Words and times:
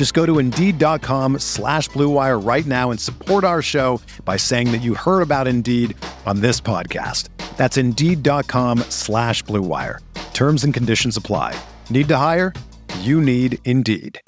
Just 0.00 0.14
go 0.14 0.24
to 0.24 0.38
Indeed.com 0.38 1.40
slash 1.40 1.90
BlueWire 1.90 2.42
right 2.42 2.64
now 2.64 2.90
and 2.90 2.98
support 2.98 3.44
our 3.44 3.60
show 3.60 4.00
by 4.24 4.38
saying 4.38 4.72
that 4.72 4.78
you 4.78 4.94
heard 4.94 5.20
about 5.20 5.46
Indeed 5.46 5.94
on 6.24 6.40
this 6.40 6.58
podcast. 6.58 7.28
That's 7.58 7.76
Indeed.com 7.76 8.78
slash 8.88 9.44
BlueWire. 9.44 9.98
Terms 10.32 10.64
and 10.64 10.72
conditions 10.72 11.18
apply. 11.18 11.54
Need 11.90 12.08
to 12.08 12.16
hire? 12.16 12.54
You 13.00 13.20
need 13.20 13.58
Indeed. 13.66 14.18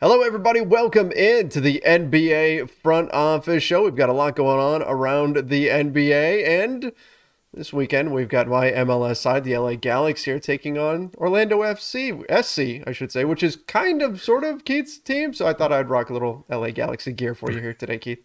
Hello, 0.00 0.22
everybody. 0.22 0.62
Welcome 0.62 1.12
in 1.12 1.50
to 1.50 1.60
the 1.60 1.82
NBA 1.86 2.70
Front 2.70 3.12
Office 3.12 3.62
Show. 3.62 3.84
We've 3.84 3.94
got 3.94 4.08
a 4.08 4.14
lot 4.14 4.36
going 4.36 4.58
on 4.58 4.82
around 4.84 5.50
the 5.50 5.68
NBA, 5.68 6.64
and 6.64 6.92
this 7.56 7.72
weekend 7.72 8.12
we've 8.12 8.28
got 8.28 8.46
my 8.46 8.70
MLS 8.70 9.16
side, 9.16 9.42
the 9.42 9.56
LA 9.56 9.74
Galaxy, 9.74 10.30
here 10.30 10.38
taking 10.38 10.76
on 10.76 11.10
Orlando 11.16 11.62
FC, 11.62 12.22
SC, 12.30 12.86
I 12.86 12.92
should 12.92 13.10
say, 13.10 13.24
which 13.24 13.42
is 13.42 13.56
kind 13.56 14.02
of 14.02 14.20
sort 14.20 14.44
of 14.44 14.64
Keith's 14.64 14.98
team. 14.98 15.32
So 15.32 15.46
I 15.46 15.54
thought 15.54 15.72
I'd 15.72 15.88
rock 15.88 16.10
a 16.10 16.12
little 16.12 16.44
LA 16.50 16.70
Galaxy 16.70 17.12
gear 17.12 17.34
for 17.34 17.50
you 17.50 17.60
here 17.60 17.72
today, 17.72 17.96
Keith. 17.96 18.22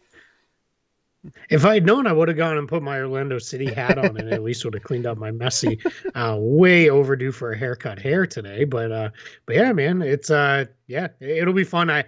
If 1.49 1.65
I 1.65 1.75
had 1.75 1.85
known, 1.85 2.07
I 2.07 2.13
would 2.13 2.27
have 2.27 2.37
gone 2.37 2.57
and 2.57 2.67
put 2.67 2.83
my 2.83 2.99
Orlando 2.99 3.37
City 3.37 3.71
hat 3.71 3.97
on 3.97 4.17
and 4.17 4.33
at 4.33 4.43
least 4.43 4.65
would 4.65 4.73
have 4.73 4.83
cleaned 4.83 5.05
up 5.05 5.17
my 5.17 5.31
messy, 5.31 5.79
uh, 6.15 6.35
way 6.37 6.89
overdue 6.89 7.31
for 7.31 7.53
a 7.53 7.57
haircut 7.57 7.99
hair 7.99 8.25
today. 8.25 8.65
But 8.65 8.91
uh, 8.91 9.09
but 9.45 9.55
yeah, 9.55 9.71
man, 9.71 10.01
it's 10.01 10.31
uh, 10.31 10.65
yeah, 10.87 11.09
it'll 11.19 11.53
be 11.53 11.63
fun. 11.63 11.91
I 11.91 12.05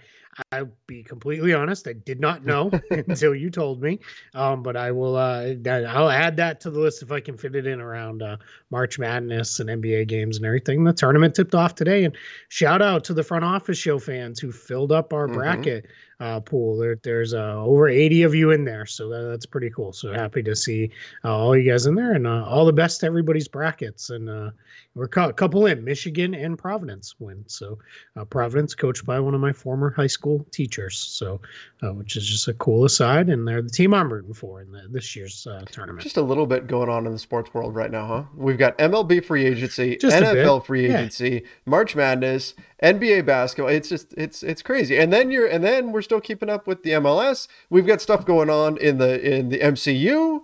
I'll 0.51 0.69
be 0.87 1.03
completely 1.03 1.53
honest. 1.53 1.87
I 1.87 1.93
did 1.93 2.19
not 2.19 2.45
know 2.45 2.71
until 2.91 3.35
you 3.35 3.49
told 3.49 3.81
me. 3.81 3.99
Um, 4.33 4.63
but 4.63 4.75
I 4.75 4.91
will. 4.91 5.15
Uh, 5.15 5.53
I'll 5.67 6.09
add 6.09 6.37
that 6.37 6.59
to 6.61 6.71
the 6.71 6.79
list 6.79 7.01
if 7.01 7.11
I 7.11 7.19
can 7.19 7.37
fit 7.37 7.55
it 7.55 7.67
in 7.67 7.79
around 7.79 8.21
uh, 8.21 8.37
March 8.71 8.99
Madness 8.99 9.59
and 9.59 9.69
NBA 9.69 10.07
games 10.07 10.37
and 10.37 10.45
everything. 10.45 10.83
The 10.83 10.93
tournament 10.93 11.35
tipped 11.35 11.55
off 11.55 11.75
today, 11.75 12.03
and 12.05 12.15
shout 12.49 12.81
out 12.81 13.03
to 13.05 13.13
the 13.13 13.23
front 13.23 13.45
office 13.45 13.77
show 13.77 13.99
fans 13.99 14.39
who 14.39 14.51
filled 14.51 14.91
up 14.91 15.13
our 15.13 15.27
mm-hmm. 15.27 15.35
bracket 15.35 15.85
uh, 16.19 16.39
pool. 16.39 16.77
There, 16.77 16.97
there's 17.03 17.33
uh, 17.33 17.61
over 17.63 17.89
80 17.89 18.23
of 18.23 18.35
you 18.35 18.51
in 18.51 18.63
there, 18.63 18.85
so 18.85 19.09
that, 19.09 19.23
that's 19.29 19.45
pretty 19.45 19.69
cool. 19.69 19.91
So 19.93 20.13
happy 20.13 20.41
to 20.43 20.55
see 20.55 20.89
uh, 21.23 21.35
all 21.35 21.55
you 21.55 21.69
guys 21.69 21.85
in 21.85 21.95
there, 21.95 22.13
and 22.13 22.25
uh, 22.25 22.45
all 22.45 22.65
the 22.65 22.73
best 22.73 23.01
to 23.01 23.05
everybody's 23.05 23.47
brackets. 23.47 24.09
And 24.09 24.29
uh, 24.29 24.51
we're 24.95 25.05
a 25.05 25.33
couple 25.33 25.65
in 25.65 25.83
Michigan 25.83 26.35
and 26.35 26.57
Providence 26.57 27.15
win. 27.19 27.43
So 27.47 27.79
uh, 28.15 28.25
Providence, 28.25 28.75
coached 28.75 29.05
by 29.05 29.19
one 29.19 29.33
of 29.33 29.41
my 29.41 29.51
former 29.51 29.89
high 29.89 30.07
school 30.07 30.45
teachers, 30.51 30.97
so 30.97 31.41
which 31.81 32.15
is 32.15 32.25
just 32.25 32.47
a 32.47 32.53
cool 32.53 32.85
aside. 32.85 33.29
And 33.29 33.47
they're 33.47 33.61
the 33.61 33.69
team 33.69 33.93
I'm 33.93 34.11
rooting 34.11 34.33
for 34.33 34.61
in 34.61 34.71
the, 34.71 34.87
this 34.89 35.15
year's 35.15 35.47
tournament. 35.71 36.03
Just 36.03 36.17
a 36.17 36.21
little 36.21 36.45
bit 36.45 36.67
going 36.67 36.89
on 36.89 37.05
in 37.05 37.11
the 37.11 37.19
sports 37.19 37.53
world 37.53 37.75
right 37.75 37.91
now, 37.91 38.05
huh? 38.05 38.23
We've 38.35 38.57
got 38.57 38.77
MLB 38.77 39.25
free 39.25 39.45
agency, 39.45 39.97
just 39.97 40.15
NFL 40.15 40.65
free 40.65 40.85
agency, 40.85 41.29
yeah. 41.43 41.49
March 41.65 41.95
Madness, 41.95 42.53
NBA 42.81 43.25
basketball. 43.25 43.71
It's 43.71 43.89
just 43.89 44.13
it's 44.13 44.43
it's 44.43 44.61
crazy. 44.61 44.97
And 44.97 45.11
then 45.11 45.31
you're 45.31 45.47
and 45.47 45.63
then 45.63 45.91
we're 45.91 46.01
still 46.01 46.21
keeping 46.21 46.49
up 46.49 46.67
with 46.67 46.83
the 46.83 46.91
MLS. 46.91 47.47
We've 47.69 47.87
got 47.87 48.01
stuff 48.01 48.25
going 48.25 48.49
on 48.49 48.77
in 48.77 48.99
the 48.99 49.19
in 49.19 49.49
the 49.49 49.59
MCU. 49.59 50.41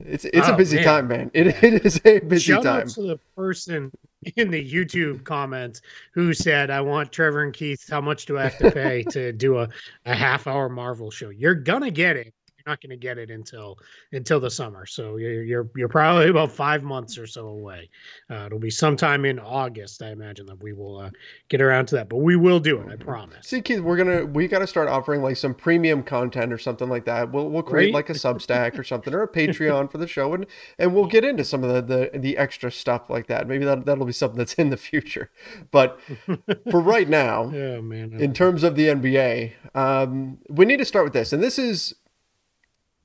It's 0.00 0.24
it's 0.26 0.48
oh, 0.48 0.54
a 0.54 0.56
busy 0.56 0.76
man. 0.76 0.84
time, 0.84 1.08
man. 1.08 1.30
It, 1.34 1.48
it 1.62 1.84
is 1.84 2.00
a 2.04 2.20
busy 2.20 2.52
time. 2.52 2.62
Shout 2.62 2.64
time. 2.64 2.82
Out 2.82 2.88
to 2.90 3.02
the 3.02 3.18
person 3.34 3.90
in 4.36 4.50
the 4.50 4.72
YouTube 4.72 5.24
comments 5.24 5.82
who 6.12 6.32
said, 6.32 6.70
"I 6.70 6.80
want 6.80 7.10
Trevor 7.10 7.42
and 7.42 7.52
Keith. 7.52 7.88
How 7.90 8.00
much 8.00 8.26
do 8.26 8.38
I 8.38 8.44
have 8.44 8.58
to 8.58 8.70
pay 8.70 9.02
to 9.10 9.32
do 9.32 9.58
a, 9.58 9.68
a 10.06 10.14
half 10.14 10.46
hour 10.46 10.68
Marvel 10.68 11.10
show? 11.10 11.30
You're 11.30 11.54
gonna 11.54 11.90
get 11.90 12.16
it 12.16 12.32
not 12.68 12.80
going 12.80 12.90
to 12.90 12.96
get 12.96 13.18
it 13.18 13.30
until 13.30 13.78
until 14.12 14.38
the 14.38 14.50
summer. 14.50 14.86
So 14.86 15.16
you're 15.16 15.42
you're, 15.42 15.70
you're 15.74 15.88
probably 15.88 16.28
about 16.28 16.52
five 16.52 16.82
months 16.82 17.18
or 17.18 17.26
so 17.26 17.48
away. 17.48 17.88
Uh, 18.30 18.46
it'll 18.46 18.58
be 18.58 18.70
sometime 18.70 19.24
in 19.24 19.38
August, 19.38 20.02
I 20.02 20.10
imagine, 20.10 20.46
that 20.46 20.62
we 20.62 20.72
will 20.72 20.98
uh, 20.98 21.10
get 21.48 21.60
around 21.60 21.86
to 21.86 21.96
that. 21.96 22.08
But 22.08 22.18
we 22.18 22.36
will 22.36 22.60
do 22.60 22.80
it, 22.80 22.88
I 22.92 22.96
promise. 22.96 23.48
See, 23.48 23.62
Keith, 23.62 23.80
we're 23.80 23.96
gonna 23.96 24.26
we 24.26 24.46
got 24.46 24.60
to 24.60 24.66
start 24.66 24.88
offering 24.88 25.22
like 25.22 25.36
some 25.36 25.54
premium 25.54 26.02
content 26.02 26.52
or 26.52 26.58
something 26.58 26.88
like 26.88 27.06
that. 27.06 27.32
We'll 27.32 27.48
we'll 27.48 27.62
create 27.62 27.86
right? 27.86 27.94
like 27.94 28.10
a 28.10 28.14
Substack 28.14 28.78
or 28.78 28.84
something 28.84 29.14
or 29.14 29.22
a 29.22 29.28
Patreon 29.28 29.90
for 29.90 29.98
the 29.98 30.06
show, 30.06 30.34
and 30.34 30.46
and 30.78 30.94
we'll 30.94 31.06
get 31.06 31.24
into 31.24 31.44
some 31.44 31.64
of 31.64 31.72
the 31.72 32.10
the, 32.12 32.18
the 32.18 32.36
extra 32.36 32.70
stuff 32.70 33.08
like 33.08 33.26
that. 33.28 33.48
Maybe 33.48 33.64
that 33.64 33.86
that'll 33.86 34.04
be 34.04 34.12
something 34.12 34.38
that's 34.38 34.54
in 34.54 34.68
the 34.70 34.76
future. 34.76 35.30
But 35.70 35.98
for 36.70 36.80
right 36.80 37.08
now, 37.08 37.50
yeah, 37.50 37.80
man. 37.80 38.12
In 38.18 38.34
terms 38.34 38.62
of 38.62 38.74
the 38.76 38.88
NBA, 38.88 39.52
um, 39.74 40.38
we 40.48 40.64
need 40.66 40.78
to 40.78 40.84
start 40.84 41.04
with 41.04 41.12
this, 41.14 41.32
and 41.32 41.42
this 41.42 41.58
is 41.58 41.94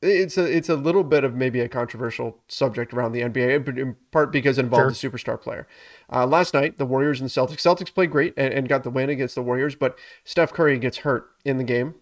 it's 0.03 0.37
a 0.37 0.45
it's 0.45 0.69
a 0.69 0.75
little 0.75 1.03
bit 1.03 1.23
of 1.23 1.33
maybe 1.33 1.61
a 1.61 1.69
controversial 1.69 2.37
subject 2.47 2.93
around 2.93 3.13
the 3.13 3.21
NBA, 3.21 3.77
in 3.77 3.95
part 4.11 4.31
because 4.31 4.57
it 4.57 4.65
involved 4.65 4.95
sure. 4.95 5.09
a 5.09 5.11
superstar 5.11 5.41
player. 5.41 5.67
Uh, 6.11 6.27
last 6.27 6.53
night, 6.53 6.77
the 6.77 6.85
Warriors 6.85 7.21
and 7.21 7.29
the 7.29 7.33
Celtics. 7.33 7.61
Celtics 7.61 7.93
played 7.93 8.11
great 8.11 8.33
and, 8.35 8.53
and, 8.53 8.67
got 8.67 8.83
the 8.83 8.89
win 8.89 9.09
against 9.09 9.35
the 9.35 9.41
Warriors, 9.41 9.75
but 9.75 9.97
Steph 10.23 10.51
Curry 10.51 10.77
gets 10.77 10.97
hurt 10.99 11.29
in 11.45 11.57
the 11.57 11.63
game. 11.63 11.95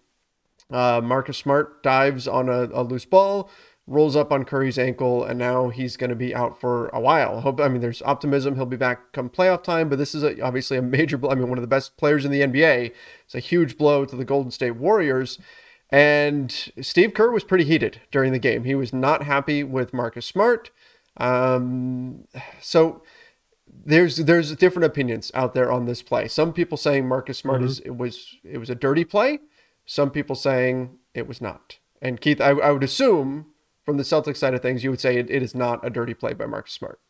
Uh, 0.70 1.00
Marcus 1.02 1.38
Smart 1.38 1.82
dives 1.82 2.26
on 2.26 2.48
a, 2.48 2.68
a, 2.72 2.82
loose 2.82 3.04
ball, 3.04 3.50
rolls 3.86 4.16
up 4.16 4.32
on 4.32 4.44
Curry's 4.44 4.78
ankle, 4.78 5.24
and 5.24 5.38
now 5.38 5.68
he's 5.68 5.96
going 5.96 6.10
to 6.10 6.16
be 6.16 6.34
out 6.34 6.60
for 6.60 6.88
a 6.88 7.00
while. 7.00 7.42
Hope 7.42 7.60
I 7.60 7.68
mean, 7.68 7.82
there's 7.82 8.02
optimism 8.02 8.56
he'll 8.56 8.66
be 8.66 8.76
back 8.76 9.12
come 9.12 9.30
playoff 9.30 9.62
time, 9.62 9.88
but 9.88 9.98
this 9.98 10.14
is 10.14 10.22
a, 10.22 10.40
obviously 10.40 10.76
a 10.76 10.82
major. 10.82 11.18
Blow. 11.18 11.30
I 11.30 11.34
mean, 11.34 11.48
one 11.48 11.58
of 11.58 11.62
the 11.62 11.68
best 11.68 11.96
players 11.96 12.24
in 12.24 12.32
the 12.32 12.40
NBA. 12.40 12.92
It's 13.24 13.34
a 13.34 13.40
huge 13.40 13.78
blow 13.78 14.04
to 14.04 14.16
the 14.16 14.24
Golden 14.24 14.50
State 14.50 14.76
Warriors. 14.76 15.38
And 15.92 16.50
Steve 16.80 17.12
Kerr 17.12 17.30
was 17.30 17.44
pretty 17.44 17.64
heated 17.64 18.00
during 18.10 18.32
the 18.32 18.38
game. 18.38 18.64
He 18.64 18.74
was 18.74 18.94
not 18.94 19.24
happy 19.24 19.62
with 19.62 19.92
Marcus 19.92 20.24
Smart. 20.24 20.70
Um, 21.18 22.24
so 22.62 23.02
there's 23.84 24.16
there's 24.16 24.56
different 24.56 24.86
opinions 24.86 25.30
out 25.34 25.52
there 25.52 25.70
on 25.70 25.84
this 25.84 26.00
play. 26.00 26.28
Some 26.28 26.54
people 26.54 26.78
saying 26.78 27.06
Marcus 27.06 27.38
Smart 27.38 27.58
mm-hmm. 27.58 27.66
is 27.66 27.80
it 27.80 27.96
was 27.96 28.38
it 28.42 28.56
was 28.56 28.70
a 28.70 28.74
dirty 28.74 29.04
play. 29.04 29.40
Some 29.84 30.10
people 30.10 30.34
saying 30.34 30.98
it 31.12 31.28
was 31.28 31.42
not. 31.42 31.78
And 32.00 32.20
Keith, 32.20 32.40
I, 32.40 32.50
I 32.50 32.70
would 32.70 32.82
assume 32.82 33.46
from 33.84 33.98
the 33.98 34.02
Celtics 34.02 34.38
side 34.38 34.54
of 34.54 34.62
things, 34.62 34.82
you 34.82 34.90
would 34.90 35.00
say 35.00 35.18
it, 35.18 35.30
it 35.30 35.42
is 35.42 35.54
not 35.54 35.84
a 35.86 35.90
dirty 35.90 36.14
play 36.14 36.32
by 36.32 36.46
Marcus 36.46 36.72
Smart. 36.72 37.00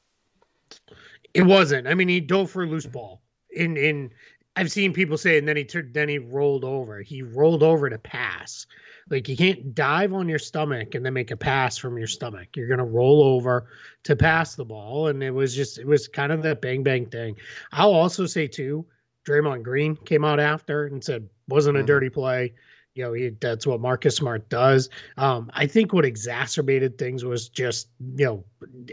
It 1.34 1.43
wasn't. 1.43 1.87
I 1.87 1.94
mean, 1.94 2.09
he 2.09 2.20
dove 2.20 2.50
for 2.50 2.64
a 2.64 2.66
loose 2.66 2.87
ball. 2.87 3.22
In 3.54 3.76
in 3.76 4.10
I've 4.54 4.70
seen 4.70 4.92
people 4.92 5.16
say, 5.16 5.38
and 5.38 5.48
then 5.48 5.56
he 5.56 5.64
turned, 5.64 5.94
then 5.94 6.08
he 6.08 6.18
rolled 6.18 6.64
over. 6.64 7.00
He 7.00 7.22
rolled 7.22 7.62
over 7.62 7.88
to 7.88 7.98
pass. 7.98 8.66
Like 9.10 9.28
you 9.28 9.36
can't 9.36 9.74
dive 9.74 10.12
on 10.12 10.28
your 10.28 10.38
stomach 10.38 10.94
and 10.94 11.04
then 11.04 11.14
make 11.14 11.31
a 11.31 11.37
pass 11.37 11.78
from 11.78 11.99
your 11.99 12.06
stomach. 12.06 12.49
You're 12.54 12.69
gonna 12.69 12.84
roll 12.84 13.22
over 13.22 13.66
to 14.04 14.14
pass 14.14 14.54
the 14.54 14.64
ball, 14.64 15.08
and 15.08 15.22
it 15.22 15.31
was 15.31 15.54
just 15.54 15.78
it 15.78 15.87
was 15.87 16.06
kind 16.06 16.32
of 16.32 16.43
that 16.43 16.60
bang 16.60 16.82
bang 16.82 17.06
thing. 17.06 17.37
I'll 17.72 17.94
also 17.94 18.26
say 18.26 18.46
too, 18.46 18.87
Draymond 19.26 19.62
Green 19.62 19.96
came 19.96 20.25
out 20.25 20.40
after 20.40 20.87
and 20.87 21.02
said 21.02 21.28
wasn't 21.48 21.76
a 21.76 21.81
mm-hmm. 21.81 21.87
dirty 21.87 22.10
play 22.10 22.52
you 22.94 23.03
know, 23.03 23.12
he, 23.12 23.31
that's 23.41 23.67
what 23.67 23.81
Marcus 23.81 24.17
Smart 24.17 24.49
does. 24.49 24.91
Um, 25.17 25.50
I 25.55 25.67
think 25.67 25.93
what 25.93 26.05
exacerbated 26.05 26.99
things 26.99 27.25
was 27.25 27.49
just, 27.49 27.89
you 28.17 28.25
know, 28.27 28.44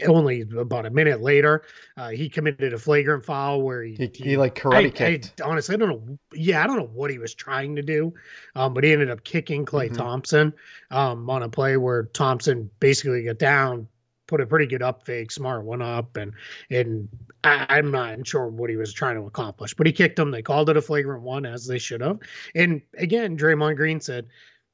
only 0.06 0.42
about 0.56 0.86
a 0.86 0.90
minute 0.90 1.20
later, 1.20 1.62
uh, 1.96 2.08
he 2.08 2.28
committed 2.28 2.72
a 2.72 2.78
flagrant 2.78 3.24
foul 3.24 3.62
where 3.62 3.82
he, 3.82 3.94
he, 3.94 4.10
he, 4.14 4.24
he 4.30 4.36
like 4.36 4.54
karate 4.54 4.86
I, 4.86 4.90
kicked. 4.90 5.40
I, 5.40 5.44
honestly, 5.44 5.74
I 5.74 5.78
don't 5.78 5.88
know. 5.90 6.18
Yeah, 6.32 6.64
I 6.64 6.66
don't 6.66 6.76
know 6.76 6.90
what 6.92 7.10
he 7.10 7.18
was 7.18 7.34
trying 7.34 7.76
to 7.76 7.82
do, 7.82 8.14
um, 8.56 8.72
but 8.72 8.84
he 8.84 8.92
ended 8.92 9.10
up 9.10 9.22
kicking 9.24 9.64
Clay 9.64 9.88
mm-hmm. 9.88 9.96
Thompson 9.96 10.52
um, 10.90 11.28
on 11.28 11.42
a 11.42 11.48
play 11.48 11.76
where 11.76 12.04
Thompson 12.04 12.70
basically 12.80 13.24
got 13.24 13.38
down, 13.38 13.86
put 14.30 14.40
a 14.40 14.46
pretty 14.46 14.66
good 14.66 14.82
up 14.82 15.04
fake. 15.04 15.30
Smart 15.30 15.64
went 15.64 15.82
up, 15.82 16.16
and 16.16 16.32
and 16.70 17.08
I, 17.44 17.78
am 17.78 17.90
not 17.90 18.26
sure 18.26 18.46
what 18.46 18.70
he 18.70 18.76
was 18.76 18.92
trying 18.92 19.16
to 19.16 19.26
accomplish, 19.26 19.74
but 19.74 19.86
he 19.86 19.92
kicked 19.92 20.18
him. 20.18 20.30
They 20.30 20.40
called 20.40 20.70
it 20.70 20.76
a 20.76 20.82
flagrant 20.82 21.22
one, 21.22 21.44
as 21.44 21.66
they 21.66 21.78
should 21.78 22.00
have. 22.00 22.20
And 22.54 22.80
again, 22.96 23.36
Draymond 23.36 23.76
Green 23.76 24.00
said, 24.00 24.28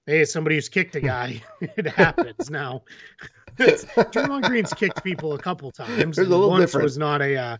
hey, 0.07 0.25
somebody 0.25 0.57
who's 0.57 0.69
kicked 0.69 0.95
a 0.95 1.01
guy, 1.01 1.43
it 1.61 1.87
happens 1.87 2.51
now. 2.51 2.83
Draymond 3.59 4.43
Green's 4.43 4.75
kicked 4.75 5.03
people 5.03 5.33
a 5.33 5.39
couple 5.39 5.73
times. 5.73 6.17
There's 6.17 6.29
a 6.29 6.31
little 6.31 6.51
once 6.51 6.67
different. 6.67 6.85
was 6.85 6.99
not 6.99 7.23
a 7.23 7.37
uh, 7.37 7.57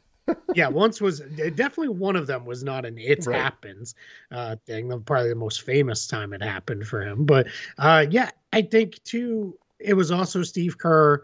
yeah, 0.55 0.69
once 0.69 1.01
was 1.01 1.21
definitely 1.21 1.89
one 1.89 2.17
of 2.17 2.27
them 2.27 2.45
was 2.45 2.63
not 2.63 2.85
an 2.85 2.99
it 2.99 3.27
right. 3.27 3.41
happens 3.41 3.95
uh, 4.31 4.57
thing. 4.67 4.89
Probably 5.07 5.31
the 5.31 5.35
most 5.35 5.63
famous 5.63 6.07
time 6.07 6.33
it 6.33 6.43
happened 6.43 6.87
for 6.87 7.01
him. 7.01 7.25
But 7.25 7.47
uh, 7.79 8.07
yeah, 8.11 8.31
I 8.53 8.63
think 8.63 9.03
too. 9.05 9.59
It 9.79 9.95
was 9.95 10.11
also 10.11 10.43
Steve 10.43 10.79
Kerr. 10.79 11.23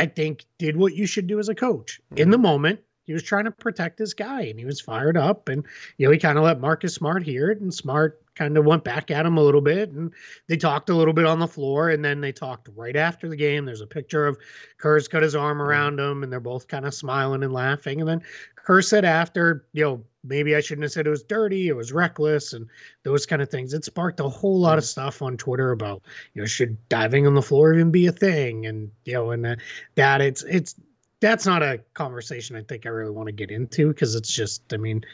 I 0.00 0.06
think 0.06 0.46
did 0.58 0.76
what 0.76 0.94
you 0.94 1.06
should 1.06 1.26
do 1.26 1.38
as 1.38 1.48
a 1.48 1.54
coach 1.54 2.00
mm-hmm. 2.06 2.22
in 2.22 2.30
the 2.30 2.38
moment. 2.38 2.80
He 3.04 3.12
was 3.12 3.22
trying 3.22 3.44
to 3.44 3.50
protect 3.50 3.98
his 3.98 4.14
guy, 4.14 4.42
and 4.42 4.58
he 4.58 4.64
was 4.64 4.80
fired 4.80 5.16
up. 5.16 5.48
And 5.48 5.64
you 5.98 6.06
know, 6.06 6.12
he 6.12 6.18
kind 6.18 6.38
of 6.38 6.44
let 6.44 6.60
Marcus 6.60 6.94
Smart 6.94 7.22
hear 7.24 7.50
it, 7.50 7.60
and 7.60 7.74
Smart 7.74 8.22
kind 8.40 8.56
of 8.56 8.64
went 8.64 8.84
back 8.84 9.10
at 9.10 9.26
him 9.26 9.36
a 9.36 9.42
little 9.42 9.60
bit 9.60 9.90
and 9.90 10.14
they 10.46 10.56
talked 10.56 10.88
a 10.88 10.94
little 10.94 11.12
bit 11.12 11.26
on 11.26 11.38
the 11.38 11.46
floor 11.46 11.90
and 11.90 12.02
then 12.02 12.22
they 12.22 12.32
talked 12.32 12.70
right 12.74 12.96
after 12.96 13.28
the 13.28 13.36
game. 13.36 13.66
There's 13.66 13.82
a 13.82 13.86
picture 13.86 14.26
of 14.26 14.38
Kerr's 14.78 15.08
got 15.08 15.22
his 15.22 15.34
arm 15.34 15.58
mm-hmm. 15.58 15.66
around 15.66 16.00
him 16.00 16.22
and 16.22 16.32
they're 16.32 16.40
both 16.40 16.66
kind 16.66 16.86
of 16.86 16.94
smiling 16.94 17.42
and 17.42 17.52
laughing. 17.52 18.00
And 18.00 18.08
then 18.08 18.22
Kerr 18.56 18.80
said 18.80 19.04
after, 19.04 19.66
you 19.74 19.84
know, 19.84 20.04
maybe 20.24 20.54
I 20.54 20.60
shouldn't 20.60 20.82
have 20.84 20.92
said 20.92 21.06
it 21.06 21.10
was 21.10 21.22
dirty, 21.22 21.68
it 21.68 21.76
was 21.76 21.92
reckless 21.92 22.52
and 22.52 22.66
those 23.02 23.26
kind 23.26 23.42
of 23.42 23.48
things. 23.48 23.72
It 23.72 23.84
sparked 23.84 24.20
a 24.20 24.28
whole 24.28 24.58
lot 24.58 24.78
of 24.78 24.84
mm-hmm. 24.84 24.90
stuff 24.90 25.22
on 25.22 25.36
Twitter 25.36 25.72
about, 25.72 26.02
you 26.34 26.42
know, 26.42 26.46
should 26.46 26.76
diving 26.88 27.26
on 27.26 27.34
the 27.34 27.42
floor 27.42 27.74
even 27.74 27.90
be 27.90 28.06
a 28.06 28.12
thing? 28.12 28.66
And, 28.66 28.90
you 29.04 29.14
know, 29.14 29.30
and 29.30 29.56
that 29.94 30.20
it's, 30.20 30.42
it's, 30.44 30.74
that's 31.20 31.44
not 31.44 31.62
a 31.62 31.80
conversation 31.94 32.56
I 32.56 32.62
think 32.62 32.86
I 32.86 32.88
really 32.88 33.10
want 33.10 33.26
to 33.26 33.32
get 33.32 33.50
into 33.50 33.88
because 33.88 34.14
it's 34.14 34.32
just, 34.32 34.72
I 34.72 34.78
mean, 34.78 35.04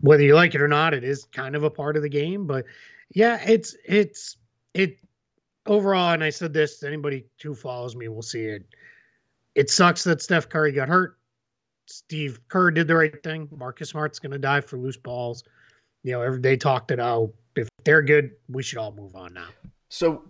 whether 0.00 0.22
you 0.22 0.34
like 0.34 0.54
it 0.54 0.60
or 0.60 0.68
not, 0.68 0.94
it 0.94 1.04
is 1.04 1.24
kind 1.32 1.54
of 1.54 1.62
a 1.62 1.70
part 1.70 1.96
of 1.96 2.02
the 2.02 2.08
game. 2.08 2.46
But 2.46 2.64
yeah, 3.14 3.40
it's 3.46 3.76
it's 3.84 4.36
it 4.74 4.98
overall. 5.66 6.12
And 6.12 6.24
I 6.24 6.30
said 6.30 6.52
this: 6.52 6.82
anybody 6.82 7.26
who 7.42 7.54
follows 7.54 7.96
me 7.96 8.08
will 8.08 8.22
see 8.22 8.44
it. 8.44 8.64
It 9.54 9.70
sucks 9.70 10.02
that 10.04 10.20
Steph 10.20 10.48
Curry 10.48 10.72
got 10.72 10.88
hurt. 10.88 11.16
Steve 11.86 12.40
Kerr 12.48 12.70
did 12.70 12.88
the 12.88 12.94
right 12.94 13.22
thing. 13.22 13.48
Marcus 13.56 13.90
Smart's 13.90 14.18
going 14.18 14.32
to 14.32 14.38
die 14.38 14.60
for 14.60 14.76
loose 14.76 14.96
balls. 14.96 15.44
You 16.02 16.12
know, 16.12 16.22
every 16.22 16.40
day 16.40 16.56
talked 16.56 16.90
it 16.90 17.00
out. 17.00 17.32
If 17.56 17.68
they're 17.84 18.02
good, 18.02 18.32
we 18.48 18.62
should 18.62 18.78
all 18.78 18.92
move 18.92 19.14
on 19.14 19.34
now. 19.34 19.48
So 19.88 20.24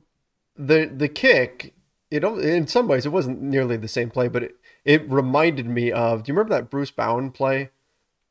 the 0.57 0.91
the 0.95 1.09
kick, 1.09 1.75
it 2.11 2.25
in 2.25 2.67
some 2.67 2.87
ways 2.87 3.07
it 3.07 3.11
wasn't 3.11 3.41
nearly 3.41 3.77
the 3.77 3.89
same 3.89 4.11
play, 4.11 4.29
but 4.29 4.43
it 4.43 4.57
it 4.85 5.11
reminded 5.11 5.67
me 5.67 5.91
of. 5.91 6.25
Do 6.25 6.31
you 6.31 6.35
remember 6.37 6.55
that 6.55 6.71
Bruce 6.71 6.91
Bowen 6.91 7.31
play 7.31 7.71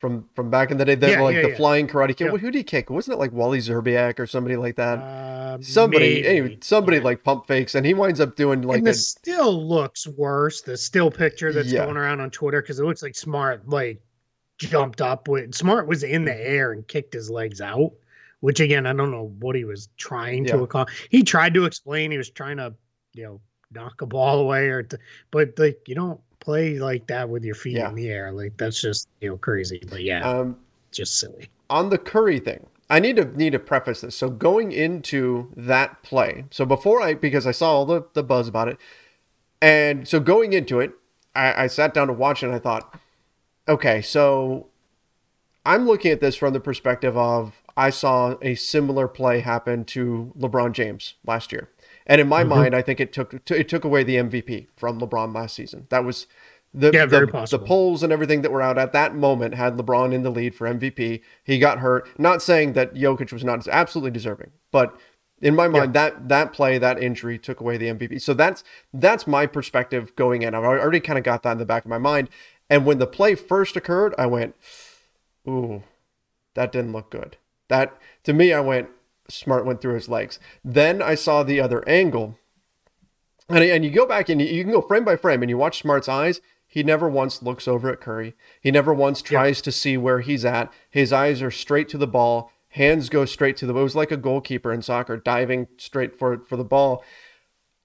from 0.03 0.27
from 0.35 0.49
back 0.49 0.69
in 0.69 0.75
the 0.75 0.83
day? 0.83 0.95
That 0.95 1.11
yeah, 1.11 1.21
like 1.21 1.35
yeah, 1.37 1.43
the 1.43 1.49
yeah. 1.51 1.55
flying 1.55 1.87
karate 1.87 2.13
kick. 2.13 2.27
Who 2.27 2.37
did 2.37 2.55
he 2.55 2.63
kick? 2.63 2.89
Wasn't 2.89 3.13
it 3.13 3.17
like 3.17 3.31
Wally 3.31 3.59
Szczerbiak 3.59 4.19
or 4.19 4.27
somebody 4.27 4.57
like 4.57 4.75
that? 4.75 4.99
Uh, 4.99 5.61
somebody, 5.61 6.15
maybe. 6.15 6.27
anyway, 6.27 6.57
somebody 6.59 6.99
like 6.99 7.23
pump 7.23 7.47
fakes, 7.47 7.73
and 7.73 7.85
he 7.85 7.93
winds 7.93 8.19
up 8.19 8.35
doing 8.35 8.63
like. 8.63 8.79
And 8.79 8.87
the 8.87 8.91
a, 8.91 8.95
still 8.95 9.65
looks 9.65 10.05
worse. 10.05 10.61
The 10.61 10.75
still 10.75 11.09
picture 11.09 11.53
that's 11.53 11.71
going 11.71 11.95
around 11.95 12.19
on 12.19 12.31
Twitter 12.31 12.61
because 12.61 12.79
it 12.79 12.83
looks 12.83 13.01
like 13.01 13.15
Smart 13.15 13.69
like 13.69 14.01
jumped 14.57 14.99
up 14.99 15.29
with 15.29 15.55
Smart 15.55 15.87
was 15.87 16.03
in 16.03 16.25
the 16.25 16.35
air 16.35 16.73
and 16.73 16.85
kicked 16.85 17.13
his 17.13 17.29
legs 17.29 17.61
out. 17.61 17.93
Which 18.41 18.59
again, 18.59 18.85
I 18.85 18.91
don't 18.91 19.09
know 19.09 19.33
what 19.39 19.55
he 19.55 19.63
was 19.63 19.87
trying 19.95 20.43
to 20.47 20.63
accomplish. 20.63 21.07
He 21.09 21.23
tried 21.23 21.53
to 21.53 21.63
explain 21.63 22.11
he 22.11 22.17
was 22.17 22.29
trying 22.29 22.57
to, 22.57 22.73
you 23.13 23.23
know, 23.23 23.41
knock 23.71 24.01
a 24.01 24.05
ball 24.05 24.39
away 24.39 24.67
or, 24.67 24.83
to, 24.83 24.99
but 25.31 25.57
like 25.57 25.79
you 25.87 25.95
don't 25.95 26.19
play 26.43 26.77
like 26.77 27.07
that 27.07 27.29
with 27.29 27.43
your 27.43 27.55
feet 27.55 27.77
yeah. 27.77 27.89
in 27.89 27.95
the 27.95 28.09
air. 28.09 28.31
Like 28.31 28.57
that's 28.57 28.79
just 28.79 29.07
you 29.21 29.29
know 29.29 29.37
crazy. 29.37 29.81
But 29.89 30.03
yeah, 30.03 30.27
um, 30.29 30.57
just 30.91 31.17
silly. 31.19 31.49
On 31.69 31.89
the 31.89 31.97
Curry 31.97 32.39
thing, 32.39 32.67
I 32.89 32.99
need 32.99 33.15
to 33.15 33.25
need 33.25 33.51
to 33.53 33.59
preface 33.59 34.01
this. 34.01 34.15
So 34.15 34.29
going 34.29 34.71
into 34.71 35.51
that 35.55 36.03
play, 36.03 36.45
so 36.51 36.65
before 36.65 37.01
I 37.01 37.13
because 37.13 37.47
I 37.47 37.51
saw 37.51 37.71
all 37.71 37.85
the 37.85 38.03
the 38.13 38.23
buzz 38.23 38.47
about 38.47 38.67
it, 38.67 38.77
and 39.61 40.07
so 40.07 40.19
going 40.19 40.53
into 40.53 40.79
it, 40.79 40.93
I, 41.33 41.63
I 41.63 41.67
sat 41.67 41.93
down 41.93 42.07
to 42.07 42.13
watch 42.13 42.43
it 42.43 42.47
and 42.47 42.55
I 42.55 42.59
thought, 42.59 42.99
okay, 43.67 44.01
so 44.01 44.67
I'm 45.65 45.85
looking 45.85 46.11
at 46.11 46.19
this 46.19 46.35
from 46.35 46.53
the 46.53 46.59
perspective 46.59 47.17
of 47.17 47.53
I 47.75 47.89
saw 47.89 48.35
a 48.41 48.55
similar 48.55 49.07
play 49.07 49.39
happen 49.39 49.85
to 49.85 50.33
LeBron 50.37 50.73
James 50.73 51.15
last 51.25 51.51
year. 51.51 51.69
And 52.05 52.19
in 52.19 52.27
my 52.27 52.41
mm-hmm. 52.41 52.49
mind, 52.49 52.75
I 52.75 52.81
think 52.81 52.99
it 52.99 53.13
took 53.13 53.33
it 53.33 53.69
took 53.69 53.83
away 53.83 54.03
the 54.03 54.15
MVP 54.15 54.67
from 54.75 54.99
LeBron 54.99 55.33
last 55.33 55.55
season. 55.55 55.87
That 55.89 56.03
was 56.03 56.27
the 56.73 56.91
yeah, 56.91 57.05
the, 57.05 57.47
the, 57.49 57.59
polls 57.59 58.01
and 58.01 58.11
everything 58.11 58.41
that 58.41 58.51
were 58.51 58.61
out 58.61 58.79
at 58.79 58.93
that 58.93 59.15
moment 59.15 59.53
had 59.53 59.75
LeBron 59.75 60.11
in 60.11 60.23
the 60.23 60.31
lead 60.31 60.55
for 60.55 60.67
MVP. 60.67 61.21
He 61.43 61.59
got 61.59 61.79
hurt. 61.79 62.07
Not 62.19 62.41
saying 62.41 62.73
that 62.73 62.95
Jokic 62.95 63.31
was 63.31 63.43
not 63.43 63.67
absolutely 63.67 64.09
deserving, 64.09 64.51
but 64.71 64.97
in 65.39 65.55
my 65.55 65.67
mind, 65.67 65.93
yeah. 65.93 66.09
that 66.09 66.29
that 66.29 66.53
play, 66.53 66.77
that 66.77 67.01
injury 67.01 67.37
took 67.37 67.59
away 67.59 67.77
the 67.77 67.87
MVP. 67.87 68.21
So 68.21 68.33
that's 68.33 68.63
that's 68.93 69.27
my 69.27 69.45
perspective 69.45 70.15
going 70.15 70.41
in. 70.41 70.55
I've 70.55 70.63
already 70.63 70.99
kind 70.99 71.19
of 71.19 71.23
got 71.23 71.43
that 71.43 71.51
in 71.51 71.57
the 71.59 71.65
back 71.65 71.85
of 71.85 71.89
my 71.89 71.97
mind. 71.97 72.29
And 72.69 72.85
when 72.85 72.97
the 72.97 73.07
play 73.07 73.35
first 73.35 73.75
occurred, 73.75 74.15
I 74.17 74.25
went, 74.25 74.55
"Ooh, 75.47 75.83
that 76.55 76.71
didn't 76.71 76.93
look 76.93 77.11
good." 77.11 77.37
That 77.67 77.95
to 78.23 78.33
me, 78.33 78.53
I 78.53 78.61
went, 78.61 78.89
Smart 79.33 79.65
went 79.65 79.81
through 79.81 79.95
his 79.95 80.09
legs. 80.09 80.39
Then 80.63 81.01
I 81.01 81.15
saw 81.15 81.43
the 81.43 81.59
other 81.59 81.87
angle. 81.87 82.37
And, 83.49 83.63
and 83.63 83.83
you 83.83 83.91
go 83.91 84.05
back 84.05 84.29
and 84.29 84.41
you, 84.41 84.63
can 84.63 84.71
go 84.71 84.81
frame 84.81 85.03
by 85.03 85.15
frame 85.15 85.41
and 85.41 85.49
you 85.49 85.57
watch 85.57 85.81
Smart's 85.81 86.09
eyes. 86.09 86.41
He 86.67 86.81
never 86.81 87.07
once 87.09 87.43
looks 87.43 87.67
over 87.67 87.91
at 87.91 88.01
Curry. 88.01 88.35
He 88.61 88.71
never 88.71 88.93
once 88.93 89.21
tries 89.21 89.61
to 89.61 89.71
see 89.71 89.97
where 89.97 90.21
he's 90.21 90.43
at. 90.43 90.73
His 90.89 91.13
eyes 91.13 91.41
are 91.41 91.51
straight 91.51 91.89
to 91.89 91.97
the 91.97 92.07
ball. 92.07 92.51
Hands 92.69 93.07
go 93.09 93.25
straight 93.25 93.57
to 93.57 93.67
the. 93.67 93.73
Ball. 93.73 93.81
It 93.81 93.83
was 93.83 93.95
like 93.95 94.11
a 94.11 94.17
goalkeeper 94.17 94.73
in 94.73 94.81
soccer 94.81 95.15
diving 95.17 95.67
straight 95.77 96.17
for 96.17 96.43
for 96.45 96.57
the 96.57 96.63
ball. 96.63 97.03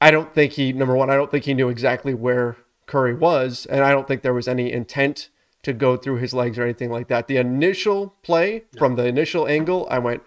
I 0.00 0.10
don't 0.10 0.32
think 0.32 0.52
he 0.52 0.72
number 0.72 0.96
one. 0.96 1.10
I 1.10 1.16
don't 1.16 1.30
think 1.30 1.44
he 1.44 1.52
knew 1.52 1.68
exactly 1.68 2.14
where 2.14 2.56
Curry 2.86 3.12
was, 3.12 3.66
and 3.66 3.84
I 3.84 3.90
don't 3.90 4.08
think 4.08 4.22
there 4.22 4.32
was 4.32 4.48
any 4.48 4.72
intent 4.72 5.28
to 5.62 5.74
go 5.74 5.96
through 5.96 6.16
his 6.16 6.32
legs 6.32 6.58
or 6.58 6.62
anything 6.62 6.90
like 6.90 7.08
that. 7.08 7.26
The 7.26 7.36
initial 7.36 8.14
play 8.22 8.64
from 8.78 8.96
the 8.96 9.04
initial 9.04 9.46
angle, 9.46 9.86
I 9.90 9.98
went, 9.98 10.22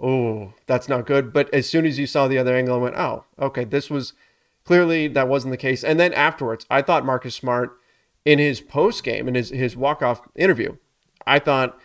oh, 0.00 0.52
that's 0.66 0.88
not 0.88 1.06
good. 1.06 1.32
But 1.32 1.52
as 1.52 1.68
soon 1.68 1.86
as 1.86 1.98
you 1.98 2.06
saw 2.06 2.28
the 2.28 2.38
other 2.38 2.54
angle, 2.54 2.76
I 2.76 2.78
went, 2.78 2.96
oh, 2.96 3.24
okay, 3.38 3.64
this 3.64 3.90
was 3.90 4.12
clearly 4.64 5.08
that 5.08 5.28
wasn't 5.28 5.52
the 5.52 5.56
case. 5.56 5.84
And 5.84 5.98
then 5.98 6.12
afterwards, 6.12 6.66
I 6.70 6.82
thought 6.82 7.04
Marcus 7.04 7.34
Smart 7.34 7.78
in 8.24 8.38
his 8.38 8.60
post 8.60 9.04
game, 9.04 9.28
in 9.28 9.34
his, 9.34 9.50
his 9.50 9.76
walk 9.76 10.02
off 10.02 10.22
interview, 10.34 10.76
I 11.26 11.38
thought 11.38 11.78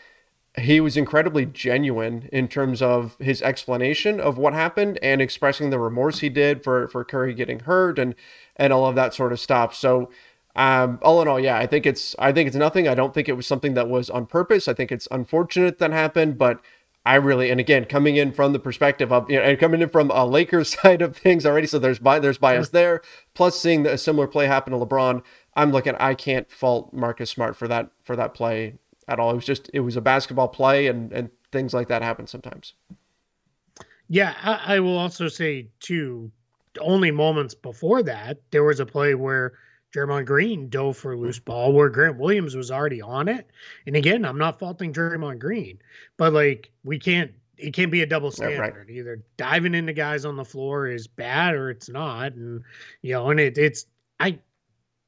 he 0.59 0.81
was 0.81 0.97
incredibly 0.97 1.45
genuine 1.45 2.27
in 2.33 2.47
terms 2.47 2.81
of 2.81 3.15
his 3.19 3.41
explanation 3.41 4.19
of 4.19 4.37
what 4.37 4.53
happened 4.53 4.99
and 5.01 5.21
expressing 5.21 5.69
the 5.69 5.79
remorse 5.79 6.19
he 6.19 6.29
did 6.29 6.63
for, 6.63 6.87
for 6.89 7.05
Curry 7.05 7.33
getting 7.33 7.61
hurt 7.61 7.97
and, 7.97 8.15
and 8.57 8.73
all 8.73 8.85
of 8.85 8.95
that 8.95 9.13
sort 9.13 9.31
of 9.31 9.39
stuff. 9.39 9.73
So, 9.73 10.09
um, 10.55 10.99
all 11.01 11.21
in 11.21 11.29
all, 11.29 11.39
yeah, 11.39 11.57
I 11.57 11.65
think 11.65 11.85
it's 11.85 12.13
I 12.19 12.33
think 12.33 12.47
it's 12.47 12.57
nothing. 12.57 12.85
I 12.85 12.93
don't 12.93 13.13
think 13.13 13.29
it 13.29 13.37
was 13.37 13.47
something 13.47 13.73
that 13.75 13.87
was 13.87 14.09
on 14.09 14.25
purpose. 14.25 14.67
I 14.67 14.73
think 14.73 14.91
it's 14.91 15.07
unfortunate 15.09 15.77
that 15.77 15.91
happened, 15.91 16.37
but 16.37 16.59
I 17.05 17.15
really, 17.15 17.49
and 17.49 17.59
again, 17.59 17.85
coming 17.85 18.15
in 18.15 18.31
from 18.31 18.53
the 18.53 18.59
perspective 18.59 19.11
of, 19.11 19.29
you 19.29 19.37
know, 19.37 19.43
and 19.43 19.57
coming 19.59 19.81
in 19.81 19.89
from 19.89 20.11
a 20.11 20.25
Lakers 20.25 20.77
side 20.81 21.01
of 21.01 21.17
things 21.17 21.45
already, 21.45 21.67
so 21.67 21.79
there's 21.79 21.99
bi- 21.99 22.19
there's 22.19 22.37
bias 22.37 22.69
there. 22.69 23.01
Plus, 23.33 23.59
seeing 23.59 23.87
a 23.87 23.97
similar 23.97 24.27
play 24.27 24.45
happen 24.45 24.71
to 24.71 24.85
LeBron, 24.85 25.23
I'm 25.55 25.71
looking. 25.71 25.95
I 25.95 26.13
can't 26.13 26.49
fault 26.51 26.93
Marcus 26.93 27.29
Smart 27.29 27.55
for 27.55 27.67
that 27.67 27.89
for 28.03 28.15
that 28.15 28.33
play 28.33 28.75
at 29.07 29.19
all. 29.19 29.31
It 29.31 29.35
was 29.35 29.45
just 29.45 29.69
it 29.73 29.79
was 29.81 29.95
a 29.95 30.01
basketball 30.01 30.47
play, 30.47 30.87
and 30.87 31.11
and 31.11 31.31
things 31.51 31.73
like 31.73 31.87
that 31.87 32.03
happen 32.03 32.27
sometimes. 32.27 32.73
Yeah, 34.07 34.35
I, 34.41 34.75
I 34.75 34.79
will 34.79 34.97
also 34.97 35.27
say 35.27 35.69
too. 35.79 36.31
Only 36.79 37.11
moments 37.11 37.53
before 37.53 38.03
that, 38.03 38.37
there 38.51 38.63
was 38.63 38.79
a 38.79 38.85
play 38.85 39.13
where 39.15 39.53
Draymond 39.93 40.25
Green 40.25 40.69
dove 40.69 40.97
for 40.97 41.13
a 41.13 41.17
loose 41.17 41.39
mm-hmm. 41.39 41.51
ball 41.51 41.73
where 41.73 41.89
Grant 41.89 42.17
Williams 42.17 42.55
was 42.55 42.71
already 42.71 43.01
on 43.01 43.27
it. 43.27 43.49
And 43.85 43.95
again, 43.95 44.25
I'm 44.25 44.37
not 44.37 44.59
faulting 44.59 44.93
Draymond 44.93 45.39
Green, 45.39 45.79
but 46.17 46.33
like 46.33 46.71
we 46.83 46.97
can't 46.97 47.31
it 47.57 47.73
can't 47.73 47.91
be 47.91 48.01
a 48.01 48.05
double 48.05 48.31
standard. 48.31 48.75
Right. 48.75 48.89
Either 48.89 49.23
diving 49.37 49.75
into 49.75 49.93
guys 49.93 50.25
on 50.25 50.35
the 50.35 50.45
floor 50.45 50.87
is 50.87 51.07
bad 51.07 51.53
or 51.53 51.69
it's 51.69 51.89
not. 51.89 52.33
And 52.33 52.63
you 53.01 53.13
know, 53.13 53.29
and 53.29 53.39
it, 53.39 53.57
it's 53.57 53.85
I 54.19 54.39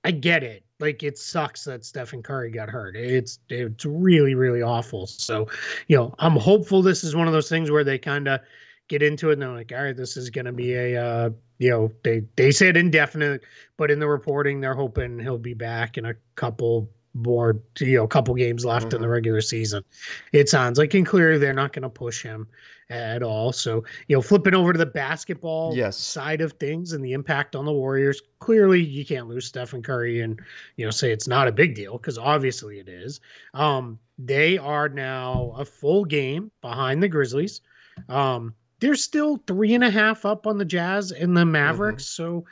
I 0.04 0.12
get 0.12 0.44
it. 0.44 0.64
Like 0.80 1.02
it 1.02 1.18
sucks 1.18 1.64
that 1.64 1.86
Stephen 1.86 2.22
Curry 2.22 2.52
got 2.52 2.70
hurt. 2.70 2.96
It's 2.96 3.40
it's 3.50 3.86
really 3.86 4.36
really 4.36 4.62
awful. 4.62 5.08
So, 5.08 5.48
you 5.88 5.98
know, 5.98 6.14
I'm 6.20 6.36
hopeful 6.36 6.82
this 6.82 7.04
is 7.04 7.16
one 7.16 7.28
of 7.28 7.34
those 7.34 7.50
things 7.50 7.72
where 7.72 7.84
they 7.84 7.98
kind 7.98 8.28
of 8.28 8.42
get 8.88 9.02
into 9.02 9.30
it 9.30 9.34
and 9.34 9.42
they're 9.42 9.50
like, 9.50 9.72
all 9.72 9.84
right, 9.84 9.96
this 9.96 10.18
is 10.18 10.30
going 10.30 10.46
to 10.46 10.52
be 10.52 10.74
a, 10.74 11.04
uh, 11.04 11.30
you 11.58 11.70
know, 11.70 11.92
they, 12.04 12.24
they 12.36 12.52
said 12.52 12.78
indefinite, 12.78 13.42
but 13.78 13.90
in 13.90 14.00
the 14.00 14.08
reporting, 14.08 14.60
they're 14.60 14.76
hoping 14.76 15.20
he'll 15.20 15.38
be 15.38 15.54
back 15.54 15.98
in 15.98 16.06
a 16.06 16.14
couple 16.36 16.90
more, 17.14 17.62
you 17.80 17.98
know, 17.98 18.04
a 18.04 18.08
couple 18.08 18.34
games 18.36 18.66
left 18.66 18.88
mm-hmm. 18.88 18.96
in 18.96 19.02
the 19.02 19.06
mm-hmm. 19.06 19.14
regular 19.14 19.42
season. 19.42 19.84
It 20.32 20.50
sounds 20.50 20.78
like, 20.80 20.94
and 20.94 21.06
clearly 21.06 21.38
they're 21.38 21.54
not 21.54 21.72
going 21.72 21.84
to 21.84 21.90
push 21.90 22.24
him 22.24 22.48
at 22.90 23.24
all. 23.24 23.52
So, 23.52 23.84
you 24.08 24.16
know, 24.16 24.22
flipping 24.22 24.56
over 24.56 24.74
to 24.74 24.80
the 24.80 24.86
basketball 24.86 25.76
yes. 25.76 25.96
side 25.96 26.42
of 26.42 26.54
things 26.54 26.94
and 26.94 27.04
the 27.04 27.14
impact 27.14 27.56
on 27.56 27.66
the 27.66 27.72
Warriors, 27.72 28.22
clearly 28.40 28.82
you 28.82 29.06
can't 29.06 29.28
lose 29.28 29.46
Stephen 29.46 29.82
Curry 29.82 30.22
and, 30.22 30.40
you 30.76 30.86
know, 30.86 30.92
say 30.92 31.12
it's 31.12 31.28
not 31.28 31.48
a 31.48 31.52
big 31.52 31.76
deal 31.76 31.98
because 31.98 32.18
obviously 32.18 32.80
it 32.80 32.90
is. 32.90 33.20
Um, 33.54 34.00
they 34.18 34.58
are 34.58 34.90
now 34.90 35.54
a 35.58 35.66
full 35.66 36.06
game 36.06 36.52
behind 36.62 37.02
the 37.02 37.08
Grizzlies. 37.08 37.62
Um, 38.10 38.54
they're 38.84 38.96
still 38.96 39.42
three 39.48 39.74
and 39.74 39.84
a 39.86 39.90
half 39.90 40.26
up 40.26 40.46
on 40.46 40.58
the 40.58 40.66
Jazz 40.66 41.14
and 41.14 41.38
the 41.38 41.46
Mavericks. 41.46 42.04
Mm-hmm. 42.04 42.24
So 42.24 42.46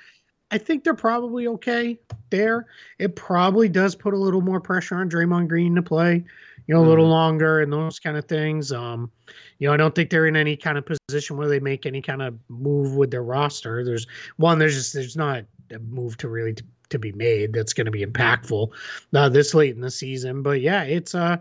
I 0.49 0.57
think 0.57 0.85
they're 0.85 0.93
probably 0.93 1.45
okay 1.47 1.99
there. 2.29 2.67
It 2.99 3.17
probably 3.17 3.67
does 3.67 3.95
put 3.95 4.13
a 4.13 4.17
little 4.17 4.39
more 4.39 4.61
pressure 4.61 4.95
on 4.95 5.09
Draymond 5.09 5.49
Green 5.49 5.75
to 5.75 5.81
play, 5.81 6.23
you 6.67 6.73
know, 6.73 6.79
a 6.79 6.87
little 6.87 7.03
mm-hmm. 7.03 7.11
longer 7.11 7.59
and 7.59 7.73
those 7.73 7.99
kind 7.99 8.15
of 8.15 8.29
things. 8.29 8.71
Um, 8.71 9.11
you 9.59 9.67
know, 9.67 9.73
I 9.73 9.77
don't 9.77 9.93
think 9.93 10.09
they're 10.09 10.25
in 10.25 10.37
any 10.37 10.55
kind 10.55 10.77
of 10.77 10.85
position 10.85 11.35
where 11.35 11.49
they 11.49 11.59
make 11.59 11.85
any 11.85 12.01
kind 12.01 12.21
of 12.21 12.39
move 12.47 12.95
with 12.95 13.11
their 13.11 13.23
roster. 13.23 13.83
There's 13.83 14.07
one, 14.37 14.57
there's 14.57 14.75
just 14.75 14.93
there's 14.93 15.17
not 15.17 15.43
a 15.69 15.79
move 15.79 16.15
to 16.19 16.29
really 16.29 16.53
to, 16.53 16.63
to 16.91 16.97
be 16.97 17.11
made 17.11 17.51
that's 17.51 17.73
going 17.73 17.85
to 17.87 17.91
be 17.91 18.05
impactful 18.05 18.69
uh, 19.13 19.27
this 19.27 19.53
late 19.53 19.75
in 19.75 19.81
the 19.81 19.91
season. 19.91 20.43
But 20.43 20.61
yeah, 20.61 20.83
it's 20.83 21.13
uh, 21.13 21.35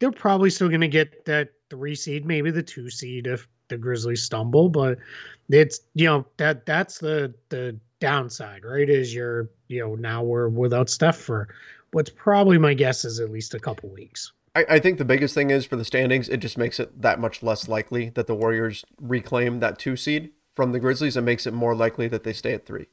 they're 0.00 0.10
probably 0.10 0.50
still 0.50 0.68
going 0.68 0.80
to 0.80 0.88
get 0.88 1.26
that 1.26 1.50
three 1.70 1.94
seed, 1.94 2.26
maybe 2.26 2.50
the 2.50 2.60
two 2.60 2.90
seed 2.90 3.28
if 3.28 3.46
the 3.72 3.78
Grizzlies 3.78 4.22
stumble. 4.22 4.68
But 4.68 4.98
it's 5.50 5.80
you 5.94 6.06
know 6.06 6.26
that 6.36 6.66
that's 6.66 6.98
the 6.98 7.34
the 7.48 7.76
downside, 8.00 8.64
right? 8.64 8.88
Is 8.88 9.14
you're 9.14 9.50
you 9.68 9.80
know 9.80 9.94
now 9.94 10.22
we're 10.22 10.48
without 10.48 10.90
Steph 10.90 11.16
for 11.16 11.48
what's 11.92 12.10
probably 12.10 12.58
my 12.58 12.74
guess 12.74 13.04
is 13.04 13.20
at 13.20 13.30
least 13.30 13.54
a 13.54 13.60
couple 13.60 13.88
weeks. 13.90 14.32
I, 14.54 14.64
I 14.70 14.78
think 14.78 14.98
the 14.98 15.04
biggest 15.04 15.34
thing 15.34 15.50
is 15.50 15.64
for 15.64 15.76
the 15.76 15.84
standings, 15.84 16.28
it 16.28 16.38
just 16.38 16.58
makes 16.58 16.78
it 16.78 17.00
that 17.00 17.18
much 17.18 17.42
less 17.42 17.68
likely 17.68 18.10
that 18.10 18.26
the 18.26 18.34
Warriors 18.34 18.84
reclaim 19.00 19.60
that 19.60 19.78
two 19.78 19.96
seed 19.96 20.30
from 20.54 20.72
the 20.72 20.80
Grizzlies 20.80 21.16
and 21.16 21.24
makes 21.24 21.46
it 21.46 21.54
more 21.54 21.74
likely 21.74 22.08
that 22.08 22.24
they 22.24 22.32
stay 22.32 22.52
at 22.52 22.66
three. 22.66 22.86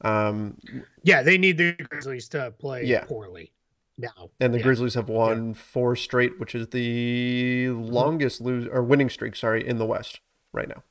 Um, 0.00 0.58
yeah, 1.04 1.22
they 1.22 1.38
need 1.38 1.58
the 1.58 1.72
Grizzlies 1.72 2.28
to 2.30 2.52
play 2.58 2.84
yeah. 2.84 3.04
poorly 3.04 3.52
now. 3.98 4.30
And 4.40 4.52
the 4.52 4.58
yeah. 4.58 4.64
Grizzlies 4.64 4.94
have 4.94 5.08
won 5.08 5.48
yeah. 5.48 5.54
four 5.54 5.96
straight, 5.96 6.38
which 6.38 6.54
is 6.54 6.68
the 6.68 7.70
longest 7.70 8.40
lose 8.40 8.68
or 8.70 8.82
winning 8.82 9.10
streak, 9.10 9.36
sorry, 9.36 9.66
in 9.66 9.78
the 9.78 9.86
West 9.86 10.20
right 10.52 10.68
now. 10.68 10.82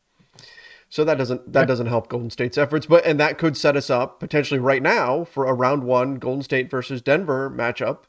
So 0.90 1.04
that 1.04 1.18
doesn't 1.18 1.52
that 1.52 1.68
doesn't 1.68 1.88
help 1.88 2.08
Golden 2.08 2.30
State's 2.30 2.58
efforts, 2.58 2.86
but 2.86 3.06
and 3.06 3.20
that 3.20 3.38
could 3.38 3.58
set 3.58 3.76
us 3.76 3.90
up 3.90 4.20
potentially 4.20 4.60
right 4.60 4.82
now 4.82 5.24
for 5.24 5.46
a 5.46 5.54
round 5.54 5.84
one 5.84 6.16
Golden 6.16 6.44
State 6.44 6.70
versus 6.70 7.02
Denver 7.02 7.50
matchup, 7.50 8.04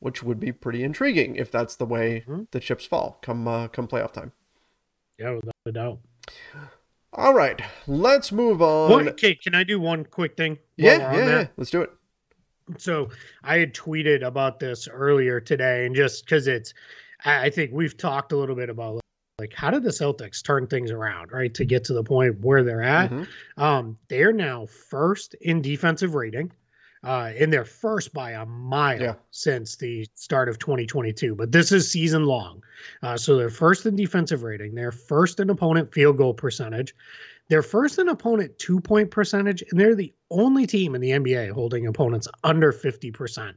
which 0.00 0.22
would 0.22 0.40
be 0.40 0.52
pretty 0.52 0.82
intriguing 0.82 1.36
if 1.36 1.50
that's 1.50 1.76
the 1.76 1.86
way 1.86 2.24
mm-hmm. 2.28 2.42
the 2.50 2.60
chips 2.60 2.84
fall 2.84 3.18
come 3.22 3.46
uh, 3.46 3.68
come 3.68 3.88
playoff 3.88 4.12
time. 4.12 4.32
Yeah, 5.18 5.30
without 5.32 5.54
a 5.64 5.72
doubt. 5.72 5.98
All 7.12 7.34
right, 7.34 7.60
let's 7.86 8.30
move 8.30 8.60
on. 8.60 9.08
okay, 9.08 9.34
can 9.34 9.54
I 9.54 9.64
do 9.64 9.80
one 9.80 10.04
quick 10.04 10.36
thing? 10.36 10.58
Yeah, 10.76 11.14
yeah, 11.14 11.26
yeah, 11.26 11.46
let's 11.56 11.70
do 11.70 11.80
it. 11.82 11.90
So 12.76 13.08
I 13.42 13.58
had 13.58 13.74
tweeted 13.74 14.22
about 14.22 14.60
this 14.60 14.88
earlier 14.88 15.40
today, 15.40 15.86
and 15.86 15.94
just 15.94 16.24
because 16.24 16.46
it's, 16.46 16.74
I 17.24 17.50
think 17.50 17.72
we've 17.72 17.96
talked 17.96 18.32
a 18.32 18.36
little 18.36 18.56
bit 18.56 18.70
about 18.70 19.00
like 19.38 19.54
how 19.54 19.70
did 19.70 19.84
the 19.84 19.90
Celtics 19.90 20.42
turn 20.42 20.66
things 20.66 20.90
around, 20.90 21.32
right, 21.32 21.54
to 21.54 21.64
get 21.64 21.84
to 21.84 21.92
the 21.92 22.02
point 22.02 22.40
where 22.40 22.64
they're 22.64 22.82
at? 22.82 23.10
Mm-hmm. 23.10 23.62
Um, 23.62 23.98
they're 24.08 24.32
now 24.32 24.66
first 24.66 25.34
in 25.40 25.62
defensive 25.62 26.14
rating 26.14 26.52
uh, 27.04 27.32
in 27.36 27.50
their 27.50 27.64
first 27.64 28.12
by 28.12 28.32
a 28.32 28.46
mile 28.46 29.00
yeah. 29.00 29.14
since 29.30 29.76
the 29.76 30.06
start 30.14 30.48
of 30.48 30.58
2022. 30.58 31.34
But 31.34 31.52
this 31.52 31.72
is 31.72 31.90
season 31.90 32.24
long. 32.24 32.62
Uh, 33.02 33.16
so 33.16 33.36
they're 33.36 33.50
first 33.50 33.86
in 33.86 33.96
defensive 33.96 34.42
rating. 34.42 34.74
They're 34.74 34.92
first 34.92 35.40
in 35.40 35.50
opponent 35.50 35.92
field 35.92 36.16
goal 36.16 36.34
percentage. 36.34 36.94
They're 37.48 37.62
first 37.62 37.98
in 37.98 38.08
opponent 38.08 38.58
two 38.58 38.80
point 38.80 39.10
percentage. 39.10 39.62
And 39.70 39.80
they're 39.80 39.94
the 39.94 40.12
only 40.30 40.66
team 40.66 40.94
in 40.94 41.00
the 41.00 41.10
NBA 41.10 41.52
holding 41.52 41.86
opponents 41.86 42.28
under 42.44 42.72
50% 42.72 43.54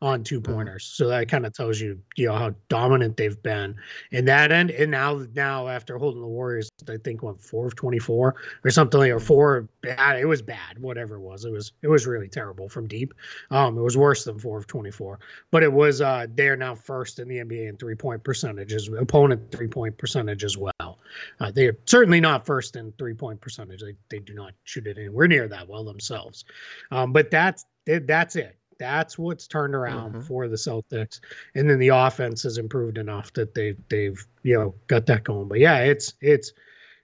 on 0.00 0.22
two 0.22 0.40
mm-hmm. 0.40 0.54
pointers. 0.54 0.84
So 0.84 1.08
that 1.08 1.28
kind 1.28 1.44
of 1.44 1.52
tells 1.52 1.80
you, 1.80 2.00
you 2.16 2.28
know, 2.28 2.34
how 2.34 2.54
dominant 2.68 3.16
they've 3.16 3.40
been 3.42 3.74
in 4.12 4.24
that 4.26 4.52
end. 4.52 4.70
And 4.70 4.90
now, 4.90 5.24
now 5.34 5.66
after 5.66 5.98
holding 5.98 6.20
the 6.20 6.26
Warriors, 6.26 6.68
I 6.88 6.96
think 6.98 7.22
went 7.22 7.40
four 7.40 7.66
of 7.66 7.74
24 7.74 8.34
or 8.64 8.70
something 8.70 9.00
like, 9.00 9.10
or 9.10 9.18
four 9.18 9.68
bad. 9.80 10.18
It 10.18 10.26
was 10.26 10.40
bad, 10.40 10.78
whatever 10.78 11.16
it 11.16 11.20
was. 11.20 11.44
It 11.44 11.50
was, 11.50 11.72
it 11.82 11.88
was 11.88 12.06
really 12.06 12.28
terrible 12.28 12.68
from 12.68 12.86
deep. 12.86 13.12
Um, 13.50 13.76
it 13.76 13.80
was 13.80 13.96
worse 13.96 14.24
than 14.24 14.38
four 14.38 14.58
of 14.58 14.68
24, 14.68 15.18
but 15.50 15.62
it 15.64 15.72
was, 15.72 16.00
uh, 16.00 16.26
they 16.32 16.48
are 16.48 16.56
now 16.56 16.76
first 16.76 17.18
in 17.18 17.26
the 17.26 17.38
NBA 17.38 17.68
in 17.68 17.76
three 17.76 17.96
point 17.96 18.22
percentages, 18.22 18.88
opponent 18.88 19.50
three 19.50 19.68
point 19.68 19.98
percentage 19.98 20.44
as 20.44 20.56
well. 20.56 20.98
Uh, 21.40 21.50
they 21.50 21.66
are 21.66 21.76
certainly 21.86 22.20
not 22.20 22.46
first 22.46 22.76
in 22.76 22.92
three 22.98 23.14
point 23.14 23.40
percentage. 23.40 23.82
They, 23.82 23.94
they 24.10 24.20
do 24.20 24.34
not 24.34 24.52
shoot 24.62 24.86
it 24.86 24.96
anywhere 24.96 25.26
near 25.26 25.48
that 25.48 25.68
well 25.68 25.82
themselves. 25.82 26.44
Um, 26.92 27.12
but 27.12 27.32
that's, 27.32 27.66
that's 27.84 28.36
it 28.36 28.58
that's 28.78 29.18
what's 29.18 29.46
turned 29.46 29.74
around 29.74 30.12
mm-hmm. 30.12 30.20
for 30.22 30.48
the 30.48 30.56
Celtics, 30.56 31.20
and 31.54 31.68
then 31.68 31.78
the 31.78 31.88
offense 31.88 32.42
has 32.42 32.58
improved 32.58 32.98
enough 32.98 33.32
that 33.34 33.54
they 33.54 33.74
they've 33.88 34.24
you 34.42 34.54
know 34.54 34.74
got 34.86 35.06
that 35.06 35.24
going. 35.24 35.48
But 35.48 35.58
yeah, 35.58 35.78
it's 35.78 36.14
it's 36.20 36.52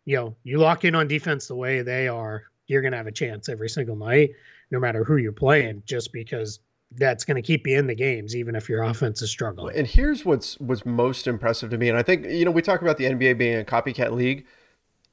you 0.05 0.17
know 0.17 0.37
you 0.45 0.59
lock 0.59 0.85
in 0.85 0.95
on 0.95 1.09
defense 1.09 1.49
the 1.49 1.57
way 1.57 1.83
they 1.83 2.09
are, 2.09 2.45
you're 2.67 2.83
gonna 2.83 2.97
have 2.97 3.07
a 3.07 3.13
chance 3.13 3.49
every 3.49 3.69
single 3.69 3.97
night, 3.97 4.31
no 4.71 4.79
matter 4.79 5.05
who 5.05 5.17
you're 5.17 5.33
playing, 5.33 5.83
just 5.87 6.13
because 6.13 6.61
that's 6.97 7.25
going 7.25 7.37
to 7.37 7.43
keep 7.43 7.67
you 7.67 7.77
in 7.77 7.87
the 7.87 7.95
games, 7.95 8.37
even 8.37 8.55
if 8.55 8.69
your 8.69 8.83
offense 8.83 9.21
is 9.21 9.31
struggling. 9.31 9.77
And 9.77 9.87
here's 9.87 10.25
what's 10.25 10.59
what's 10.61 10.87
most 10.87 11.27
impressive 11.27 11.71
to 11.71 11.79
me, 11.79 11.89
and 11.89 11.99
I 11.99 12.03
think 12.03 12.27
you 12.27 12.45
know 12.45 12.51
we 12.51 12.63
talk 12.63 12.83
about 12.83 12.99
the 12.99 13.05
NBA 13.05 13.39
being 13.39 13.61
a 13.61 13.65
copycat 13.65 14.13
league. 14.13 14.47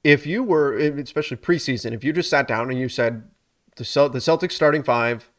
If 0.03 0.25
you 0.25 0.43
were, 0.43 0.77
especially 0.77 1.37
preseason, 1.37 1.93
if 1.93 2.03
you 2.03 2.11
just 2.11 2.29
sat 2.29 2.47
down 2.47 2.71
and 2.71 2.79
you 2.79 2.89
said 2.89 3.23
the 3.75 3.83
Celt- 3.83 4.13
the 4.13 4.19
Celtics 4.19 4.53
starting 4.53 4.83
five 4.83 5.30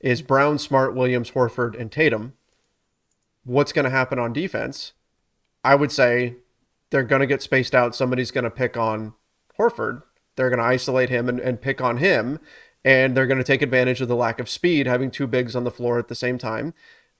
is 0.00 0.22
Brown, 0.22 0.58
Smart, 0.58 0.94
Williams, 0.94 1.32
Horford, 1.32 1.78
and 1.78 1.90
Tatum. 1.90 2.34
What's 3.44 3.72
going 3.72 3.84
to 3.84 3.90
happen 3.90 4.18
on 4.18 4.32
defense? 4.32 4.92
I 5.64 5.74
would 5.74 5.92
say 5.92 6.36
they're 6.90 7.02
going 7.02 7.20
to 7.20 7.26
get 7.26 7.42
spaced 7.42 7.74
out. 7.74 7.94
Somebody's 7.94 8.30
going 8.30 8.44
to 8.44 8.50
pick 8.50 8.76
on 8.76 9.14
Horford. 9.58 10.02
They're 10.36 10.50
going 10.50 10.60
to 10.60 10.64
isolate 10.64 11.08
him 11.08 11.28
and, 11.28 11.40
and 11.40 11.60
pick 11.60 11.80
on 11.80 11.98
him. 11.98 12.38
And 12.84 13.16
they're 13.16 13.26
going 13.26 13.38
to 13.38 13.44
take 13.44 13.62
advantage 13.62 14.00
of 14.00 14.08
the 14.08 14.14
lack 14.14 14.38
of 14.38 14.48
speed, 14.48 14.86
having 14.86 15.10
two 15.10 15.26
bigs 15.26 15.56
on 15.56 15.64
the 15.64 15.70
floor 15.72 15.98
at 15.98 16.08
the 16.08 16.14
same 16.14 16.38
time. 16.38 16.72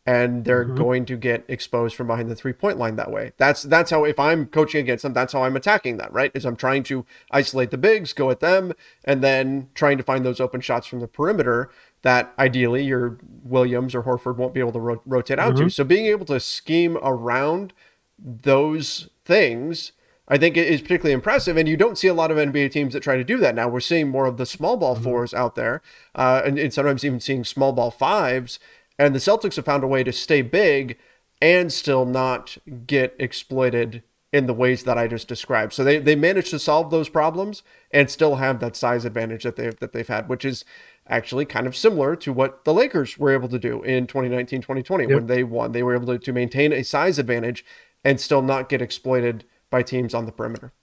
And 0.08 0.44
they're 0.44 0.64
mm-hmm. 0.64 0.76
going 0.76 1.04
to 1.06 1.16
get 1.16 1.44
exposed 1.48 1.96
from 1.96 2.06
behind 2.06 2.30
the 2.30 2.36
three 2.36 2.52
point 2.52 2.78
line 2.78 2.94
that 2.94 3.10
way. 3.10 3.32
That's 3.38 3.64
that's 3.64 3.90
how 3.90 4.04
if 4.04 4.20
I'm 4.20 4.46
coaching 4.46 4.80
against 4.80 5.02
them, 5.02 5.12
that's 5.12 5.32
how 5.32 5.42
I'm 5.42 5.56
attacking 5.56 5.96
that, 5.96 6.12
right? 6.12 6.30
Is 6.32 6.46
I'm 6.46 6.54
trying 6.54 6.84
to 6.84 7.04
isolate 7.32 7.72
the 7.72 7.78
bigs, 7.78 8.12
go 8.12 8.30
at 8.30 8.38
them, 8.38 8.72
and 9.04 9.20
then 9.20 9.70
trying 9.74 9.96
to 9.96 10.04
find 10.04 10.24
those 10.24 10.38
open 10.38 10.60
shots 10.60 10.86
from 10.86 11.00
the 11.00 11.08
perimeter 11.08 11.70
that 12.06 12.32
ideally 12.38 12.84
your 12.84 13.18
Williams 13.42 13.92
or 13.92 14.04
Horford 14.04 14.36
won't 14.36 14.54
be 14.54 14.60
able 14.60 14.70
to 14.70 14.78
ro- 14.78 15.02
rotate 15.04 15.40
out 15.40 15.54
mm-hmm. 15.54 15.64
to. 15.64 15.70
So 15.70 15.82
being 15.82 16.06
able 16.06 16.24
to 16.26 16.38
scheme 16.38 16.96
around 17.02 17.72
those 18.16 19.08
things, 19.24 19.90
I 20.28 20.38
think 20.38 20.56
is 20.56 20.82
particularly 20.82 21.14
impressive. 21.14 21.56
And 21.56 21.68
you 21.68 21.76
don't 21.76 21.98
see 21.98 22.06
a 22.06 22.14
lot 22.14 22.30
of 22.30 22.36
NBA 22.36 22.70
teams 22.70 22.92
that 22.92 23.02
try 23.02 23.16
to 23.16 23.24
do 23.24 23.38
that 23.38 23.56
now. 23.56 23.66
We're 23.66 23.80
seeing 23.80 24.08
more 24.08 24.26
of 24.26 24.36
the 24.36 24.46
small 24.46 24.76
ball 24.76 24.94
mm-hmm. 24.94 25.02
fours 25.02 25.34
out 25.34 25.56
there, 25.56 25.82
uh, 26.14 26.42
and, 26.44 26.60
and 26.60 26.72
sometimes 26.72 27.04
even 27.04 27.18
seeing 27.18 27.42
small 27.42 27.72
ball 27.72 27.90
fives. 27.90 28.60
And 29.00 29.12
the 29.12 29.18
Celtics 29.18 29.56
have 29.56 29.64
found 29.64 29.82
a 29.82 29.88
way 29.88 30.04
to 30.04 30.12
stay 30.12 30.42
big 30.42 30.98
and 31.42 31.72
still 31.72 32.06
not 32.06 32.56
get 32.86 33.16
exploited 33.18 34.04
in 34.36 34.44
the 34.44 34.52
ways 34.52 34.82
that 34.82 34.98
I 34.98 35.08
just 35.08 35.28
described. 35.28 35.72
So 35.72 35.82
they, 35.82 35.98
they 35.98 36.14
managed 36.14 36.50
to 36.50 36.58
solve 36.58 36.90
those 36.90 37.08
problems 37.08 37.62
and 37.90 38.10
still 38.10 38.34
have 38.36 38.60
that 38.60 38.76
size 38.76 39.06
advantage 39.06 39.44
that 39.44 39.56
they've 39.56 39.76
that 39.78 39.94
they've 39.94 40.06
had, 40.06 40.28
which 40.28 40.44
is 40.44 40.62
actually 41.06 41.46
kind 41.46 41.66
of 41.66 41.74
similar 41.74 42.14
to 42.16 42.34
what 42.34 42.64
the 42.64 42.74
Lakers 42.74 43.16
were 43.16 43.32
able 43.32 43.48
to 43.48 43.58
do 43.58 43.82
in 43.82 44.06
2019 44.06 44.60
2020 44.60 45.04
yep. 45.04 45.14
when 45.14 45.26
they 45.26 45.42
won. 45.42 45.72
They 45.72 45.82
were 45.82 45.94
able 45.94 46.06
to, 46.08 46.18
to 46.18 46.32
maintain 46.34 46.70
a 46.70 46.82
size 46.82 47.18
advantage 47.18 47.64
and 48.04 48.20
still 48.20 48.42
not 48.42 48.68
get 48.68 48.82
exploited 48.82 49.44
by 49.70 49.82
teams 49.82 50.12
on 50.12 50.26
the 50.26 50.32
perimeter. 50.32 50.74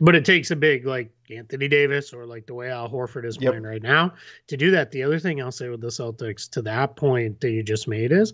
But 0.00 0.14
it 0.14 0.24
takes 0.24 0.52
a 0.52 0.56
big 0.56 0.86
like 0.86 1.10
Anthony 1.30 1.66
Davis 1.66 2.12
or 2.12 2.24
like 2.24 2.46
the 2.46 2.54
way 2.54 2.70
Al 2.70 2.88
Horford 2.88 3.24
is 3.24 3.36
yep. 3.40 3.50
playing 3.50 3.64
right 3.64 3.82
now 3.82 4.14
to 4.46 4.56
do 4.56 4.70
that. 4.70 4.92
The 4.92 5.02
other 5.02 5.18
thing 5.18 5.42
I'll 5.42 5.50
say 5.50 5.68
with 5.70 5.80
the 5.80 5.88
Celtics 5.88 6.48
to 6.50 6.62
that 6.62 6.94
point 6.94 7.40
that 7.40 7.50
you 7.50 7.64
just 7.64 7.88
made 7.88 8.12
is 8.12 8.32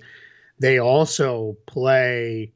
they 0.58 0.78
also 0.78 1.56
play 1.66 2.52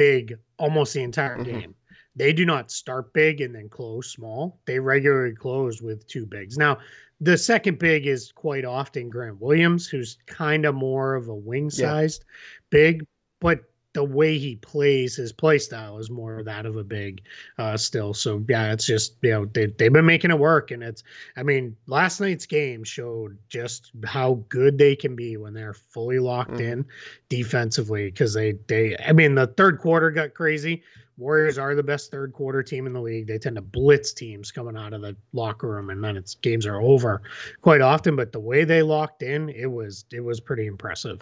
big 0.00 0.38
almost 0.60 0.94
the 0.94 1.02
entire 1.02 1.38
mm-hmm. 1.38 1.58
game. 1.58 1.74
They 2.16 2.32
do 2.32 2.44
not 2.44 2.70
start 2.70 3.12
big 3.12 3.40
and 3.40 3.54
then 3.54 3.68
close 3.68 4.12
small. 4.12 4.60
They 4.66 4.78
regularly 4.78 5.34
close 5.34 5.80
with 5.80 6.06
two 6.06 6.26
bigs. 6.26 6.58
Now, 6.58 6.78
the 7.20 7.38
second 7.38 7.78
big 7.78 8.06
is 8.06 8.32
quite 8.32 8.64
often 8.64 9.08
Grant 9.08 9.40
Williams, 9.40 9.86
who's 9.86 10.18
kind 10.26 10.66
of 10.66 10.74
more 10.74 11.14
of 11.14 11.28
a 11.28 11.34
wing 11.34 11.70
sized 11.70 12.24
yeah. 12.26 12.66
big, 12.70 13.06
but 13.40 13.60
the 13.92 14.04
way 14.04 14.38
he 14.38 14.56
plays 14.56 15.16
his 15.16 15.32
play 15.32 15.58
style 15.58 15.98
is 15.98 16.10
more 16.10 16.42
that 16.44 16.64
of 16.64 16.76
a 16.76 16.84
big 16.84 17.22
uh, 17.58 17.76
still. 17.76 18.14
So 18.14 18.44
yeah, 18.48 18.72
it's 18.72 18.86
just 18.86 19.16
you 19.22 19.30
know 19.30 19.44
they 19.46 19.66
they've 19.66 19.92
been 19.92 20.06
making 20.06 20.30
it 20.30 20.38
work, 20.38 20.70
and 20.70 20.82
it's 20.82 21.02
I 21.36 21.42
mean 21.42 21.76
last 21.86 22.20
night's 22.20 22.46
game 22.46 22.84
showed 22.84 23.36
just 23.48 23.90
how 24.04 24.44
good 24.48 24.78
they 24.78 24.94
can 24.94 25.16
be 25.16 25.36
when 25.36 25.54
they're 25.54 25.74
fully 25.74 26.18
locked 26.18 26.52
mm-hmm. 26.52 26.72
in 26.72 26.86
defensively 27.28 28.06
because 28.10 28.34
they 28.34 28.52
they 28.68 28.96
I 29.04 29.12
mean 29.12 29.34
the 29.34 29.48
third 29.48 29.78
quarter 29.78 30.10
got 30.10 30.34
crazy. 30.34 30.82
Warriors 31.18 31.58
are 31.58 31.74
the 31.74 31.82
best 31.82 32.10
third 32.10 32.32
quarter 32.32 32.62
team 32.62 32.86
in 32.86 32.94
the 32.94 33.00
league. 33.00 33.26
They 33.26 33.36
tend 33.36 33.56
to 33.56 33.62
blitz 33.62 34.14
teams 34.14 34.50
coming 34.50 34.74
out 34.74 34.94
of 34.94 35.02
the 35.02 35.14
locker 35.34 35.68
room, 35.68 35.90
and 35.90 36.02
then 36.02 36.16
its 36.16 36.36
games 36.36 36.64
are 36.64 36.80
over 36.80 37.20
quite 37.60 37.82
often. 37.82 38.16
But 38.16 38.32
the 38.32 38.40
way 38.40 38.64
they 38.64 38.82
locked 38.82 39.22
in, 39.22 39.50
it 39.50 39.70
was 39.70 40.06
it 40.12 40.20
was 40.20 40.40
pretty 40.40 40.66
impressive. 40.66 41.20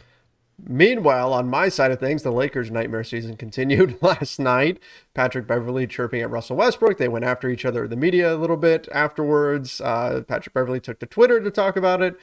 Meanwhile, 0.67 1.33
on 1.33 1.49
my 1.49 1.69
side 1.69 1.93
of 1.93 2.01
things, 2.01 2.23
the 2.23 2.33
Lakers' 2.33 2.71
nightmare 2.71 3.05
season 3.05 3.37
continued 3.39 3.99
last 4.03 4.39
night. 4.39 4.81
Patrick 5.15 5.47
Beverley 5.47 5.87
chirping 5.87 6.21
at 6.21 6.31
Russell 6.31 6.57
Westbrook. 6.57 6.99
They 6.99 7.09
went 7.09 7.25
after 7.25 7.49
each 7.49 7.65
other 7.65 7.85
in 7.85 7.91
the 7.91 7.97
media 7.97 8.35
a 8.35 8.37
little 8.37 8.57
bit 8.57 8.89
afterwards. 8.93 9.81
Uh, 9.81 10.23
Patrick 10.27 10.55
Beverley 10.55 10.81
took 10.81 10.99
to 11.01 11.07
Twitter 11.07 11.41
to 11.41 11.51
talk 11.51 11.77
about 11.77 12.03
it. 12.03 12.17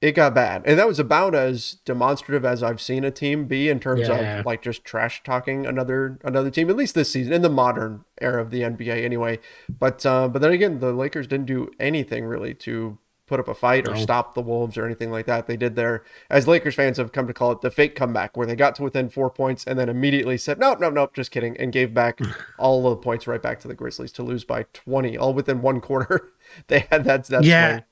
It 0.00 0.12
got 0.12 0.34
bad. 0.34 0.62
And 0.66 0.78
that 0.78 0.86
was 0.86 0.98
about 0.98 1.34
as 1.34 1.78
demonstrative 1.86 2.44
as 2.44 2.62
I've 2.62 2.80
seen 2.80 3.04
a 3.04 3.10
team 3.10 3.46
be 3.46 3.70
in 3.70 3.80
terms 3.80 4.08
yeah. 4.08 4.40
of 4.40 4.44
like 4.44 4.60
just 4.60 4.84
trash 4.84 5.22
talking 5.22 5.64
another 5.64 6.18
another 6.22 6.50
team, 6.50 6.68
at 6.68 6.76
least 6.76 6.94
this 6.94 7.10
season, 7.10 7.32
in 7.32 7.40
the 7.40 7.48
modern 7.48 8.04
era 8.20 8.42
of 8.42 8.50
the 8.50 8.60
NBA 8.60 9.02
anyway. 9.02 9.38
But 9.66 10.04
uh, 10.04 10.28
but 10.28 10.42
then 10.42 10.52
again, 10.52 10.80
the 10.80 10.92
Lakers 10.92 11.26
didn't 11.26 11.46
do 11.46 11.70
anything 11.80 12.26
really 12.26 12.52
to 12.54 12.98
put 13.26 13.40
up 13.40 13.48
a 13.48 13.54
fight 13.54 13.88
or 13.88 13.96
stop 13.96 14.34
the 14.34 14.42
Wolves 14.42 14.76
or 14.76 14.84
anything 14.84 15.10
like 15.10 15.26
that. 15.26 15.46
They 15.46 15.56
did 15.56 15.76
their, 15.76 16.04
as 16.28 16.46
Lakers 16.46 16.74
fans 16.74 16.98
have 16.98 17.12
come 17.12 17.26
to 17.26 17.32
call 17.32 17.52
it, 17.52 17.62
the 17.62 17.70
fake 17.70 17.94
comeback, 17.94 18.36
where 18.36 18.46
they 18.46 18.54
got 18.54 18.74
to 18.76 18.82
within 18.82 19.08
four 19.08 19.30
points 19.30 19.64
and 19.64 19.78
then 19.78 19.88
immediately 19.88 20.36
said, 20.36 20.58
nope, 20.58 20.78
nope, 20.80 20.92
nope, 20.92 21.14
just 21.14 21.30
kidding, 21.30 21.56
and 21.56 21.72
gave 21.72 21.94
back 21.94 22.20
all 22.58 22.86
of 22.86 22.98
the 22.98 23.02
points 23.02 23.26
right 23.26 23.42
back 23.42 23.60
to 23.60 23.68
the 23.68 23.74
Grizzlies 23.74 24.12
to 24.12 24.22
lose 24.22 24.44
by 24.44 24.64
20, 24.74 25.16
all 25.16 25.32
within 25.32 25.62
one 25.62 25.80
quarter. 25.80 26.32
they 26.66 26.80
had 26.90 27.04
that. 27.04 27.24
That's 27.24 27.46
yeah. 27.46 27.72
Swing. 27.72 27.84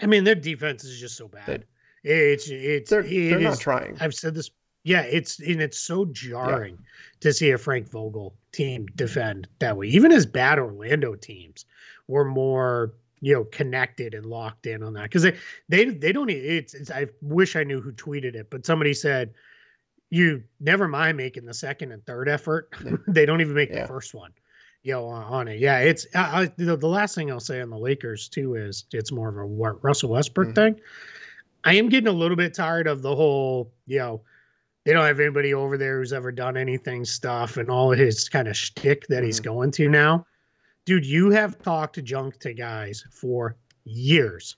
I 0.00 0.06
mean, 0.06 0.24
their 0.24 0.34
defense 0.34 0.84
is 0.84 0.98
just 0.98 1.16
so 1.16 1.28
bad. 1.28 1.46
They, 1.46 1.62
it's, 2.10 2.48
it's, 2.48 2.90
they're, 2.90 3.02
they're 3.02 3.38
not 3.38 3.60
trying. 3.60 3.96
I've 4.00 4.14
said 4.14 4.34
this. 4.34 4.50
Yeah, 4.84 5.02
it's, 5.02 5.38
and 5.38 5.62
it's 5.62 5.78
so 5.78 6.06
jarring 6.06 6.74
yeah. 6.74 6.86
to 7.20 7.32
see 7.32 7.52
a 7.52 7.58
Frank 7.58 7.88
Vogel 7.88 8.34
team 8.50 8.86
defend 8.96 9.46
that 9.60 9.76
way. 9.76 9.86
Even 9.86 10.10
as 10.10 10.26
bad 10.26 10.58
Orlando 10.58 11.14
teams 11.14 11.66
were 12.08 12.24
more 12.24 12.92
you 13.22 13.32
know 13.32 13.44
connected 13.44 14.12
and 14.12 14.26
locked 14.26 14.66
in 14.66 14.82
on 14.82 14.92
that 14.92 15.04
because 15.04 15.22
they 15.22 15.34
they 15.68 15.86
they 15.86 16.12
don't 16.12 16.28
it's, 16.28 16.74
it's 16.74 16.90
i 16.90 17.06
wish 17.22 17.56
i 17.56 17.64
knew 17.64 17.80
who 17.80 17.92
tweeted 17.92 18.34
it 18.34 18.50
but 18.50 18.66
somebody 18.66 18.92
said 18.92 19.32
you 20.10 20.42
never 20.60 20.86
mind 20.86 21.16
making 21.16 21.46
the 21.46 21.54
second 21.54 21.92
and 21.92 22.04
third 22.04 22.28
effort 22.28 22.74
they 23.08 23.24
don't 23.24 23.40
even 23.40 23.54
make 23.54 23.70
yeah. 23.70 23.82
the 23.82 23.88
first 23.88 24.12
one 24.12 24.32
you 24.82 24.92
know 24.92 25.06
on 25.06 25.48
it 25.48 25.60
yeah 25.60 25.78
it's 25.78 26.04
I, 26.14 26.42
I, 26.42 26.52
the, 26.56 26.76
the, 26.76 26.88
last 26.88 27.14
thing 27.14 27.30
i'll 27.30 27.40
say 27.40 27.62
on 27.62 27.70
the 27.70 27.78
lakers 27.78 28.28
too 28.28 28.56
is 28.56 28.84
it's 28.92 29.12
more 29.12 29.28
of 29.28 29.36
a 29.36 29.44
russell 29.44 30.10
westbrook 30.10 30.48
mm-hmm. 30.48 30.74
thing 30.74 30.80
i 31.64 31.74
am 31.74 31.88
getting 31.88 32.08
a 32.08 32.12
little 32.12 32.36
bit 32.36 32.52
tired 32.52 32.88
of 32.88 33.02
the 33.02 33.14
whole 33.14 33.72
you 33.86 33.98
know 33.98 34.20
they 34.84 34.92
don't 34.92 35.06
have 35.06 35.20
anybody 35.20 35.54
over 35.54 35.78
there 35.78 36.00
who's 36.00 36.12
ever 36.12 36.32
done 36.32 36.56
anything 36.56 37.04
stuff 37.04 37.56
and 37.56 37.70
all 37.70 37.92
his 37.92 38.28
kind 38.28 38.48
of 38.48 38.56
shtick 38.56 39.06
that 39.06 39.18
mm-hmm. 39.18 39.26
he's 39.26 39.38
going 39.38 39.70
to 39.70 39.88
now 39.88 40.26
dude, 40.84 41.06
you 41.06 41.30
have 41.30 41.60
talked 41.62 42.02
junk 42.04 42.38
to 42.40 42.52
guys 42.54 43.04
for 43.10 43.56
years, 43.84 44.56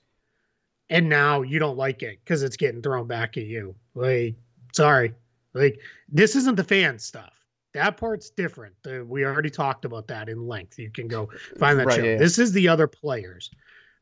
and 0.89 1.09
now 1.09 1.41
you 1.41 1.59
don't 1.59 1.77
like 1.77 2.03
it 2.03 2.19
because 2.23 2.43
it's 2.43 2.57
getting 2.57 2.81
thrown 2.81 3.07
back 3.07 3.37
at 3.37 3.45
you. 3.45 3.75
Like, 3.93 4.35
sorry, 4.73 5.13
like 5.53 5.79
this 6.09 6.35
isn't 6.35 6.55
the 6.55 6.63
fan 6.63 6.99
stuff. 6.99 7.45
That 7.73 7.97
part's 7.97 8.29
different. 8.29 8.73
we 9.05 9.25
already 9.25 9.49
talked 9.49 9.83
about 9.83 10.07
that 10.07 10.29
in 10.29 10.47
length. 10.47 10.79
You 10.79 10.89
can 10.89 11.07
go 11.09 11.29
find 11.57 11.77
that 11.79 11.87
right, 11.87 11.95
show. 11.97 12.03
Yeah. 12.03 12.17
This 12.17 12.39
is 12.39 12.53
the 12.53 12.69
other 12.69 12.87
players. 12.87 13.51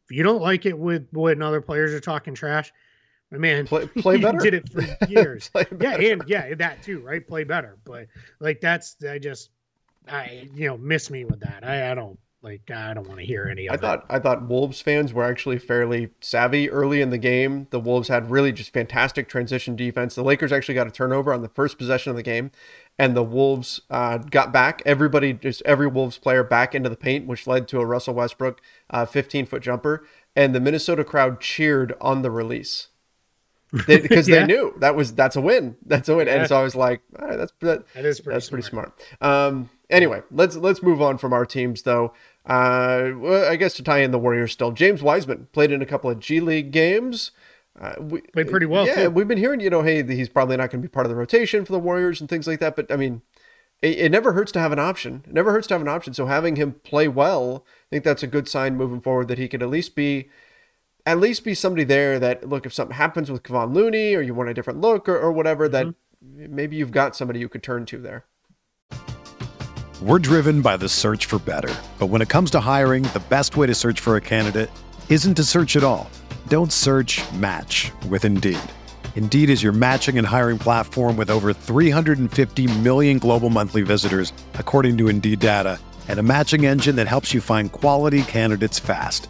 If 0.05 0.15
you 0.15 0.21
don't 0.21 0.41
like 0.41 0.65
it 0.65 0.77
with 0.77 1.07
when 1.11 1.41
other 1.41 1.61
players 1.61 1.91
are 1.93 1.99
talking 1.99 2.35
trash, 2.35 2.71
my 3.31 3.39
man, 3.39 3.65
play, 3.65 3.87
play 3.87 4.17
better. 4.21 4.37
did 4.37 4.53
it 4.53 4.69
for 4.71 4.83
years. 5.09 5.49
yeah, 5.55 5.95
and 5.95 6.23
yeah, 6.27 6.53
that 6.53 6.83
too, 6.83 6.99
right? 6.99 7.27
Play 7.27 7.45
better. 7.45 7.79
But 7.83 8.07
like 8.39 8.61
that's 8.61 8.95
I 9.09 9.17
just 9.17 9.49
I 10.07 10.47
you 10.53 10.67
know 10.67 10.77
miss 10.77 11.09
me 11.09 11.25
with 11.25 11.39
that. 11.41 11.63
I, 11.63 11.91
I 11.91 11.95
don't 11.95 12.19
like 12.41 12.69
I 12.69 12.93
don't 12.93 13.07
want 13.07 13.19
to 13.19 13.25
hear 13.25 13.47
any 13.49 13.67
of 13.67 13.73
I 13.73 13.77
thought 13.77 13.99
it. 13.99 14.05
I 14.09 14.19
thought 14.19 14.47
Wolves 14.47 14.81
fans 14.81 15.13
were 15.13 15.23
actually 15.23 15.57
fairly 15.57 16.09
savvy 16.19 16.69
early 16.69 17.01
in 17.01 17.09
the 17.09 17.17
game. 17.17 17.67
The 17.69 17.79
Wolves 17.79 18.09
had 18.09 18.29
really 18.29 18.51
just 18.51 18.73
fantastic 18.73 19.29
transition 19.29 19.75
defense. 19.75 20.15
The 20.15 20.23
Lakers 20.23 20.51
actually 20.51 20.75
got 20.75 20.87
a 20.87 20.91
turnover 20.91 21.33
on 21.33 21.41
the 21.41 21.49
first 21.49 21.77
possession 21.77 22.09
of 22.09 22.17
the 22.17 22.23
game, 22.23 22.51
and 22.99 23.15
the 23.15 23.23
Wolves 23.23 23.81
uh, 23.89 24.17
got 24.17 24.51
back 24.51 24.81
everybody, 24.85 25.33
just 25.33 25.61
every 25.65 25.87
Wolves 25.87 26.17
player 26.17 26.43
back 26.43 26.75
into 26.75 26.89
the 26.89 26.97
paint, 26.97 27.25
which 27.27 27.47
led 27.47 27.67
to 27.69 27.79
a 27.79 27.85
Russell 27.85 28.13
Westbrook 28.13 28.61
uh, 28.89 29.05
15 29.05 29.45
foot 29.45 29.63
jumper. 29.63 30.05
And 30.35 30.53
the 30.53 30.59
Minnesota 30.59 31.03
crowd 31.03 31.39
cheered 31.39 31.93
on 32.01 32.23
the 32.23 32.31
release 32.31 32.89
they, 33.87 33.99
because 34.01 34.29
yeah. 34.29 34.39
they 34.39 34.45
knew 34.45 34.73
that 34.79 34.95
was 34.95 35.13
that's 35.13 35.35
a 35.35 35.41
win. 35.41 35.75
That's 35.85 36.07
a 36.09 36.15
win. 36.15 36.27
Yeah. 36.27 36.35
And 36.35 36.47
so 36.47 36.57
I 36.57 36.63
was 36.63 36.75
like, 36.75 37.01
right, 37.19 37.37
that's 37.37 37.53
that, 37.61 37.87
that 37.93 38.05
is 38.05 38.21
pretty 38.21 38.35
that's 38.35 38.47
smart. 38.47 38.61
pretty 38.61 38.67
smart. 38.67 39.01
Um, 39.21 39.69
anyway, 39.89 40.21
let's 40.31 40.55
let's 40.55 40.83
move 40.83 41.01
on 41.01 41.17
from 41.17 41.33
our 41.33 41.45
teams 41.45 41.81
though. 41.81 42.13
Uh, 42.45 43.11
well, 43.15 43.49
I 43.49 43.55
guess 43.55 43.73
to 43.75 43.83
tie 43.83 43.99
in 43.99 44.11
the 44.11 44.19
Warriors 44.19 44.51
still, 44.51 44.71
James 44.71 45.01
Wiseman 45.01 45.47
played 45.53 45.71
in 45.71 45.81
a 45.81 45.85
couple 45.85 46.09
of 46.09 46.19
G 46.19 46.39
League 46.39 46.71
games. 46.71 47.31
Uh, 47.79 47.95
we, 47.99 48.21
played 48.21 48.49
pretty 48.49 48.67
well. 48.67 48.85
Yeah, 48.85 49.03
too. 49.03 49.09
we've 49.09 49.27
been 49.27 49.39
hearing, 49.39 49.59
you 49.59 49.69
know, 49.69 49.81
hey, 49.81 50.03
he's 50.03 50.29
probably 50.29 50.55
not 50.57 50.69
going 50.69 50.81
to 50.81 50.87
be 50.87 50.91
part 50.91 51.07
of 51.07 51.09
the 51.09 51.15
rotation 51.15 51.65
for 51.65 51.71
the 51.71 51.79
Warriors 51.79 52.21
and 52.21 52.29
things 52.29 52.45
like 52.45 52.59
that. 52.59 52.75
But 52.75 52.91
I 52.91 52.95
mean, 52.97 53.23
it, 53.81 53.97
it, 53.97 54.11
never 54.11 54.33
hurts 54.33 54.51
to 54.51 54.59
have 54.59 54.71
an 54.71 54.79
option. 54.79 55.23
It 55.27 55.33
never 55.33 55.51
hurts 55.51 55.67
to 55.67 55.73
have 55.73 55.81
an 55.81 55.87
option. 55.87 56.13
So 56.13 56.27
having 56.27 56.55
him 56.55 56.73
play 56.83 57.07
well, 57.07 57.65
I 57.65 57.89
think 57.89 58.03
that's 58.03 58.21
a 58.21 58.27
good 58.27 58.47
sign 58.47 58.75
moving 58.75 59.01
forward 59.01 59.27
that 59.29 59.39
he 59.39 59.47
could 59.47 59.63
at 59.63 59.69
least 59.69 59.95
be 59.95 60.29
at 61.05 61.19
least 61.19 61.43
be 61.43 61.53
somebody 61.53 61.83
there 61.83 62.19
that 62.19 62.47
look 62.47 62.65
if 62.65 62.73
something 62.73 62.95
happens 62.95 63.29
with 63.29 63.43
Kevon 63.43 63.73
Looney 63.73 64.15
or 64.15 64.21
you 64.21 64.33
want 64.33 64.49
a 64.49 64.53
different 64.53 64.79
look 64.79 65.09
or, 65.09 65.17
or 65.17 65.31
whatever 65.31 65.69
mm-hmm. 65.69 65.91
that 65.91 66.49
maybe 66.49 66.75
you've 66.75 66.91
got 66.91 67.15
somebody 67.15 67.39
you 67.39 67.49
could 67.49 67.63
turn 67.63 67.85
to 67.87 67.97
there. 67.97 68.25
We're 70.01 70.19
driven 70.19 70.61
by 70.61 70.77
the 70.77 70.89
search 70.89 71.27
for 71.27 71.39
better, 71.39 71.73
but 71.97 72.07
when 72.07 72.21
it 72.21 72.27
comes 72.27 72.51
to 72.51 72.59
hiring, 72.59 73.03
the 73.03 73.23
best 73.29 73.55
way 73.55 73.67
to 73.67 73.75
search 73.75 73.99
for 74.01 74.17
a 74.17 74.21
candidate 74.21 74.69
isn't 75.09 75.35
to 75.35 75.43
search 75.43 75.75
at 75.75 75.83
all. 75.83 76.09
Don't 76.47 76.73
search. 76.73 77.21
Match 77.33 77.91
with 78.09 78.25
Indeed. 78.25 78.59
Indeed 79.15 79.49
is 79.49 79.63
your 79.63 79.71
matching 79.71 80.17
and 80.17 80.27
hiring 80.27 80.57
platform 80.57 81.15
with 81.15 81.29
over 81.29 81.53
350 81.53 82.79
million 82.79 83.19
global 83.19 83.49
monthly 83.49 83.81
visitors, 83.81 84.33
according 84.55 84.97
to 84.97 85.07
Indeed 85.07 85.39
data, 85.39 85.79
and 86.09 86.19
a 86.19 86.23
matching 86.23 86.65
engine 86.65 86.97
that 86.97 87.07
helps 87.07 87.33
you 87.33 87.39
find 87.39 87.71
quality 87.71 88.23
candidates 88.23 88.79
fast. 88.79 89.29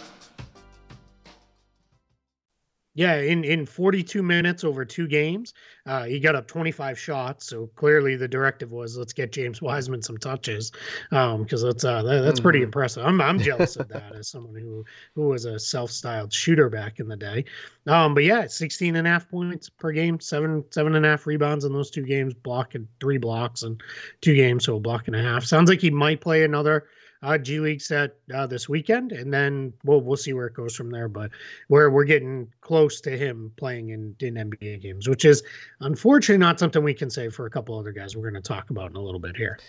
Yeah, 2.93 3.15
in 3.15 3.45
in 3.45 3.65
42 3.65 4.21
minutes 4.21 4.65
over 4.65 4.83
two 4.83 5.07
games, 5.07 5.53
uh, 5.85 6.03
he 6.03 6.19
got 6.19 6.35
up 6.35 6.45
25 6.47 6.99
shots. 6.99 7.47
So 7.47 7.67
clearly, 7.75 8.17
the 8.17 8.27
directive 8.27 8.73
was 8.73 8.97
let's 8.97 9.13
get 9.13 9.31
James 9.31 9.61
Wiseman 9.61 10.01
some 10.01 10.17
touches, 10.17 10.71
because 11.09 11.63
um, 11.63 11.69
that's 11.69 11.85
uh, 11.85 12.03
that, 12.03 12.21
that's 12.21 12.41
pretty 12.41 12.59
mm-hmm. 12.59 12.65
impressive. 12.65 13.05
I'm 13.05 13.21
I'm 13.21 13.39
jealous 13.39 13.77
of 13.77 13.87
that 13.89 14.13
as 14.13 14.27
someone 14.27 14.55
who 14.55 14.83
who 15.15 15.29
was 15.29 15.45
a 15.45 15.57
self-styled 15.57 16.33
shooter 16.33 16.69
back 16.69 16.99
in 16.99 17.07
the 17.07 17.15
day. 17.15 17.45
Um, 17.87 18.13
but 18.13 18.25
yeah, 18.25 18.45
16 18.45 18.97
and 18.97 19.07
a 19.07 19.09
half 19.09 19.29
points 19.29 19.69
per 19.69 19.93
game, 19.93 20.19
seven 20.19 20.65
seven 20.71 20.95
and 20.95 21.05
a 21.05 21.09
half 21.09 21.25
rebounds 21.25 21.63
in 21.63 21.71
those 21.71 21.91
two 21.91 22.05
games, 22.05 22.33
blocking 22.33 22.89
three 22.99 23.17
blocks 23.17 23.63
and 23.63 23.81
two 24.19 24.35
games, 24.35 24.65
so 24.65 24.75
a 24.75 24.79
block 24.81 25.07
and 25.07 25.15
a 25.15 25.21
half. 25.21 25.45
Sounds 25.45 25.69
like 25.69 25.79
he 25.79 25.91
might 25.91 26.19
play 26.19 26.43
another 26.43 26.87
uh, 27.23 27.37
G 27.37 27.59
League 27.59 27.81
set 27.81 28.15
uh, 28.33 28.47
this 28.47 28.67
weekend, 28.67 29.11
and 29.11 29.33
then 29.33 29.73
we'll 29.83 30.01
we'll 30.01 30.17
see 30.17 30.33
where 30.33 30.47
it 30.47 30.53
goes 30.53 30.75
from 30.75 30.89
there. 30.89 31.07
But 31.07 31.31
we're 31.69 31.89
we're 31.89 32.03
getting 32.03 32.51
close 32.61 33.01
to 33.01 33.17
him 33.17 33.51
playing 33.57 33.89
in 33.89 34.15
in 34.19 34.35
NBA 34.35 34.81
games, 34.81 35.07
which 35.07 35.25
is 35.25 35.43
unfortunately 35.81 36.39
not 36.39 36.59
something 36.59 36.83
we 36.83 36.93
can 36.93 37.09
say 37.09 37.29
for 37.29 37.45
a 37.45 37.49
couple 37.49 37.77
other 37.77 37.91
guys 37.91 38.15
we're 38.15 38.29
going 38.29 38.41
to 38.41 38.47
talk 38.47 38.69
about 38.69 38.89
in 38.89 38.95
a 38.95 39.01
little 39.01 39.19
bit 39.19 39.37
here. 39.37 39.59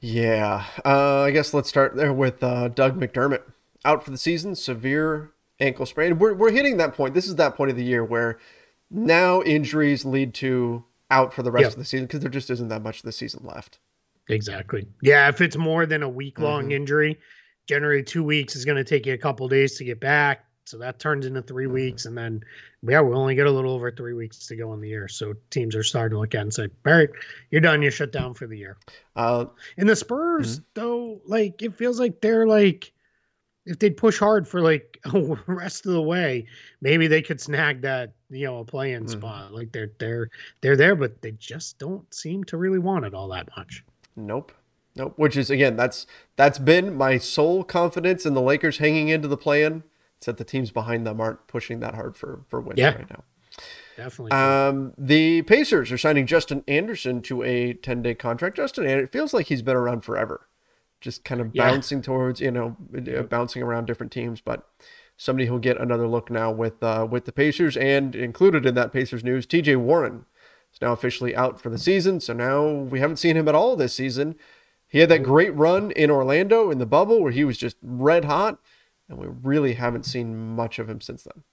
Yeah, 0.00 0.64
uh, 0.84 1.22
I 1.22 1.30
guess 1.30 1.52
let's 1.52 1.68
start 1.68 1.94
there 1.94 2.12
with 2.12 2.42
uh, 2.42 2.68
Doug 2.68 2.98
McDermott 2.98 3.42
out 3.84 4.02
for 4.02 4.10
the 4.10 4.18
season, 4.18 4.54
severe 4.54 5.32
ankle 5.60 5.84
sprain. 5.84 6.18
We're 6.18 6.34
we're 6.34 6.52
hitting 6.52 6.78
that 6.78 6.94
point. 6.94 7.14
This 7.14 7.26
is 7.26 7.36
that 7.36 7.54
point 7.54 7.70
of 7.70 7.76
the 7.76 7.84
year 7.84 8.02
where 8.02 8.38
now 8.90 9.42
injuries 9.42 10.04
lead 10.04 10.32
to 10.34 10.84
out 11.10 11.34
for 11.34 11.42
the 11.42 11.50
rest 11.50 11.64
yep. 11.64 11.72
of 11.72 11.78
the 11.78 11.84
season 11.84 12.06
because 12.06 12.20
there 12.20 12.30
just 12.30 12.50
isn't 12.50 12.68
that 12.68 12.82
much 12.82 12.98
of 12.98 13.02
the 13.02 13.12
season 13.12 13.44
left. 13.44 13.78
Exactly. 14.30 14.86
Yeah, 15.02 15.28
if 15.28 15.40
it's 15.40 15.56
more 15.56 15.86
than 15.86 16.02
a 16.02 16.08
week 16.08 16.38
long 16.38 16.64
mm-hmm. 16.64 16.72
injury, 16.72 17.18
generally 17.66 18.02
two 18.02 18.22
weeks 18.22 18.56
is 18.56 18.64
going 18.64 18.76
to 18.76 18.84
take 18.84 19.06
you 19.06 19.14
a 19.14 19.18
couple 19.18 19.48
days 19.48 19.76
to 19.78 19.84
get 19.84 20.00
back. 20.00 20.44
so 20.64 20.78
that 20.78 20.98
turns 20.98 21.26
into 21.26 21.42
3 21.42 21.64
mm-hmm. 21.64 21.74
weeks, 21.74 22.06
and 22.06 22.16
then 22.16 22.40
yeah, 22.82 23.00
we 23.00 23.14
only 23.14 23.34
get 23.34 23.46
a 23.46 23.50
little 23.50 23.72
over 23.72 23.90
three 23.90 24.14
weeks 24.14 24.46
to 24.46 24.56
go 24.56 24.72
in 24.72 24.80
the 24.80 24.88
year. 24.88 25.08
So 25.08 25.34
teams 25.50 25.74
are 25.74 25.82
starting 25.82 26.16
to 26.16 26.20
look 26.20 26.34
at 26.34 26.42
and 26.42 26.54
say, 26.54 26.68
"All 26.86 26.92
right, 26.94 27.10
you're 27.50 27.60
done. 27.60 27.82
You're 27.82 27.90
shut 27.90 28.12
down 28.12 28.34
for 28.34 28.46
the 28.46 28.56
year." 28.56 28.78
Uh, 29.16 29.46
and 29.76 29.88
the 29.88 29.96
Spurs, 29.96 30.60
mm-hmm. 30.60 30.64
though, 30.74 31.20
like 31.26 31.62
it 31.62 31.74
feels 31.74 32.00
like 32.00 32.20
they're 32.20 32.46
like 32.46 32.92
if 33.66 33.78
they'd 33.78 33.96
push 33.96 34.18
hard 34.18 34.48
for 34.48 34.60
like 34.60 34.98
the 35.04 35.38
rest 35.46 35.86
of 35.86 35.92
the 35.92 36.02
way, 36.02 36.46
maybe 36.80 37.06
they 37.06 37.22
could 37.22 37.40
snag 37.40 37.82
that 37.82 38.14
you 38.30 38.46
know 38.46 38.58
a 38.58 38.64
play-in 38.64 39.04
mm-hmm. 39.04 39.18
spot. 39.18 39.52
Like 39.52 39.72
they're 39.72 39.92
they're 39.98 40.30
they're 40.60 40.76
there, 40.76 40.96
but 40.96 41.20
they 41.22 41.32
just 41.32 41.78
don't 41.78 42.12
seem 42.12 42.44
to 42.44 42.56
really 42.56 42.78
want 42.78 43.04
it 43.04 43.14
all 43.14 43.28
that 43.28 43.48
much. 43.56 43.84
Nope. 44.26 44.52
Nope. 44.96 45.14
Which 45.16 45.36
is 45.36 45.50
again, 45.50 45.76
that's 45.76 46.06
that's 46.36 46.58
been 46.58 46.94
my 46.94 47.18
sole 47.18 47.64
confidence 47.64 48.26
in 48.26 48.34
the 48.34 48.42
Lakers 48.42 48.78
hanging 48.78 49.08
into 49.08 49.28
the 49.28 49.36
play-in. 49.36 49.84
It's 50.16 50.26
that 50.26 50.36
the 50.36 50.44
teams 50.44 50.70
behind 50.70 51.06
them 51.06 51.20
aren't 51.20 51.46
pushing 51.46 51.80
that 51.80 51.94
hard 51.94 52.16
for 52.16 52.44
for 52.48 52.60
wins 52.60 52.78
yeah. 52.78 52.94
right 52.94 53.10
now. 53.10 53.24
Definitely. 53.96 54.32
Um, 54.32 54.94
the 54.96 55.42
Pacers 55.42 55.92
are 55.92 55.98
signing 55.98 56.26
Justin 56.26 56.64
Anderson 56.66 57.20
to 57.22 57.42
a 57.42 57.74
10 57.74 58.02
day 58.02 58.14
contract. 58.14 58.56
Justin, 58.56 58.86
it 58.86 59.12
feels 59.12 59.34
like 59.34 59.46
he's 59.46 59.62
been 59.62 59.76
around 59.76 60.02
forever, 60.02 60.48
just 61.00 61.24
kind 61.24 61.40
of 61.40 61.50
yeah. 61.52 61.70
bouncing 61.70 62.00
towards, 62.00 62.40
you 62.40 62.50
know, 62.50 62.76
uh, 62.96 63.22
bouncing 63.22 63.62
around 63.62 63.86
different 63.86 64.10
teams. 64.10 64.40
But 64.40 64.66
somebody 65.16 65.46
who'll 65.46 65.58
get 65.58 65.78
another 65.78 66.08
look 66.08 66.30
now 66.30 66.50
with 66.50 66.82
uh, 66.82 67.06
with 67.10 67.26
the 67.26 67.32
Pacers, 67.32 67.76
and 67.76 68.14
included 68.14 68.64
in 68.64 68.74
that 68.74 68.92
Pacers 68.92 69.22
news, 69.22 69.44
T.J. 69.46 69.76
Warren 69.76 70.24
is 70.72 70.80
now 70.80 70.92
officially 70.92 71.34
out 71.34 71.60
for 71.60 71.70
the 71.70 71.78
season. 71.78 72.20
So 72.20 72.32
now 72.32 72.68
we 72.68 73.00
haven't 73.00 73.16
seen 73.16 73.36
him 73.36 73.48
at 73.48 73.54
all 73.54 73.76
this 73.76 73.94
season. 73.94 74.36
He 74.88 74.98
had 74.98 75.08
that 75.10 75.22
great 75.22 75.54
run 75.54 75.92
in 75.92 76.10
Orlando 76.10 76.70
in 76.70 76.78
the 76.78 76.86
bubble 76.86 77.22
where 77.22 77.32
he 77.32 77.44
was 77.44 77.56
just 77.56 77.76
red 77.80 78.24
hot, 78.24 78.58
and 79.08 79.18
we 79.18 79.28
really 79.28 79.74
haven't 79.74 80.04
seen 80.04 80.36
much 80.56 80.78
of 80.78 80.90
him 80.90 81.00
since 81.00 81.22
then. 81.22 81.44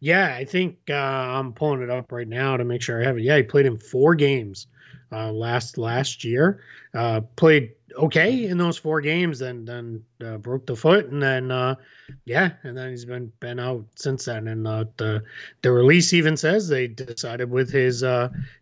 Yeah, 0.00 0.34
I 0.34 0.44
think 0.44 0.78
uh, 0.88 0.94
I'm 0.94 1.52
pulling 1.52 1.82
it 1.82 1.90
up 1.90 2.10
right 2.10 2.26
now 2.26 2.56
to 2.56 2.64
make 2.64 2.82
sure 2.82 3.00
I 3.00 3.06
have 3.06 3.18
it. 3.18 3.22
Yeah, 3.22 3.36
he 3.36 3.42
played 3.42 3.66
in 3.66 3.76
four 3.76 4.14
games 4.14 4.66
uh, 5.12 5.32
last 5.32 5.78
last 5.78 6.24
year. 6.24 6.62
Uh, 6.94 7.20
played 7.36 7.72
okay 7.96 8.46
in 8.46 8.58
those 8.58 8.76
four 8.76 9.00
games, 9.00 9.38
then 9.38 9.64
then 9.64 10.02
uh, 10.24 10.38
broke 10.38 10.66
the 10.66 10.76
foot, 10.76 11.06
and 11.06 11.22
then 11.22 11.50
uh, 11.50 11.74
yeah, 12.24 12.52
and 12.62 12.76
then 12.76 12.90
he's 12.90 13.04
been 13.04 13.32
been 13.40 13.58
out 13.58 13.84
since 13.94 14.24
then. 14.24 14.48
And 14.48 14.66
uh, 14.66 14.84
the 14.96 15.22
the 15.62 15.72
release 15.72 16.12
even 16.12 16.36
says 16.36 16.68
they 16.68 16.86
decided 16.86 17.50
with 17.50 17.70
his 17.70 18.04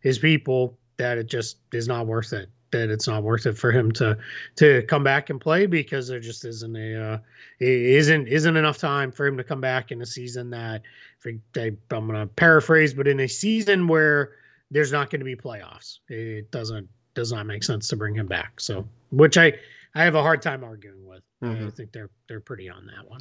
his 0.00 0.18
people 0.18 0.76
that 0.96 1.18
it 1.18 1.28
just 1.28 1.58
is 1.72 1.88
not 1.88 2.06
worth 2.06 2.32
it 2.32 2.48
that 2.70 2.90
it's 2.90 3.08
not 3.08 3.22
worth 3.22 3.46
it 3.46 3.56
for 3.56 3.72
him 3.72 3.90
to 3.90 4.16
to 4.56 4.82
come 4.82 5.02
back 5.02 5.30
and 5.30 5.40
play 5.40 5.64
because 5.64 6.06
there 6.06 6.20
just 6.20 6.44
isn't 6.44 6.76
a 6.76 7.14
uh, 7.14 7.18
isn't 7.60 8.28
isn't 8.28 8.56
enough 8.56 8.76
time 8.76 9.10
for 9.10 9.26
him 9.26 9.36
to 9.38 9.44
come 9.44 9.60
back 9.60 9.90
in 9.90 10.02
a 10.02 10.06
season 10.06 10.50
that 10.50 10.82
I, 11.24 11.72
I'm 11.90 12.06
going 12.06 12.20
to 12.20 12.26
paraphrase, 12.26 12.94
but 12.94 13.08
in 13.08 13.20
a 13.20 13.28
season 13.28 13.88
where 13.88 14.32
there's 14.70 14.92
not 14.92 15.10
going 15.10 15.20
to 15.20 15.24
be 15.24 15.36
playoffs, 15.36 15.98
it 16.08 16.50
doesn't 16.50 16.88
does 17.14 17.32
not 17.32 17.46
make 17.46 17.64
sense 17.64 17.88
to 17.88 17.96
bring 17.96 18.14
him 18.14 18.26
back. 18.26 18.60
So, 18.60 18.86
which 19.10 19.36
I 19.36 19.52
I 19.94 20.04
have 20.04 20.14
a 20.14 20.22
hard 20.22 20.42
time 20.42 20.62
arguing 20.62 21.06
with. 21.06 21.22
Mm-hmm. 21.42 21.66
I 21.66 21.70
think 21.70 21.92
they're 21.92 22.10
they're 22.28 22.40
pretty 22.40 22.68
on 22.68 22.86
that 22.86 23.08
one. 23.08 23.20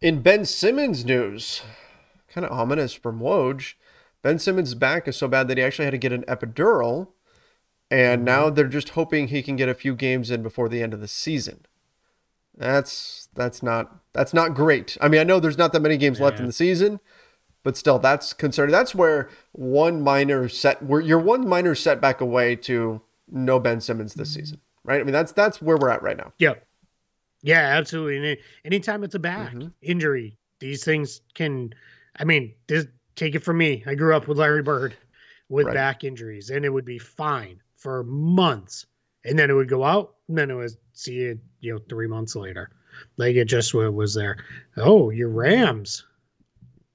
In 0.00 0.22
Ben 0.22 0.44
Simmons 0.44 1.04
news, 1.04 1.62
kind 2.28 2.46
of 2.46 2.52
ominous 2.52 2.92
from 2.94 3.20
Woj. 3.20 3.74
Ben 4.22 4.38
Simmons' 4.38 4.74
back 4.74 5.08
is 5.08 5.16
so 5.16 5.28
bad 5.28 5.48
that 5.48 5.56
he 5.56 5.64
actually 5.64 5.86
had 5.86 5.92
to 5.92 5.98
get 5.98 6.12
an 6.12 6.24
epidural 6.24 7.08
and 7.90 8.24
now 8.24 8.50
they're 8.50 8.68
just 8.68 8.90
hoping 8.90 9.28
he 9.28 9.42
can 9.42 9.56
get 9.56 9.68
a 9.68 9.74
few 9.74 9.96
games 9.96 10.30
in 10.30 10.42
before 10.42 10.68
the 10.68 10.82
end 10.82 10.94
of 10.94 11.00
the 11.00 11.08
season. 11.08 11.66
That's 12.56 13.28
that's 13.34 13.62
not 13.62 13.96
that's 14.12 14.32
not 14.32 14.54
great. 14.54 14.96
I 15.00 15.08
mean, 15.08 15.20
I 15.20 15.24
know 15.24 15.40
there's 15.40 15.58
not 15.58 15.72
that 15.72 15.80
many 15.80 15.96
games 15.96 16.18
yeah. 16.18 16.26
left 16.26 16.38
in 16.38 16.46
the 16.46 16.52
season, 16.52 17.00
but 17.62 17.76
still, 17.76 17.98
that's 17.98 18.32
concerning. 18.32 18.72
That's 18.72 18.94
where 18.94 19.28
one 19.52 20.02
minor 20.02 20.48
set 20.48 20.82
where 20.82 21.00
you're 21.00 21.18
one 21.18 21.48
minor 21.48 21.74
setback 21.74 22.20
away 22.20 22.56
to 22.56 23.02
no 23.30 23.58
Ben 23.58 23.80
Simmons 23.80 24.14
this 24.14 24.32
season, 24.32 24.60
right? 24.84 25.00
I 25.00 25.04
mean, 25.04 25.12
that's 25.12 25.32
that's 25.32 25.60
where 25.60 25.76
we're 25.76 25.90
at 25.90 26.02
right 26.02 26.16
now. 26.16 26.32
Yeah, 26.38 26.54
yeah, 27.42 27.76
absolutely. 27.76 28.30
And 28.30 28.38
anytime 28.64 29.04
it's 29.04 29.14
a 29.14 29.18
back 29.18 29.54
mm-hmm. 29.54 29.68
injury, 29.82 30.38
these 30.58 30.84
things 30.84 31.20
can. 31.34 31.74
I 32.16 32.24
mean, 32.24 32.54
this, 32.66 32.86
take 33.16 33.34
it 33.34 33.44
from 33.44 33.58
me. 33.58 33.84
I 33.86 33.94
grew 33.94 34.14
up 34.14 34.26
with 34.26 34.38
Larry 34.38 34.62
Bird 34.62 34.96
with 35.48 35.66
right. 35.66 35.74
back 35.74 36.04
injuries, 36.04 36.50
and 36.50 36.64
it 36.64 36.70
would 36.70 36.84
be 36.84 36.98
fine 36.98 37.60
for 37.76 38.04
months, 38.04 38.86
and 39.24 39.38
then 39.38 39.50
it 39.50 39.54
would 39.54 39.68
go 39.68 39.84
out, 39.84 40.14
and 40.28 40.36
then 40.36 40.50
it 40.50 40.54
was 40.54 40.76
see 40.92 41.20
it, 41.20 41.38
you 41.60 41.72
know, 41.72 41.80
three 41.88 42.06
months 42.06 42.36
later. 42.36 42.70
Like 43.16 43.36
it 43.36 43.46
just 43.46 43.72
was 43.74 44.14
there. 44.14 44.38
Oh, 44.76 45.10
your 45.10 45.28
Rams 45.28 46.04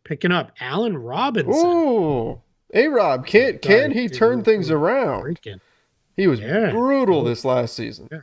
picking 0.05 0.31
up 0.31 0.53
Allen 0.61 0.97
Robinson. 0.97 1.53
Oh, 1.53 2.41
A 2.73 2.87
Rob, 2.87 3.25
can 3.25 3.59
can 3.59 3.91
he 3.91 4.07
turn 4.07 4.43
things 4.43 4.71
around? 4.71 5.41
He 6.15 6.27
was 6.27 6.39
yeah. 6.39 6.71
brutal 6.71 7.23
this 7.25 7.43
last 7.43 7.75
season. 7.75 8.07
Yeah. 8.09 8.21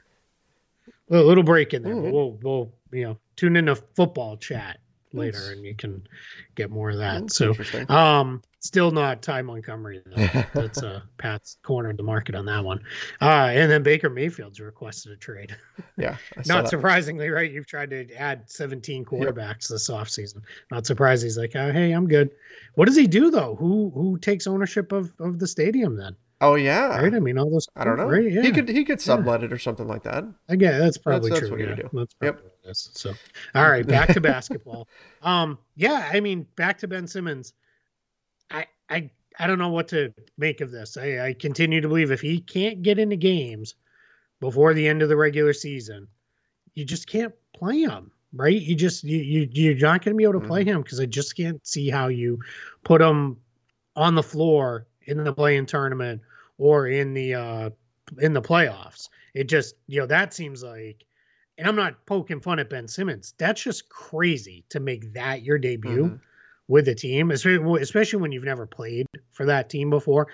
A 1.10 1.20
little 1.20 1.44
break 1.44 1.74
in 1.74 1.82
there, 1.82 1.94
mm-hmm. 1.94 2.10
we'll 2.10 2.38
we'll 2.42 2.72
you 2.90 3.04
know 3.04 3.18
tune 3.36 3.56
into 3.56 3.76
football 3.76 4.38
chat 4.38 4.80
later, 5.12 5.38
That's... 5.38 5.52
and 5.52 5.64
you 5.64 5.74
can 5.74 6.06
get 6.54 6.70
more 6.70 6.90
of 6.90 6.98
that. 6.98 7.20
That's 7.20 7.36
so, 7.36 7.54
um, 7.88 8.42
Still 8.62 8.92
not 8.92 9.22
Ty 9.22 9.42
Montgomery 9.42 10.02
though. 10.06 10.44
That's 10.54 10.84
uh, 10.84 11.00
Pat's 11.18 11.56
cornered 11.64 11.96
the 11.96 12.04
market 12.04 12.36
on 12.36 12.46
that 12.46 12.64
one. 12.64 12.78
Uh, 13.20 13.50
and 13.52 13.68
then 13.68 13.82
Baker 13.82 14.08
Mayfield's 14.08 14.60
requested 14.60 15.12
a 15.12 15.16
trade. 15.16 15.56
Yeah. 15.98 16.16
not 16.46 16.68
surprisingly, 16.68 17.28
right? 17.28 17.50
You've 17.50 17.66
tried 17.66 17.90
to 17.90 18.10
add 18.14 18.50
17 18.50 19.04
quarterbacks 19.04 19.68
yep. 19.68 19.68
this 19.68 19.90
offseason. 19.90 20.40
Not 20.70 20.86
surprised 20.86 21.22
he's 21.22 21.36
like, 21.36 21.54
oh, 21.54 21.70
hey, 21.70 21.92
I'm 21.92 22.08
good. 22.08 22.30
What 22.76 22.86
does 22.86 22.96
he 22.96 23.06
do 23.06 23.30
though? 23.30 23.56
Who 23.56 23.90
who 23.94 24.16
takes 24.18 24.46
ownership 24.46 24.90
of, 24.90 25.12
of 25.20 25.38
the 25.38 25.46
stadium 25.46 25.96
then? 25.96 26.16
Oh 26.40 26.54
yeah, 26.54 26.96
right. 26.98 27.14
I 27.14 27.20
mean, 27.20 27.38
all 27.38 27.50
those. 27.50 27.68
I 27.76 27.84
don't 27.84 27.98
know. 27.98 28.06
Right? 28.06 28.32
Yeah. 28.32 28.42
He 28.42 28.52
could 28.52 28.68
he 28.68 28.84
could 28.84 29.00
sublet 29.00 29.40
yeah. 29.40 29.46
it 29.46 29.52
or 29.52 29.58
something 29.58 29.86
like 29.86 30.02
that. 30.04 30.24
Again, 30.48 30.80
that's 30.80 30.98
probably 30.98 31.30
that's, 31.30 31.40
true. 31.40 31.50
That's 31.50 31.68
what 31.68 31.78
yeah. 31.78 31.88
do. 31.90 31.90
That's 31.92 32.14
yep. 32.22 32.51
So, 32.72 33.14
all 33.54 33.68
right, 33.68 33.86
back 33.86 34.08
to 34.10 34.20
basketball. 34.20 34.88
Um, 35.22 35.56
yeah, 35.76 36.10
I 36.12 36.18
mean, 36.18 36.48
back 36.56 36.78
to 36.78 36.88
Ben 36.88 37.06
Simmons. 37.06 37.52
I 38.50 38.66
I 38.90 39.08
I 39.38 39.46
don't 39.46 39.60
know 39.60 39.68
what 39.68 39.86
to 39.88 40.12
make 40.36 40.60
of 40.60 40.72
this. 40.72 40.96
I, 40.96 41.28
I 41.28 41.32
continue 41.34 41.80
to 41.80 41.86
believe 41.86 42.10
if 42.10 42.20
he 42.20 42.40
can't 42.40 42.82
get 42.82 42.98
into 42.98 43.14
games 43.14 43.76
before 44.40 44.74
the 44.74 44.88
end 44.88 45.00
of 45.00 45.08
the 45.08 45.16
regular 45.16 45.52
season, 45.52 46.08
you 46.74 46.84
just 46.84 47.06
can't 47.06 47.32
play 47.54 47.82
him, 47.82 48.10
right? 48.32 48.60
You 48.60 48.74
just 48.74 49.04
you, 49.04 49.18
you 49.18 49.48
you're 49.52 49.74
not 49.76 50.04
going 50.04 50.14
to 50.14 50.18
be 50.18 50.24
able 50.24 50.40
to 50.40 50.46
play 50.46 50.62
mm-hmm. 50.62 50.70
him 50.70 50.82
because 50.82 50.98
I 50.98 51.06
just 51.06 51.36
can't 51.36 51.64
see 51.64 51.88
how 51.88 52.08
you 52.08 52.40
put 52.82 53.00
him 53.00 53.36
on 53.94 54.16
the 54.16 54.22
floor 54.24 54.86
in 55.04 55.22
the 55.22 55.32
play-in 55.32 55.66
tournament 55.66 56.20
or 56.58 56.88
in 56.88 57.14
the 57.14 57.34
uh 57.34 57.70
in 58.18 58.32
the 58.32 58.42
playoffs. 58.42 59.08
It 59.34 59.44
just 59.44 59.76
you 59.86 60.00
know 60.00 60.06
that 60.06 60.34
seems 60.34 60.62
like 60.62 61.04
and 61.58 61.68
I'm 61.68 61.76
not 61.76 62.04
poking 62.06 62.40
fun 62.40 62.58
at 62.58 62.70
Ben 62.70 62.88
Simmons. 62.88 63.34
That's 63.38 63.62
just 63.62 63.88
crazy 63.88 64.64
to 64.70 64.80
make 64.80 65.12
that 65.14 65.42
your 65.42 65.58
debut. 65.58 66.04
Mm-hmm 66.04 66.16
with 66.68 66.86
the 66.86 66.94
team, 66.94 67.30
especially 67.30 68.18
when 68.18 68.32
you've 68.32 68.44
never 68.44 68.66
played 68.66 69.06
for 69.32 69.44
that 69.44 69.68
team 69.68 69.90
before. 69.90 70.28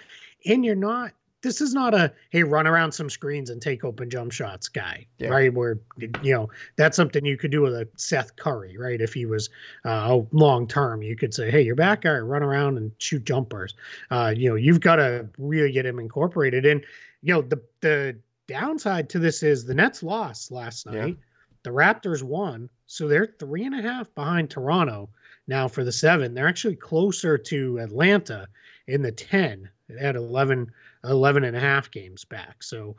And 0.47 0.65
you're 0.65 0.77
not, 0.77 1.13
this 1.43 1.61
is 1.61 1.75
not 1.75 1.95
a, 1.95 2.13
hey, 2.31 2.43
run 2.43 2.67
around 2.67 2.93
some 2.93 3.09
screens 3.09 3.51
and 3.51 3.63
take 3.63 3.83
open 3.83 4.11
jump 4.11 4.31
shots 4.31 4.69
guy, 4.69 5.07
yeah. 5.19 5.29
right? 5.31 5.53
Where, 5.53 5.81
you 5.99 6.33
know, 6.33 6.49
that's 6.77 6.97
something 6.97 7.25
you 7.25 7.37
could 7.37 7.51
do 7.51 7.63
with 7.63 7.75
a 7.75 7.89
Seth 7.97 8.37
Curry, 8.37 8.77
right? 8.77 9.01
If 9.01 9.15
he 9.15 9.27
was 9.27 9.49
uh, 9.85 10.21
long 10.31 10.69
term, 10.69 11.03
you 11.03 11.17
could 11.17 11.35
say, 11.35 11.51
hey, 11.51 11.63
you're 11.63 11.75
back 11.75 12.03
guy, 12.03 12.19
run 12.19 12.43
around 12.43 12.77
and 12.77 12.93
shoot 12.99 13.25
jumpers. 13.25 13.75
Uh, 14.11 14.33
you 14.37 14.49
know, 14.49 14.55
you've 14.55 14.81
got 14.81 14.97
to 14.97 15.29
really 15.39 15.73
get 15.73 15.87
him 15.87 15.99
incorporated. 15.99 16.67
And, 16.67 16.85
you 17.23 17.35
know, 17.35 17.43
the, 17.43 17.61
the 17.81 18.17
downside 18.49 19.09
to 19.11 19.19
this 19.19 19.43
is 19.43 19.65
the 19.65 19.75
Nets 19.75 20.03
lost 20.03 20.51
last 20.51 20.87
night. 20.87 20.95
Yeah. 20.95 21.15
The 21.63 21.71
Raptors 21.71 22.23
won. 22.23 22.69
So 22.87 23.07
they're 23.07 23.35
three 23.39 23.65
and 23.65 23.79
a 23.79 23.83
half 23.83 24.13
behind 24.15 24.51
Toronto 24.51 25.11
now 25.47 25.69
for 25.69 25.85
the 25.85 25.93
seven. 25.93 26.35
They're 26.35 26.49
actually 26.49 26.77
closer 26.77 27.39
to 27.39 27.79
Atlanta 27.79 28.49
in 28.87 29.03
the 29.03 29.13
10 29.13 29.69
at 30.01 30.17
11, 30.17 30.71
11 31.05 31.45
and 31.45 31.57
a 31.57 31.61
half 31.61 31.91
games 31.91 32.25
back. 32.25 32.63
So 32.63 32.97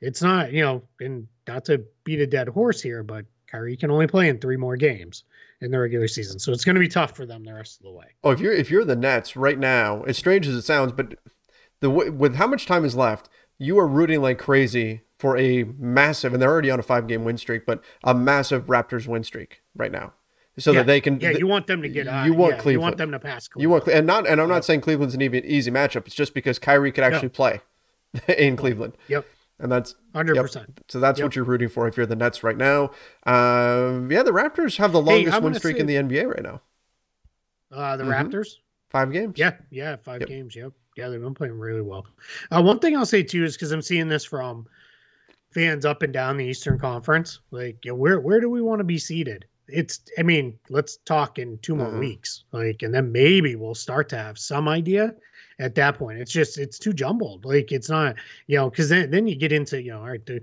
it's 0.00 0.22
not, 0.22 0.52
you 0.52 0.62
know, 0.62 0.82
and 1.00 1.26
not 1.48 1.64
to 1.66 1.84
beat 2.04 2.20
a 2.20 2.26
dead 2.26 2.48
horse 2.48 2.80
here, 2.80 3.02
but 3.02 3.24
Kyrie 3.46 3.76
can 3.76 3.90
only 3.90 4.06
play 4.06 4.28
in 4.28 4.38
three 4.38 4.56
more 4.56 4.76
games 4.76 5.24
in 5.60 5.70
the 5.70 5.78
regular 5.78 6.08
season. 6.08 6.38
So 6.38 6.52
it's 6.52 6.64
going 6.64 6.76
to 6.76 6.80
be 6.80 6.88
tough 6.88 7.16
for 7.16 7.26
them 7.26 7.44
the 7.44 7.54
rest 7.54 7.80
of 7.80 7.84
the 7.84 7.92
way. 7.92 8.06
Oh, 8.24 8.30
if 8.30 8.40
you're 8.40 8.52
if 8.52 8.70
you're 8.70 8.84
the 8.84 8.96
Nets 8.96 9.36
right 9.36 9.58
now, 9.58 10.02
as 10.04 10.16
strange 10.16 10.46
as 10.46 10.54
it 10.54 10.62
sounds, 10.62 10.92
but 10.92 11.14
the 11.80 11.90
with 11.90 12.36
how 12.36 12.46
much 12.46 12.66
time 12.66 12.84
is 12.84 12.94
left, 12.94 13.28
you 13.60 13.78
are 13.78 13.86
rooting 13.86 14.20
like 14.22 14.38
crazy 14.38 15.02
for 15.18 15.36
a 15.36 15.64
massive, 15.78 16.32
and 16.32 16.42
they're 16.42 16.50
already 16.50 16.70
on 16.70 16.80
a 16.80 16.82
five 16.82 17.06
game 17.06 17.24
win 17.24 17.38
streak, 17.38 17.66
but 17.66 17.82
a 18.02 18.14
massive 18.14 18.66
Raptors 18.66 19.06
win 19.06 19.22
streak 19.22 19.62
right 19.76 19.92
now 19.92 20.14
so 20.58 20.72
yeah. 20.72 20.80
that 20.80 20.86
they 20.86 21.00
can. 21.00 21.20
Yeah, 21.20 21.30
you 21.30 21.46
want 21.46 21.66
them 21.66 21.82
to 21.82 21.88
get. 21.88 22.06
Uh, 22.06 22.24
you 22.26 22.34
want 22.34 22.54
yeah, 22.54 22.60
Cleveland. 22.60 22.72
You 22.72 22.80
want 22.80 22.96
them 22.98 23.10
to 23.12 23.18
pass. 23.18 23.48
Cleveland. 23.48 23.62
You 23.62 23.70
want 23.70 23.88
and 23.88 24.06
not 24.06 24.26
and 24.26 24.40
I'm 24.40 24.48
not 24.48 24.64
saying 24.64 24.80
Cleveland's 24.80 25.14
an 25.14 25.22
even 25.22 25.44
easy 25.44 25.70
matchup. 25.70 26.06
It's 26.06 26.14
just 26.14 26.34
because 26.34 26.58
Kyrie 26.58 26.92
could 26.92 27.04
actually 27.04 27.28
play 27.28 27.60
in 28.28 28.56
Cleveland. 28.56 28.96
Yep. 29.08 29.26
and 29.58 29.70
that's 29.70 29.94
hundred 30.14 30.36
yep. 30.36 30.44
percent. 30.44 30.80
So 30.88 31.00
that's 31.00 31.18
yep. 31.18 31.26
what 31.26 31.36
you're 31.36 31.44
rooting 31.44 31.68
for 31.68 31.86
if 31.88 31.96
you're 31.96 32.06
the 32.06 32.16
Nets 32.16 32.42
right 32.42 32.56
now. 32.56 32.90
Um, 33.24 34.10
yeah, 34.10 34.22
the 34.22 34.32
Raptors 34.32 34.76
have 34.78 34.92
the 34.92 35.02
longest 35.02 35.36
hey, 35.36 35.40
win 35.40 35.54
streak 35.54 35.76
in 35.76 35.86
the 35.86 35.94
NBA 35.96 36.26
right 36.26 36.42
now. 36.42 36.62
Uh, 37.72 37.96
the 37.96 38.04
mm-hmm. 38.04 38.12
Raptors, 38.12 38.56
five 38.90 39.12
games. 39.12 39.34
Yeah, 39.38 39.54
yeah, 39.70 39.96
five 39.96 40.20
yep. 40.20 40.28
games. 40.28 40.56
Yep, 40.56 40.72
yeah, 41.00 41.08
they've 41.08 41.20
been 41.20 41.34
playing 41.34 41.58
really 41.58 41.80
well. 41.80 42.06
Uh, 42.50 42.62
one 42.62 42.78
thing 42.78 42.96
I'll 42.96 43.06
say 43.06 43.22
too 43.22 43.44
is 43.44 43.56
because 43.56 43.72
I'm 43.72 43.82
seeing 43.82 44.08
this 44.08 44.24
from 44.24 44.66
fans 45.50 45.84
up 45.84 46.02
and 46.02 46.12
down 46.12 46.36
the 46.36 46.44
Eastern 46.44 46.78
Conference. 46.78 47.40
Like, 47.50 47.84
you 47.84 47.92
know, 47.92 47.96
where 47.96 48.20
where 48.20 48.40
do 48.40 48.48
we 48.48 48.62
want 48.62 48.80
to 48.80 48.84
be 48.84 48.98
seated? 48.98 49.46
It's, 49.68 50.00
I 50.18 50.22
mean, 50.22 50.58
let's 50.68 50.96
talk 50.98 51.38
in 51.38 51.56
2 51.58 51.76
more 51.76 51.86
mm-hmm. 51.86 52.00
weeks, 52.00 52.42
like, 52.50 52.82
and 52.82 52.92
then 52.92 53.12
maybe 53.12 53.54
we'll 53.54 53.76
start 53.76 54.08
to 54.08 54.16
have 54.16 54.36
some 54.36 54.66
idea 54.68 55.14
at 55.60 55.76
that 55.76 55.96
point. 55.96 56.18
It's 56.18 56.32
just 56.32 56.58
it's 56.58 56.78
too 56.78 56.92
jumbled. 56.92 57.44
Like 57.44 57.70
it's 57.70 57.88
not, 57.88 58.16
you 58.46 58.56
know, 58.56 58.68
because 58.68 58.88
then 58.88 59.10
then 59.10 59.26
you 59.26 59.36
get 59.36 59.52
into 59.52 59.80
you 59.80 59.92
know, 59.92 60.00
all 60.00 60.08
right, 60.08 60.24
the, 60.26 60.40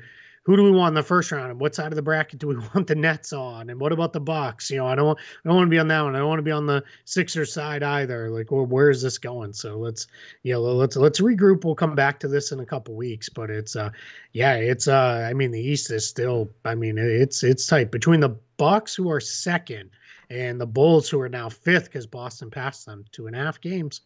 who 0.48 0.56
do 0.56 0.64
we 0.64 0.72
want 0.72 0.92
in 0.92 0.94
the 0.96 1.04
first 1.04 1.30
round, 1.34 1.52
and 1.52 1.60
what 1.60 1.76
side 1.76 1.92
of 1.92 1.98
the 1.98 2.02
bracket 2.02 2.40
do 2.40 2.48
we 2.48 2.56
want 2.74 2.88
the 2.88 2.96
Nets 2.96 3.34
on, 3.34 3.70
and 3.70 3.78
what 3.82 3.92
about 3.92 4.14
the 4.14 4.22
Bucks? 4.22 4.72
You 4.72 4.78
know, 4.78 4.88
I 4.88 4.96
don't 4.96 5.06
want 5.06 5.20
I 5.20 5.50
don't 5.50 5.58
want 5.58 5.68
to 5.68 5.70
be 5.70 5.78
on 5.78 5.90
that 5.90 6.02
one. 6.02 6.16
I 6.16 6.20
don't 6.20 6.30
want 6.30 6.40
to 6.40 6.44
be 6.44 6.52
on 6.52 6.66
the 6.66 6.82
Sixers 7.04 7.52
side 7.52 7.84
either. 7.84 8.30
Like, 8.30 8.50
well, 8.50 8.66
where 8.66 8.90
is 8.90 9.02
this 9.02 9.18
going? 9.18 9.52
So 9.52 9.78
let's 9.78 10.08
you 10.44 10.54
know 10.54 10.62
let's 10.62 10.96
let's 10.96 11.20
regroup. 11.20 11.66
We'll 11.66 11.76
come 11.76 11.96
back 11.96 12.18
to 12.22 12.30
this 12.30 12.54
in 12.54 12.62
a 12.62 12.66
couple 12.66 12.96
weeks, 12.96 13.28
but 13.28 13.50
it's 13.50 13.76
uh 13.76 13.90
yeah 14.32 14.56
it's 14.56 14.88
uh 14.88 15.28
I 15.30 15.34
mean 15.34 15.52
the 15.52 15.60
East 15.60 15.92
is 15.92 16.08
still 16.08 16.50
I 16.64 16.76
mean 16.76 16.98
it's 16.98 17.44
it's 17.44 17.68
tight 17.68 17.92
between 17.92 18.22
the 18.22 18.38
Bucks 18.56 18.96
who 18.96 19.12
are 19.12 19.20
second 19.20 19.90
and 20.30 20.62
the 20.62 20.66
Bulls 20.66 21.10
who 21.10 21.20
are 21.20 21.30
now 21.30 21.50
fifth 21.50 21.86
because 21.86 22.08
Boston 22.08 22.50
passed 22.50 22.86
them 22.86 23.04
two 23.12 23.28
and 23.28 23.36
a 23.36 23.40
half 23.40 23.60
games 23.60 24.00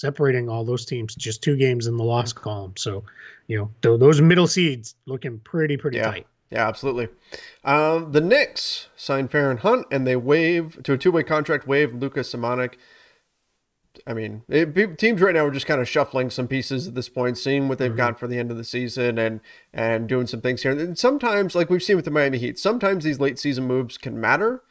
separating 0.00 0.48
all 0.48 0.64
those 0.64 0.86
teams, 0.86 1.14
just 1.14 1.42
two 1.42 1.56
games 1.56 1.86
in 1.86 1.96
the 1.96 2.04
loss 2.04 2.32
column. 2.32 2.72
So, 2.76 3.04
you 3.48 3.58
know, 3.58 3.70
th- 3.82 4.00
those 4.00 4.20
middle 4.20 4.46
seeds 4.46 4.94
looking 5.06 5.38
pretty, 5.40 5.76
pretty 5.76 5.98
yeah. 5.98 6.10
tight. 6.10 6.26
Yeah, 6.50 6.66
absolutely. 6.66 7.08
Um, 7.64 8.10
the 8.10 8.20
Knicks 8.20 8.88
signed 8.96 9.30
Feron 9.30 9.60
Hunt 9.60 9.86
and 9.90 10.06
they 10.06 10.16
waive 10.16 10.82
to 10.82 10.94
a 10.94 10.98
two 10.98 11.12
way 11.12 11.22
contract, 11.22 11.66
waive 11.66 11.94
Lucas 11.94 12.32
Samanic. 12.32 12.74
I 14.06 14.14
mean, 14.14 14.42
it, 14.48 14.98
teams 14.98 15.20
right 15.20 15.34
now 15.34 15.44
are 15.44 15.50
just 15.50 15.66
kind 15.66 15.80
of 15.80 15.88
shuffling 15.88 16.30
some 16.30 16.48
pieces 16.48 16.88
at 16.88 16.94
this 16.94 17.08
point, 17.08 17.36
seeing 17.36 17.68
what 17.68 17.78
they've 17.78 17.90
mm-hmm. 17.90 17.98
got 17.98 18.18
for 18.18 18.26
the 18.26 18.38
end 18.38 18.50
of 18.50 18.56
the 18.56 18.64
season, 18.64 19.18
and 19.18 19.40
and 19.74 20.08
doing 20.08 20.26
some 20.26 20.40
things 20.40 20.62
here. 20.62 20.72
And 20.72 20.96
sometimes, 20.96 21.54
like 21.54 21.68
we've 21.68 21.82
seen 21.82 21.96
with 21.96 22.04
the 22.04 22.10
Miami 22.10 22.38
Heat, 22.38 22.58
sometimes 22.58 23.04
these 23.04 23.20
late 23.20 23.38
season 23.38 23.66
moves 23.66 23.98
can 23.98 24.18
matter. 24.18 24.62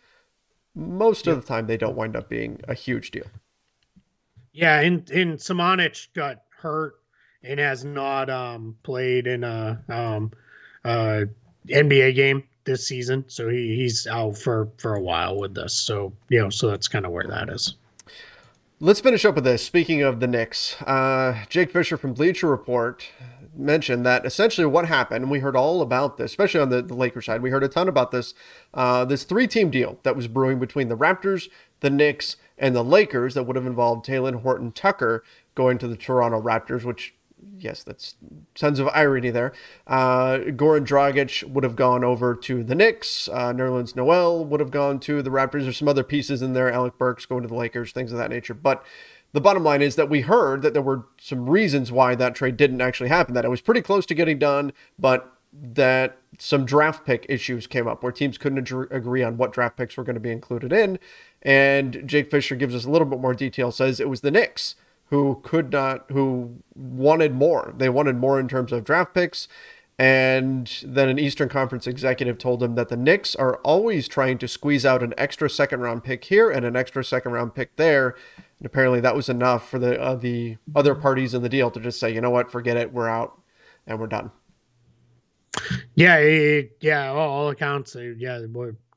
Most 0.74 1.28
yep. 1.28 1.36
of 1.36 1.42
the 1.42 1.48
time, 1.48 1.68
they 1.68 1.78
don't 1.78 1.98
wind 1.98 2.16
up 2.16 2.30
being 2.30 2.62
a 2.68 2.74
huge 2.74 3.12
deal. 3.12 3.26
Yeah, 4.60 4.82
and 4.82 5.10
and 5.10 5.38
Samanic 5.38 6.10
got 6.14 6.42
hurt 6.50 7.00
and 7.44 7.62
has 7.62 7.86
not 7.86 8.30
um, 8.30 8.76
played 8.84 9.26
in 9.26 9.46
a 9.46 9.82
um, 9.88 10.34
uh, 10.84 11.22
NBA 11.70 12.14
game 12.14 12.44
this 12.66 12.86
season, 12.86 13.24
so 13.30 13.48
he, 13.48 13.78
he's 13.78 14.06
out 14.06 14.38
for 14.38 14.68
for 14.76 14.96
a 14.96 15.02
while 15.02 15.40
with 15.40 15.56
this. 15.56 15.74
So 15.74 16.12
you 16.28 16.42
know, 16.42 16.50
so 16.50 16.70
that's 16.70 16.90
kind 16.90 17.06
of 17.06 17.14
where 17.14 17.26
that 17.26 17.48
is. 17.48 17.76
Let's 18.82 19.00
finish 19.00 19.24
up 19.24 19.36
with 19.36 19.46
this. 19.46 19.64
Speaking 19.64 20.02
of 20.02 20.20
the 20.20 20.28
Knicks, 20.28 20.82
uh, 20.82 21.46
Jake 21.48 21.72
Fisher 21.72 21.96
from 21.96 22.14
Bleacher 22.14 22.48
Report 22.48 23.10
mentioned 23.56 24.06
that 24.06 24.26
essentially 24.26 24.68
what 24.68 24.88
happened, 24.88 25.24
and 25.24 25.32
we 25.32 25.40
heard 25.40 25.56
all 25.56 25.82
about 25.82 26.18
this, 26.18 26.32
especially 26.32 26.60
on 26.60 26.70
the, 26.70 26.82
the 26.82 26.96
Lakers 26.96 27.28
side. 27.28 27.42
We 27.42 27.50
heard 27.50 27.64
a 27.64 27.70
ton 27.70 27.88
about 27.88 28.12
this. 28.12 28.34
Uh, 28.74 29.06
this 29.06 29.24
three-team 29.24 29.70
deal 29.70 30.00
that 30.04 30.18
was 30.18 30.28
brewing 30.28 30.60
between 30.60 30.90
the 30.90 30.98
Raptors, 30.98 31.48
the 31.80 31.90
Knicks, 31.90 32.36
and 32.60 32.76
the 32.76 32.84
Lakers 32.84 33.34
that 33.34 33.44
would 33.44 33.56
have 33.56 33.66
involved 33.66 34.06
Talen 34.06 34.42
Horton 34.42 34.72
Tucker 34.72 35.24
going 35.56 35.78
to 35.80 35.88
the 35.88 35.98
Toronto 35.98 36.42
Raptors, 36.42 36.84
which 36.84 37.16
yes, 37.58 37.84
that's 37.84 38.16
tons 38.56 38.80
of 38.80 38.90
irony 38.90 39.30
there. 39.30 39.54
Uh, 39.88 40.40
Goran 40.48 40.86
Dragic 40.86 41.44
would 41.50 41.64
have 41.64 41.76
gone 41.76 42.04
over 42.04 42.36
to 42.36 42.64
the 42.64 42.76
Knicks. 42.76 43.28
Uh, 43.30 43.54
Nerlens 43.54 43.96
Noel 43.96 44.44
would 44.46 44.60
have 44.60 44.72
gone 44.72 45.00
to 45.02 45.22
the 45.22 45.30
Raptors. 45.30 45.64
There's 45.64 45.78
some 45.78 45.88
other 45.88 46.04
pieces 46.04 46.42
in 46.42 46.54
there. 46.54 46.72
Alec 46.72 46.98
Burks 46.98 47.26
going 47.26 47.44
to 47.44 47.48
the 47.48 47.56
Lakers, 47.56 47.92
things 47.92 48.12
of 48.12 48.18
that 48.18 48.30
nature. 48.30 48.54
But 48.54 48.84
the 49.32 49.42
bottom 49.42 49.64
line 49.64 49.82
is 49.82 49.96
that 49.96 50.10
we 50.10 50.22
heard 50.22 50.62
that 50.64 50.74
there 50.74 50.82
were 50.82 51.06
some 51.20 51.50
reasons 51.50 51.92
why 51.92 52.16
that 52.16 52.36
trade 52.36 52.58
didn't 52.58 52.82
actually 52.82 53.10
happen. 53.10 53.34
That 53.34 53.46
it 53.46 53.50
was 53.50 53.62
pretty 53.62 53.82
close 53.82 54.06
to 54.08 54.16
getting 54.16 54.40
done, 54.40 54.74
but 54.98 55.34
that 55.52 56.18
some 56.38 56.66
draft 56.66 57.06
pick 57.06 57.26
issues 57.28 57.68
came 57.68 57.88
up 57.88 58.04
where 58.04 58.12
teams 58.12 58.38
couldn't 58.38 58.72
agree 58.92 59.24
on 59.24 59.38
what 59.38 59.52
draft 59.52 59.78
picks 59.78 59.98
were 59.98 60.04
going 60.04 60.16
to 60.16 60.20
be 60.20 60.32
included 60.32 60.72
in. 60.72 61.00
And 61.42 62.04
Jake 62.06 62.30
Fisher 62.30 62.56
gives 62.56 62.76
us 62.76 62.86
a 62.86 62.90
little 62.90 63.08
bit 63.08 63.20
more 63.20 63.34
detail, 63.34 63.72
says 63.72 64.00
it 64.00 64.10
was 64.10 64.22
the 64.22 64.32
Knicks 64.32 64.76
who 65.10 65.40
could 65.44 65.72
not, 65.72 66.06
who 66.12 66.58
wanted 66.76 67.34
more. 67.34 67.74
They 67.76 67.90
wanted 67.90 68.18
more 68.18 68.40
in 68.40 68.48
terms 68.48 68.72
of 68.72 68.84
draft 68.84 69.14
picks. 69.14 69.48
And 69.98 70.72
then 70.86 71.10
an 71.10 71.20
Eastern 71.20 71.50
Conference 71.50 71.86
executive 71.86 72.38
told 72.38 72.64
him 72.64 72.76
that 72.76 72.88
the 72.88 72.96
Knicks 72.96 73.36
are 73.36 73.58
always 73.58 74.08
trying 74.08 74.38
to 74.38 74.48
squeeze 74.48 74.86
out 74.86 75.04
an 75.04 75.14
extra 75.18 75.50
second 75.50 75.82
round 75.82 76.06
pick 76.06 76.24
here 76.26 76.50
and 76.50 76.66
an 76.66 76.78
extra 76.78 77.04
second 77.04 77.34
round 77.34 77.54
pick 77.54 77.76
there. 77.76 78.16
And 78.60 78.66
apparently 78.66 79.02
that 79.02 79.16
was 79.16 79.28
enough 79.28 79.68
for 79.68 79.78
the 79.78 80.00
uh, 80.00 80.16
the 80.16 80.58
other 80.74 80.96
parties 80.96 81.34
in 81.34 81.42
the 81.42 81.50
deal 81.50 81.70
to 81.72 81.80
just 81.82 82.00
say, 82.00 82.14
you 82.14 82.22
know 82.22 82.30
what, 82.30 82.52
forget 82.52 82.78
it, 82.78 82.94
we're 82.94 83.10
out 83.10 83.42
and 83.86 84.00
we're 84.00 84.08
done. 84.08 84.32
Yeah, 86.00 86.16
it, 86.16 86.78
yeah, 86.80 87.10
all 87.10 87.50
accounts, 87.50 87.94
yeah, 88.18 88.40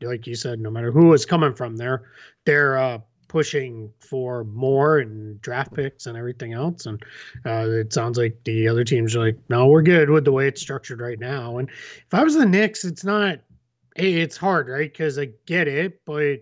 like 0.02 0.24
you 0.24 0.36
said, 0.36 0.60
no 0.60 0.70
matter 0.70 0.92
who 0.92 1.12
is 1.14 1.26
coming 1.26 1.52
from 1.52 1.76
there, 1.76 2.04
they're 2.44 2.78
uh, 2.78 2.98
pushing 3.26 3.92
for 3.98 4.44
more 4.44 5.00
and 5.00 5.42
draft 5.42 5.74
picks 5.74 6.06
and 6.06 6.16
everything 6.16 6.52
else. 6.52 6.86
And 6.86 7.02
uh, 7.44 7.66
it 7.70 7.92
sounds 7.92 8.18
like 8.18 8.38
the 8.44 8.68
other 8.68 8.84
teams 8.84 9.16
are 9.16 9.26
like, 9.26 9.38
no, 9.48 9.66
we're 9.66 9.82
good 9.82 10.10
with 10.10 10.24
the 10.24 10.30
way 10.30 10.46
it's 10.46 10.60
structured 10.60 11.00
right 11.00 11.18
now. 11.18 11.58
And 11.58 11.68
if 11.70 12.14
I 12.14 12.22
was 12.22 12.36
the 12.36 12.46
Knicks, 12.46 12.84
it's 12.84 13.02
not, 13.02 13.40
it's 13.96 14.36
hard, 14.36 14.68
right? 14.68 14.92
Because 14.92 15.18
I 15.18 15.30
get 15.44 15.66
it, 15.66 16.00
but 16.04 16.38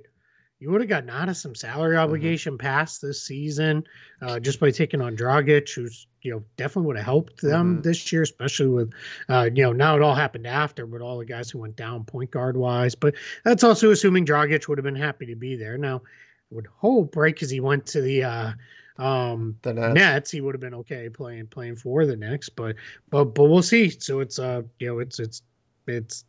you 0.58 0.70
would 0.70 0.82
have 0.82 0.90
gotten 0.90 1.08
out 1.08 1.30
of 1.30 1.38
some 1.38 1.54
salary 1.54 1.94
mm-hmm. 1.94 2.04
obligation 2.04 2.52
mm-hmm. 2.58 2.66
past 2.66 3.00
this 3.00 3.22
season 3.22 3.82
uh, 4.20 4.38
just 4.38 4.60
by 4.60 4.70
taking 4.70 5.00
on 5.00 5.16
Dragic, 5.16 5.74
who's 5.74 6.06
you 6.22 6.30
know 6.30 6.42
definitely 6.56 6.86
would 6.86 6.96
have 6.96 7.04
helped 7.04 7.40
them 7.40 7.74
mm-hmm. 7.74 7.82
this 7.82 8.12
year, 8.12 8.22
especially 8.22 8.68
with 8.68 8.92
uh, 9.28 9.48
you 9.54 9.62
know 9.62 9.72
now 9.72 9.96
it 9.96 10.02
all 10.02 10.14
happened 10.14 10.46
after, 10.46 10.86
but 10.86 11.00
all 11.00 11.18
the 11.18 11.24
guys 11.24 11.50
who 11.50 11.58
went 11.58 11.76
down 11.76 12.04
point 12.04 12.30
guard 12.30 12.56
wise. 12.56 12.94
But 12.94 13.14
that's 13.44 13.64
also 13.64 13.90
assuming 13.90 14.26
Dragic 14.26 14.68
would 14.68 14.78
have 14.78 14.84
been 14.84 14.94
happy 14.94 15.26
to 15.26 15.36
be 15.36 15.56
there. 15.56 15.78
Now, 15.78 15.96
I 15.96 16.54
would 16.54 16.66
hope 16.66 17.16
right 17.16 17.34
because 17.34 17.50
he 17.50 17.60
went 17.60 17.86
to 17.86 18.00
the. 18.00 18.24
Uh, 18.24 18.52
um 18.98 19.56
the 19.62 19.72
Nets. 19.72 19.94
Nets. 19.94 20.30
he 20.30 20.42
would 20.42 20.54
have 20.54 20.60
been 20.60 20.74
okay 20.74 21.08
playing 21.08 21.46
playing 21.46 21.76
for 21.76 22.04
the 22.04 22.16
Knicks 22.16 22.50
but 22.50 22.76
but 23.08 23.34
but 23.34 23.44
we'll 23.44 23.62
see 23.62 23.88
so 23.88 24.20
it's 24.20 24.38
uh 24.38 24.60
you 24.78 24.88
know 24.88 24.98
it's 24.98 25.18
it's 25.18 25.40
it's 25.86 26.24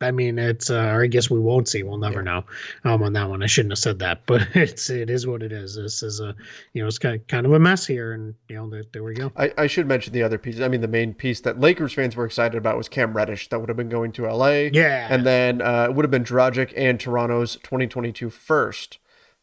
I 0.00 0.10
mean, 0.10 0.38
it's, 0.38 0.70
uh, 0.70 0.90
or 0.92 1.02
I 1.02 1.06
guess 1.08 1.28
we 1.28 1.40
won't 1.40 1.68
see. 1.68 1.82
We'll 1.82 1.98
never 1.98 2.22
yeah. 2.22 2.42
know 2.84 2.92
um, 2.92 3.02
on 3.02 3.12
that 3.14 3.28
one. 3.28 3.42
I 3.42 3.46
shouldn't 3.46 3.72
have 3.72 3.78
said 3.78 3.98
that, 3.98 4.22
but 4.26 4.46
it's, 4.54 4.90
it 4.90 5.10
is 5.10 5.26
what 5.26 5.42
it 5.42 5.52
is. 5.52 5.76
This 5.76 6.02
is 6.02 6.20
a, 6.20 6.34
you 6.72 6.82
know, 6.82 6.88
it's 6.88 6.98
kind 6.98 7.16
of, 7.16 7.26
kind 7.26 7.46
of 7.46 7.52
a 7.52 7.58
mess 7.58 7.86
here. 7.86 8.12
And, 8.12 8.34
you 8.48 8.56
know, 8.56 8.68
there, 8.68 8.84
there 8.92 9.04
we 9.04 9.14
go. 9.14 9.32
I, 9.36 9.52
I 9.58 9.66
should 9.66 9.86
mention 9.86 10.12
the 10.12 10.22
other 10.22 10.38
piece. 10.38 10.60
I 10.60 10.68
mean, 10.68 10.80
the 10.80 10.88
main 10.88 11.14
piece 11.14 11.40
that 11.40 11.60
Lakers 11.60 11.92
fans 11.92 12.16
were 12.16 12.24
excited 12.24 12.56
about 12.56 12.76
was 12.76 12.88
Cam 12.88 13.14
Reddish. 13.14 13.48
That 13.48 13.60
would 13.60 13.68
have 13.68 13.76
been 13.76 13.88
going 13.88 14.12
to 14.12 14.32
LA. 14.32 14.68
Yeah. 14.72 15.08
And 15.10 15.26
then 15.26 15.60
uh, 15.60 15.86
it 15.90 15.94
would 15.94 16.04
have 16.04 16.10
been 16.10 16.24
Dragic 16.24 16.72
and 16.76 17.00
Toronto's 17.00 17.56
2022 17.56 18.30
first 18.30 18.98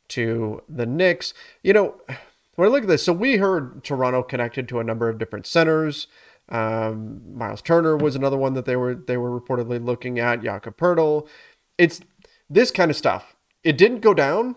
to 0.10 0.62
the 0.70 0.86
Knicks. 0.86 1.34
You 1.64 1.74
know, 1.74 1.96
when 2.56 2.68
I 2.68 2.72
look 2.72 2.84
at 2.84 2.88
this, 2.88 3.04
so 3.04 3.14
we 3.14 3.38
heard 3.38 3.84
Toronto 3.84 4.24
connected 4.24 4.68
to 4.70 4.80
a 4.80 4.84
number 4.84 5.10
of 5.10 5.18
different 5.18 5.46
centers. 5.46 6.08
Um, 6.50 7.38
Miles 7.38 7.62
Turner 7.62 7.98
was 7.98 8.16
another 8.16 8.38
one 8.38 8.54
that 8.54 8.66
they 8.66 8.76
were 8.76 8.96
they 8.96 9.18
were 9.18 9.40
reportedly 9.40 9.84
looking 9.84 10.20
at. 10.20 10.44
Jakob 10.44 10.78
Poeltl. 10.78 11.28
It's 11.78 12.02
this 12.50 12.72
kind 12.72 12.92
of 12.92 12.98
stuff. 12.98 13.36
It 13.64 13.78
didn't 13.78 14.02
go 14.02 14.14
down. 14.14 14.56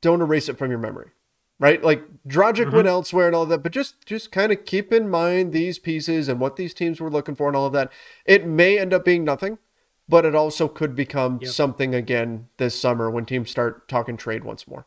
Don't 0.00 0.22
erase 0.22 0.48
it 0.48 0.58
from 0.58 0.70
your 0.70 0.78
memory, 0.78 1.10
right? 1.58 1.82
Like 1.82 2.02
Dragic 2.26 2.66
mm-hmm. 2.66 2.76
went 2.76 2.88
elsewhere 2.88 3.26
and 3.26 3.34
all 3.34 3.46
that, 3.46 3.62
but 3.62 3.72
just 3.72 4.04
just 4.06 4.32
kind 4.32 4.52
of 4.52 4.64
keep 4.64 4.92
in 4.92 5.08
mind 5.08 5.52
these 5.52 5.78
pieces 5.78 6.28
and 6.28 6.40
what 6.40 6.56
these 6.56 6.74
teams 6.74 7.00
were 7.00 7.10
looking 7.10 7.34
for 7.34 7.48
and 7.48 7.56
all 7.56 7.66
of 7.66 7.72
that. 7.72 7.90
It 8.24 8.46
may 8.46 8.78
end 8.78 8.92
up 8.92 9.04
being 9.04 9.24
nothing, 9.24 9.58
but 10.08 10.24
it 10.24 10.34
also 10.34 10.68
could 10.68 10.94
become 10.94 11.38
yep. 11.40 11.50
something 11.50 11.94
again 11.94 12.48
this 12.58 12.78
summer 12.78 13.10
when 13.10 13.24
teams 13.24 13.50
start 13.50 13.88
talking 13.88 14.16
trade 14.16 14.44
once 14.44 14.68
more. 14.68 14.86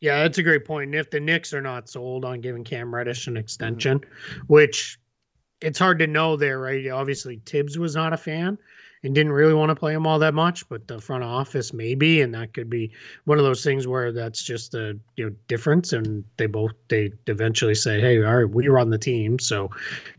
Yeah, 0.00 0.22
that's 0.22 0.38
a 0.38 0.42
great 0.42 0.64
point. 0.64 0.86
And 0.86 0.94
if 0.94 1.10
the 1.10 1.20
Knicks 1.20 1.52
are 1.52 1.62
not 1.62 1.88
sold 1.88 2.24
on 2.24 2.40
giving 2.40 2.64
Cam 2.64 2.94
Reddish 2.94 3.26
an 3.26 3.36
extension, 3.36 4.00
mm-hmm. 4.00 4.40
which 4.46 4.98
it's 5.60 5.78
hard 5.78 5.98
to 6.00 6.06
know 6.06 6.36
there, 6.36 6.58
right? 6.58 6.88
Obviously, 6.90 7.40
Thibs 7.46 7.78
was 7.78 7.94
not 7.94 8.12
a 8.12 8.16
fan 8.16 8.58
and 9.02 9.14
didn't 9.14 9.32
really 9.32 9.54
want 9.54 9.68
to 9.68 9.76
play 9.76 9.92
him 9.92 10.06
all 10.06 10.18
that 10.18 10.34
much, 10.34 10.68
but 10.68 10.88
the 10.88 11.00
front 11.00 11.22
office 11.22 11.72
maybe, 11.72 12.22
and 12.22 12.34
that 12.34 12.54
could 12.54 12.70
be 12.70 12.90
one 13.24 13.38
of 13.38 13.44
those 13.44 13.62
things 13.62 13.86
where 13.86 14.12
that's 14.12 14.42
just 14.42 14.74
a 14.74 14.98
you 15.16 15.26
know 15.26 15.34
difference, 15.46 15.92
and 15.92 16.24
they 16.38 16.46
both 16.46 16.72
they 16.88 17.12
eventually 17.26 17.74
say, 17.74 18.00
hey, 18.00 18.22
all 18.22 18.36
right, 18.36 18.50
we 18.50 18.66
run 18.68 18.90
the 18.90 18.98
team, 18.98 19.38
so 19.38 19.70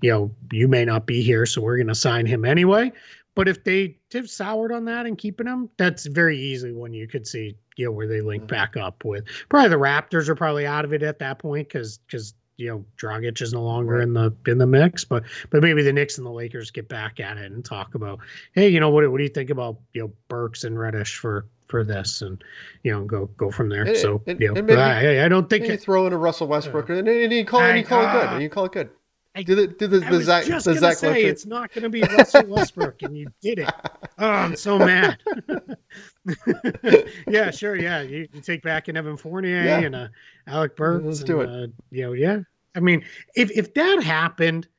you 0.02 0.12
know 0.12 0.32
you 0.52 0.68
may 0.68 0.86
not 0.86 1.06
be 1.06 1.22
here, 1.22 1.46
so 1.46 1.62
we're 1.62 1.78
going 1.78 1.88
to 1.88 1.96
sign 1.96 2.26
him 2.26 2.46
anyway. 2.46 2.92
But 3.36 3.48
if 3.48 3.64
they 3.64 3.98
have 4.14 4.30
soured 4.30 4.72
on 4.72 4.86
that 4.86 5.06
and 5.06 5.18
keeping 5.18 5.48
him, 5.48 5.70
that's 5.78 6.06
very 6.06 6.40
easily 6.40 6.72
one 6.72 6.94
you 6.94 7.08
could 7.08 7.28
see 7.28 7.56
you 7.76 7.86
know 7.86 7.92
where 7.92 8.08
they 8.08 8.22
link 8.22 8.44
mm-hmm. 8.44 8.56
back 8.56 8.78
up 8.78 9.04
with. 9.04 9.26
Probably 9.50 9.70
the 9.70 9.76
Raptors 9.76 10.30
are 10.30 10.36
probably 10.36 10.66
out 10.66 10.86
of 10.86 10.94
it 10.94 11.04
at 11.04 11.20
that 11.20 11.40
point 11.40 11.68
because 11.68 12.00
because 12.00 12.34
you 12.58 12.68
know 12.68 12.86
Dragic 12.98 13.42
is 13.42 13.54
no 13.54 13.62
longer 13.62 14.02
in 14.02 14.14
the 14.14 14.34
in 14.48 14.58
the 14.58 14.66
mix, 14.66 15.04
but 15.04 15.24
but 15.50 15.62
maybe 15.62 15.84
the 15.84 15.94
Knicks 15.94 16.18
and 16.18 16.26
the 16.26 16.32
Lakers 16.32 16.72
get 16.72 16.88
back 16.88 17.20
at 17.20 17.38
it 17.38 17.52
and 17.52 17.64
talk 17.64 17.96
about, 17.96 18.20
hey, 18.54 18.70
you 18.70 18.80
know 18.80 18.90
what 18.90 19.10
what 19.12 19.18
do 19.18 19.24
you 19.24 19.30
think 19.30 19.50
about 19.50 19.78
you 19.94 20.02
know 20.02 20.12
Burks 20.30 20.64
and 20.64 20.80
Reddish 20.80 21.18
for 21.18 21.48
for 21.68 21.84
this 21.84 22.22
and 22.22 22.44
you 22.84 22.92
know 22.92 23.04
go 23.04 23.26
go 23.38 23.52
from 23.52 23.70
there. 23.70 23.84
And, 23.84 23.98
so 23.98 24.22
and, 24.28 24.40
you 24.40 24.54
know, 24.54 24.62
maybe, 24.62 24.80
I, 24.80 25.26
I, 25.26 25.28
don't 25.28 25.50
think 25.50 25.66
you 25.68 25.78
throw 25.78 26.06
in 26.08 26.14
a 26.14 26.18
Russell 26.18 26.48
Westbrook 26.48 26.90
and, 26.90 27.08
and 27.08 27.34
you 27.34 27.44
call 27.44 27.62
and 27.62 27.78
you 27.78 27.84
call 27.84 28.04
it 28.04 28.12
good 28.12 28.30
and 28.34 28.42
you 28.42 28.50
call 28.50 28.66
it 28.66 28.72
good. 28.72 28.90
I, 29.36 29.44
do 29.44 29.56
the, 29.56 29.68
do 29.68 29.88
the, 29.88 30.00
the, 30.00 30.24
Zach, 30.24 30.46
just 30.46 30.66
the 30.66 30.72
gonna 30.72 30.80
Zach 30.80 30.98
say 30.98 31.26
it's 31.26 31.46
not 31.46 31.74
going 31.74 31.84
to 31.84 31.90
be 31.90 32.02
Russell 32.02 32.46
Westbrook, 32.48 33.02
and 33.02 33.18
you 33.18 33.28
did 33.42 33.60
it. 33.60 33.72
Oh, 34.18 34.30
I'm 34.30 34.56
so 34.56 34.80
mad. 34.80 35.18
yeah, 37.28 37.52
sure. 37.52 37.76
Yeah, 37.76 38.02
you, 38.02 38.30
you, 38.32 38.42
take 38.42 38.64
back 38.64 38.88
an 38.88 38.96
Evan 38.96 39.18
Fournier 39.18 39.62
yeah. 39.64 39.80
and 39.80 39.96
a 39.96 40.12
Alec 40.48 40.78
Burks. 40.78 41.06
Let's 41.06 41.20
and, 41.20 41.28
do 41.28 41.42
it. 41.42 41.50
Uh, 41.50 41.68
you 41.92 42.04
know, 42.04 42.14
yeah. 42.14 42.40
I 42.76 42.80
mean, 42.80 43.04
if 43.36 43.52
if 43.52 43.74
that 43.74 44.04
happened, 44.04 44.70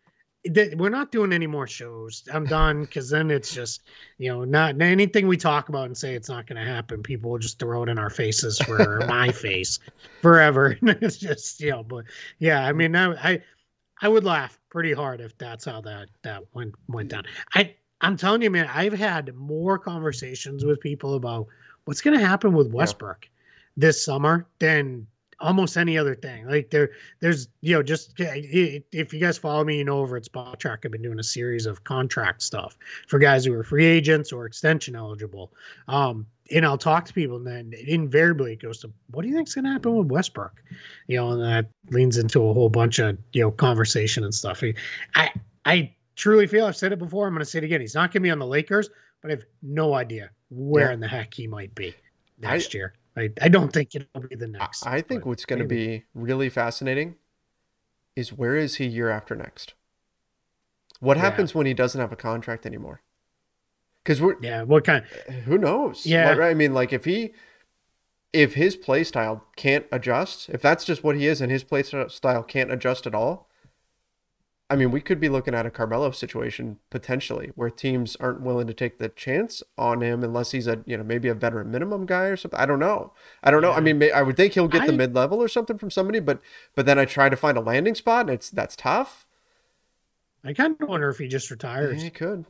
that 0.44 0.76
we're 0.76 0.88
not 0.88 1.12
doing 1.12 1.32
any 1.32 1.46
more 1.46 1.66
shows. 1.66 2.22
I'm 2.32 2.44
done 2.44 2.82
because 2.82 3.10
then 3.10 3.30
it's 3.30 3.52
just 3.52 3.82
you 4.18 4.30
know 4.30 4.44
not 4.44 4.80
anything 4.80 5.26
we 5.26 5.36
talk 5.36 5.68
about 5.68 5.86
and 5.86 5.96
say 5.96 6.14
it's 6.14 6.28
not 6.28 6.46
going 6.46 6.64
to 6.64 6.70
happen. 6.70 7.02
People 7.02 7.30
will 7.30 7.38
just 7.38 7.58
throw 7.58 7.82
it 7.82 7.88
in 7.88 7.98
our 7.98 8.10
faces 8.10 8.58
for 8.58 9.00
my 9.06 9.28
face 9.32 9.78
forever. 10.22 10.78
it's 10.82 11.18
just 11.18 11.60
you 11.60 11.70
know, 11.70 11.82
but 11.82 12.04
yeah, 12.38 12.64
I 12.64 12.72
mean, 12.72 12.94
I, 12.96 13.32
I 13.32 13.42
I 14.00 14.08
would 14.08 14.24
laugh 14.24 14.58
pretty 14.68 14.92
hard 14.92 15.20
if 15.20 15.36
that's 15.38 15.64
how 15.64 15.80
that 15.82 16.08
that 16.22 16.44
went 16.54 16.74
went 16.88 17.10
down. 17.10 17.24
I 17.54 17.74
I'm 18.00 18.16
telling 18.16 18.42
you, 18.42 18.50
man, 18.50 18.68
I've 18.72 18.92
had 18.92 19.34
more 19.34 19.78
conversations 19.78 20.64
with 20.64 20.80
people 20.80 21.14
about 21.14 21.46
what's 21.86 22.00
going 22.00 22.18
to 22.18 22.24
happen 22.24 22.52
with 22.52 22.72
Westbrook 22.72 23.18
yeah. 23.22 23.28
this 23.76 24.04
summer 24.04 24.46
than 24.58 25.06
almost 25.40 25.76
any 25.76 25.96
other 25.98 26.14
thing. 26.14 26.46
Like 26.46 26.70
there, 26.70 26.90
there's 27.20 27.48
you 27.60 27.74
know 27.74 27.82
just 27.82 28.14
if 28.18 29.12
you 29.14 29.20
guys 29.20 29.38
follow 29.38 29.64
me, 29.64 29.78
you 29.78 29.84
know 29.84 29.98
over 29.98 30.16
at 30.16 30.24
Spotrac, 30.24 30.84
I've 30.84 30.92
been 30.92 31.02
doing 31.02 31.18
a 31.18 31.24
series 31.24 31.66
of 31.66 31.84
contract 31.84 32.42
stuff 32.42 32.76
for 33.08 33.18
guys 33.18 33.44
who 33.44 33.54
are 33.54 33.64
free 33.64 33.86
agents 33.86 34.32
or 34.32 34.46
extension 34.46 34.94
eligible. 34.94 35.52
Um, 35.88 36.26
and 36.50 36.64
I'll 36.64 36.78
talk 36.78 37.04
to 37.06 37.12
people, 37.12 37.36
and 37.36 37.46
then 37.46 37.72
invariably 37.86 38.52
it 38.52 38.62
goes 38.62 38.78
to, 38.80 38.92
"What 39.10 39.22
do 39.22 39.28
you 39.28 39.34
think's 39.34 39.54
going 39.54 39.64
to 39.64 39.72
happen 39.72 39.96
with 39.96 40.08
Westbrook?" 40.08 40.62
You 41.08 41.16
know, 41.16 41.30
and 41.30 41.42
that 41.42 41.70
leans 41.90 42.18
into 42.18 42.46
a 42.48 42.52
whole 42.52 42.68
bunch 42.68 42.98
of 42.98 43.18
you 43.32 43.42
know 43.42 43.50
conversation 43.50 44.24
and 44.24 44.34
stuff. 44.34 44.62
I 45.14 45.32
I 45.64 45.94
truly 46.14 46.46
feel 46.46 46.66
I've 46.66 46.76
said 46.76 46.92
it 46.92 46.98
before. 46.98 47.26
I'm 47.26 47.34
going 47.34 47.44
to 47.44 47.50
say 47.50 47.58
it 47.58 47.64
again. 47.64 47.80
He's 47.80 47.94
not 47.94 48.12
going 48.12 48.22
to 48.22 48.26
be 48.26 48.30
on 48.30 48.38
the 48.38 48.46
Lakers, 48.46 48.90
but 49.22 49.30
I 49.30 49.34
have 49.34 49.44
no 49.62 49.94
idea 49.94 50.30
where 50.50 50.88
yeah. 50.88 50.94
in 50.94 51.00
the 51.00 51.08
heck 51.08 51.34
he 51.34 51.46
might 51.46 51.74
be 51.74 51.94
next 52.38 52.74
I, 52.74 52.78
year. 52.78 52.94
I, 53.16 53.30
I 53.40 53.48
don't 53.48 53.72
think 53.72 53.94
it'll 53.94 54.28
be 54.28 54.36
the 54.36 54.46
next. 54.46 54.86
I 54.86 55.00
think 55.00 55.24
what's 55.24 55.44
going 55.44 55.60
to 55.60 55.68
be 55.68 56.04
really 56.14 56.50
fascinating 56.50 57.16
is 58.14 58.32
where 58.32 58.56
is 58.56 58.76
he 58.76 58.86
year 58.86 59.10
after 59.10 59.34
next? 59.34 59.74
What 61.00 61.16
happens 61.16 61.54
when 61.54 61.66
he 61.66 61.74
doesn't 61.74 62.00
have 62.00 62.12
a 62.12 62.16
contract 62.16 62.64
anymore? 62.64 63.02
Because 64.06 64.22
we're 64.22 64.36
yeah, 64.40 64.62
what 64.62 64.84
kind? 64.84 65.04
Who 65.46 65.58
knows? 65.58 66.06
Yeah, 66.06 66.30
like, 66.30 66.38
I 66.38 66.54
mean, 66.54 66.72
like 66.72 66.92
if 66.92 67.06
he, 67.06 67.32
if 68.32 68.54
his 68.54 68.76
play 68.76 69.02
style 69.02 69.44
can't 69.56 69.84
adjust, 69.90 70.48
if 70.48 70.62
that's 70.62 70.84
just 70.84 71.02
what 71.02 71.16
he 71.16 71.26
is, 71.26 71.40
and 71.40 71.50
his 71.50 71.64
play 71.64 71.82
style 71.82 72.44
can't 72.44 72.70
adjust 72.70 73.08
at 73.08 73.16
all, 73.16 73.48
I 74.70 74.76
mean, 74.76 74.92
we 74.92 75.00
could 75.00 75.18
be 75.18 75.28
looking 75.28 75.56
at 75.56 75.66
a 75.66 75.72
Carmelo 75.72 76.12
situation 76.12 76.78
potentially, 76.88 77.50
where 77.56 77.68
teams 77.68 78.14
aren't 78.20 78.42
willing 78.42 78.68
to 78.68 78.74
take 78.74 78.98
the 78.98 79.08
chance 79.08 79.64
on 79.76 80.02
him 80.02 80.22
unless 80.22 80.52
he's 80.52 80.68
a 80.68 80.84
you 80.86 80.96
know 80.96 81.02
maybe 81.02 81.26
a 81.26 81.34
veteran 81.34 81.72
minimum 81.72 82.06
guy 82.06 82.26
or 82.26 82.36
something. 82.36 82.60
I 82.60 82.66
don't 82.66 82.78
know. 82.78 83.12
I 83.42 83.50
don't 83.50 83.60
know. 83.60 83.72
I 83.72 83.80
mean, 83.80 84.00
I 84.14 84.22
would 84.22 84.36
think 84.36 84.52
he'll 84.52 84.68
get 84.68 84.82
I, 84.82 84.86
the 84.86 84.92
mid 84.92 85.16
level 85.16 85.42
or 85.42 85.48
something 85.48 85.78
from 85.78 85.90
somebody, 85.90 86.20
but 86.20 86.40
but 86.76 86.86
then 86.86 86.96
I 86.96 87.06
try 87.06 87.28
to 87.28 87.36
find 87.36 87.58
a 87.58 87.60
landing 87.60 87.96
spot, 87.96 88.26
and 88.26 88.30
it's 88.30 88.50
that's 88.50 88.76
tough. 88.76 89.26
I 90.44 90.52
kind 90.52 90.76
of 90.80 90.88
wonder 90.88 91.08
if 91.08 91.18
he 91.18 91.26
just 91.26 91.50
retires. 91.50 91.96
Yeah, 91.96 92.04
he 92.04 92.10
could. 92.10 92.44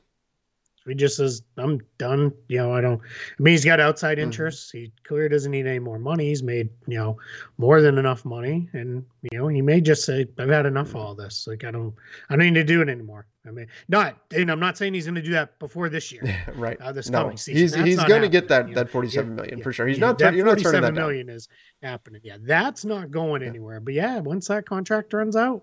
He 0.87 0.95
just 0.95 1.17
says, 1.17 1.43
I'm 1.57 1.81
done. 1.99 2.33
You 2.49 2.59
know, 2.59 2.73
I 2.73 2.81
don't, 2.81 3.01
I 3.01 3.43
mean, 3.43 3.53
he's 3.53 3.65
got 3.65 3.81
outside 3.81 4.19
mm-hmm. 4.19 4.27
interests. 4.27 4.69
Mm-hmm. 4.69 4.79
He 4.79 4.93
clearly 5.07 5.29
doesn't 5.29 5.51
need 5.51 5.67
any 5.67 5.79
more 5.79 5.99
money. 5.99 6.29
He's 6.29 6.43
made, 6.43 6.69
you 6.87 6.99
know, 6.99 7.19
more 7.59 7.81
than 7.81 7.99
enough 7.99 8.25
money. 8.25 8.69
And, 8.73 9.05
you 9.23 9.39
know, 9.39 9.49
he 9.49 9.63
may 9.63 9.81
just 9.81 10.05
say, 10.05 10.27
I've 10.39 10.49
had 10.49 10.67
enough 10.67 10.91
of 10.91 10.97
all 10.97 11.15
this. 11.15 11.47
Like, 11.47 11.65
I 11.65 11.71
don't, 11.71 11.95
I 12.31 12.37
don't 12.37 12.47
need 12.47 12.55
to 12.55 12.65
do 12.65 12.83
it 12.83 12.89
anymore. 12.89 13.27
I 13.47 13.51
mean, 13.51 13.67
not, 13.89 14.17
and 14.35 14.51
I'm 14.51 14.59
not 14.59 14.77
saying 14.77 14.95
he's 14.95 15.07
going 15.07 15.15
to 15.15 15.23
do 15.23 15.33
that 15.33 15.59
before 15.59 15.89
this 15.89 16.11
year. 16.11 16.45
right. 16.57 16.81
Uh, 16.81 16.93
this 16.93 17.09
no, 17.09 17.23
coming 17.23 17.37
season. 17.37 17.85
He's, 17.85 17.97
he's 17.97 18.05
going 18.05 18.23
to 18.23 18.29
get 18.29 18.49
that, 18.49 18.73
that 18.75 18.91
47 18.91 19.31
yeah, 19.31 19.37
million 19.37 19.59
yeah, 19.59 19.63
for 19.65 19.73
sure. 19.73 19.87
He's 19.87 19.99
yeah, 19.99 20.07
not, 20.07 20.19
turning. 20.19 20.39
you're 20.39 20.47
not 20.47 20.59
turning 20.59 20.83
that 20.83 20.95
million 20.95 21.29
down. 21.29 21.37
is 21.37 21.49
happening. 21.83 22.21
Yeah. 22.25 22.39
That's 22.41 22.85
not 22.85 23.11
going 23.11 23.43
anywhere. 23.43 23.81
But 23.81 23.95
yeah, 23.95 24.19
once 24.19 24.49
that 24.49 24.67
contract 24.67 25.13
runs 25.13 25.37
out, 25.37 25.63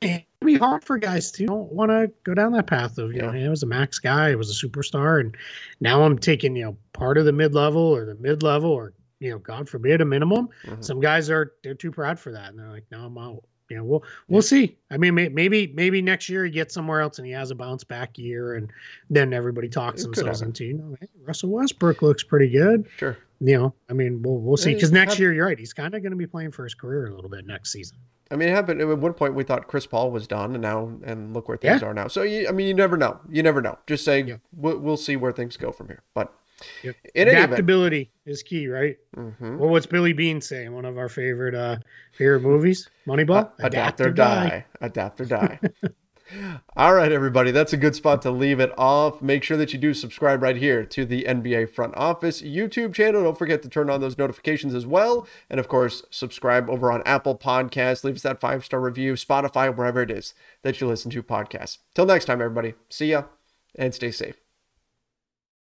it'd 0.00 0.24
be 0.44 0.56
hard 0.56 0.84
for 0.84 0.98
guys 0.98 1.30
to 1.32 1.46
don't 1.46 1.72
want 1.72 1.90
to 1.90 2.10
go 2.24 2.34
down 2.34 2.52
that 2.52 2.66
path 2.66 2.98
of 2.98 3.12
you 3.12 3.18
yeah. 3.18 3.26
know 3.26 3.32
he 3.32 3.48
was 3.48 3.62
a 3.62 3.66
max 3.66 3.98
guy, 3.98 4.30
he 4.30 4.36
was 4.36 4.50
a 4.50 4.66
superstar, 4.66 5.20
and 5.20 5.36
now 5.80 6.02
I'm 6.02 6.18
taking 6.18 6.56
you 6.56 6.64
know 6.64 6.76
part 6.92 7.18
of 7.18 7.24
the 7.24 7.32
mid 7.32 7.54
level 7.54 7.82
or 7.82 8.04
the 8.04 8.14
mid 8.16 8.42
level 8.42 8.70
or 8.70 8.92
you 9.20 9.30
know 9.30 9.38
God 9.38 9.68
forbid 9.68 10.00
a 10.00 10.04
minimum. 10.04 10.48
Mm-hmm. 10.64 10.82
Some 10.82 11.00
guys 11.00 11.30
are 11.30 11.54
they're 11.62 11.74
too 11.74 11.90
proud 11.90 12.18
for 12.18 12.32
that, 12.32 12.50
and 12.50 12.58
they're 12.58 12.70
like, 12.70 12.86
no, 12.90 13.04
I'm 13.04 13.18
out. 13.18 13.42
You 13.68 13.76
know, 13.76 13.84
we'll 13.84 14.04
we'll 14.28 14.42
yeah. 14.42 14.48
see. 14.48 14.78
I 14.90 14.96
mean, 14.96 15.14
may, 15.14 15.28
maybe 15.28 15.72
maybe 15.74 16.00
next 16.00 16.28
year 16.28 16.44
he 16.44 16.50
gets 16.50 16.72
somewhere 16.72 17.00
else 17.00 17.18
and 17.18 17.26
he 17.26 17.32
has 17.32 17.50
a 17.50 17.54
bounce 17.54 17.84
back 17.84 18.16
year, 18.16 18.54
and 18.54 18.70
then 19.10 19.34
everybody 19.34 19.68
talks 19.68 20.02
it 20.02 20.04
themselves 20.04 20.40
into 20.40 20.64
you 20.64 20.74
know, 20.74 20.96
hey, 21.00 21.08
Russell 21.22 21.50
Westbrook 21.50 22.00
looks 22.00 22.22
pretty 22.22 22.48
good. 22.48 22.86
Sure. 22.96 23.18
You 23.40 23.58
know, 23.58 23.74
I 23.90 23.92
mean, 23.92 24.22
we'll 24.22 24.38
we'll 24.38 24.56
see 24.56 24.74
because 24.74 24.90
next 24.90 25.18
year 25.18 25.32
you're 25.32 25.46
right. 25.46 25.58
He's 25.58 25.74
kind 25.74 25.94
of 25.94 26.02
going 26.02 26.12
to 26.12 26.16
be 26.16 26.26
playing 26.26 26.52
for 26.52 26.64
his 26.64 26.74
career 26.74 27.08
a 27.08 27.14
little 27.14 27.30
bit 27.30 27.46
next 27.46 27.70
season. 27.72 27.98
I 28.30 28.36
mean, 28.36 28.48
it 28.48 28.52
happened 28.52 28.80
at 28.80 28.98
one 28.98 29.14
point. 29.14 29.34
We 29.34 29.44
thought 29.44 29.68
Chris 29.68 29.86
Paul 29.86 30.10
was 30.10 30.26
done, 30.26 30.54
and 30.54 30.62
now, 30.62 30.92
and 31.04 31.32
look 31.32 31.48
where 31.48 31.56
things 31.56 31.80
yeah. 31.80 31.88
are 31.88 31.94
now. 31.94 32.08
So, 32.08 32.22
you, 32.22 32.48
I 32.48 32.52
mean, 32.52 32.66
you 32.66 32.74
never 32.74 32.96
know. 32.96 33.20
You 33.30 33.42
never 33.42 33.62
know. 33.62 33.78
Just 33.86 34.04
say 34.04 34.22
yeah. 34.22 34.36
we'll, 34.54 34.78
we'll, 34.78 34.96
see 34.96 35.16
where 35.16 35.32
things 35.32 35.56
go 35.56 35.72
from 35.72 35.88
here. 35.88 36.02
But 36.14 36.32
yep. 36.82 36.96
adaptability 37.14 38.10
is 38.26 38.42
key, 38.42 38.68
right? 38.68 38.96
Mm-hmm. 39.16 39.58
Well, 39.58 39.70
what's 39.70 39.86
Billy 39.86 40.12
Beane 40.12 40.40
saying? 40.40 40.72
One 40.72 40.84
of 40.84 40.98
our 40.98 41.08
favorite 41.08 41.54
uh 41.54 41.78
favorite 42.12 42.42
movies, 42.42 42.90
Moneyball. 43.06 43.46
Uh, 43.46 43.66
adapt, 43.66 44.00
adapt, 44.00 44.00
or 44.00 44.10
die. 44.10 44.48
die. 44.48 44.66
Adapt 44.80 45.20
or 45.20 45.24
die. 45.24 45.60
All 46.76 46.94
right, 46.94 47.10
everybody, 47.10 47.50
that's 47.50 47.72
a 47.72 47.76
good 47.76 47.94
spot 47.94 48.22
to 48.22 48.30
leave 48.30 48.60
it 48.60 48.72
off. 48.76 49.22
Make 49.22 49.42
sure 49.42 49.56
that 49.56 49.72
you 49.72 49.78
do 49.78 49.94
subscribe 49.94 50.42
right 50.42 50.56
here 50.56 50.84
to 50.84 51.04
the 51.04 51.24
NBA 51.24 51.70
Front 51.70 51.96
Office 51.96 52.42
YouTube 52.42 52.94
channel. 52.94 53.22
Don't 53.22 53.38
forget 53.38 53.62
to 53.62 53.68
turn 53.68 53.90
on 53.90 54.00
those 54.00 54.18
notifications 54.18 54.74
as 54.74 54.86
well. 54.86 55.26
And 55.48 55.58
of 55.58 55.68
course, 55.68 56.02
subscribe 56.10 56.68
over 56.68 56.92
on 56.92 57.02
Apple 57.04 57.36
Podcasts. 57.36 58.04
Leave 58.04 58.16
us 58.16 58.22
that 58.22 58.40
five 58.40 58.64
star 58.64 58.80
review, 58.80 59.14
Spotify, 59.14 59.74
wherever 59.74 60.02
it 60.02 60.10
is 60.10 60.34
that 60.62 60.80
you 60.80 60.86
listen 60.86 61.10
to 61.10 61.22
podcasts. 61.22 61.78
Till 61.94 62.06
next 62.06 62.26
time, 62.26 62.40
everybody, 62.40 62.74
see 62.88 63.10
ya 63.10 63.24
and 63.74 63.94
stay 63.94 64.10
safe. 64.10 64.47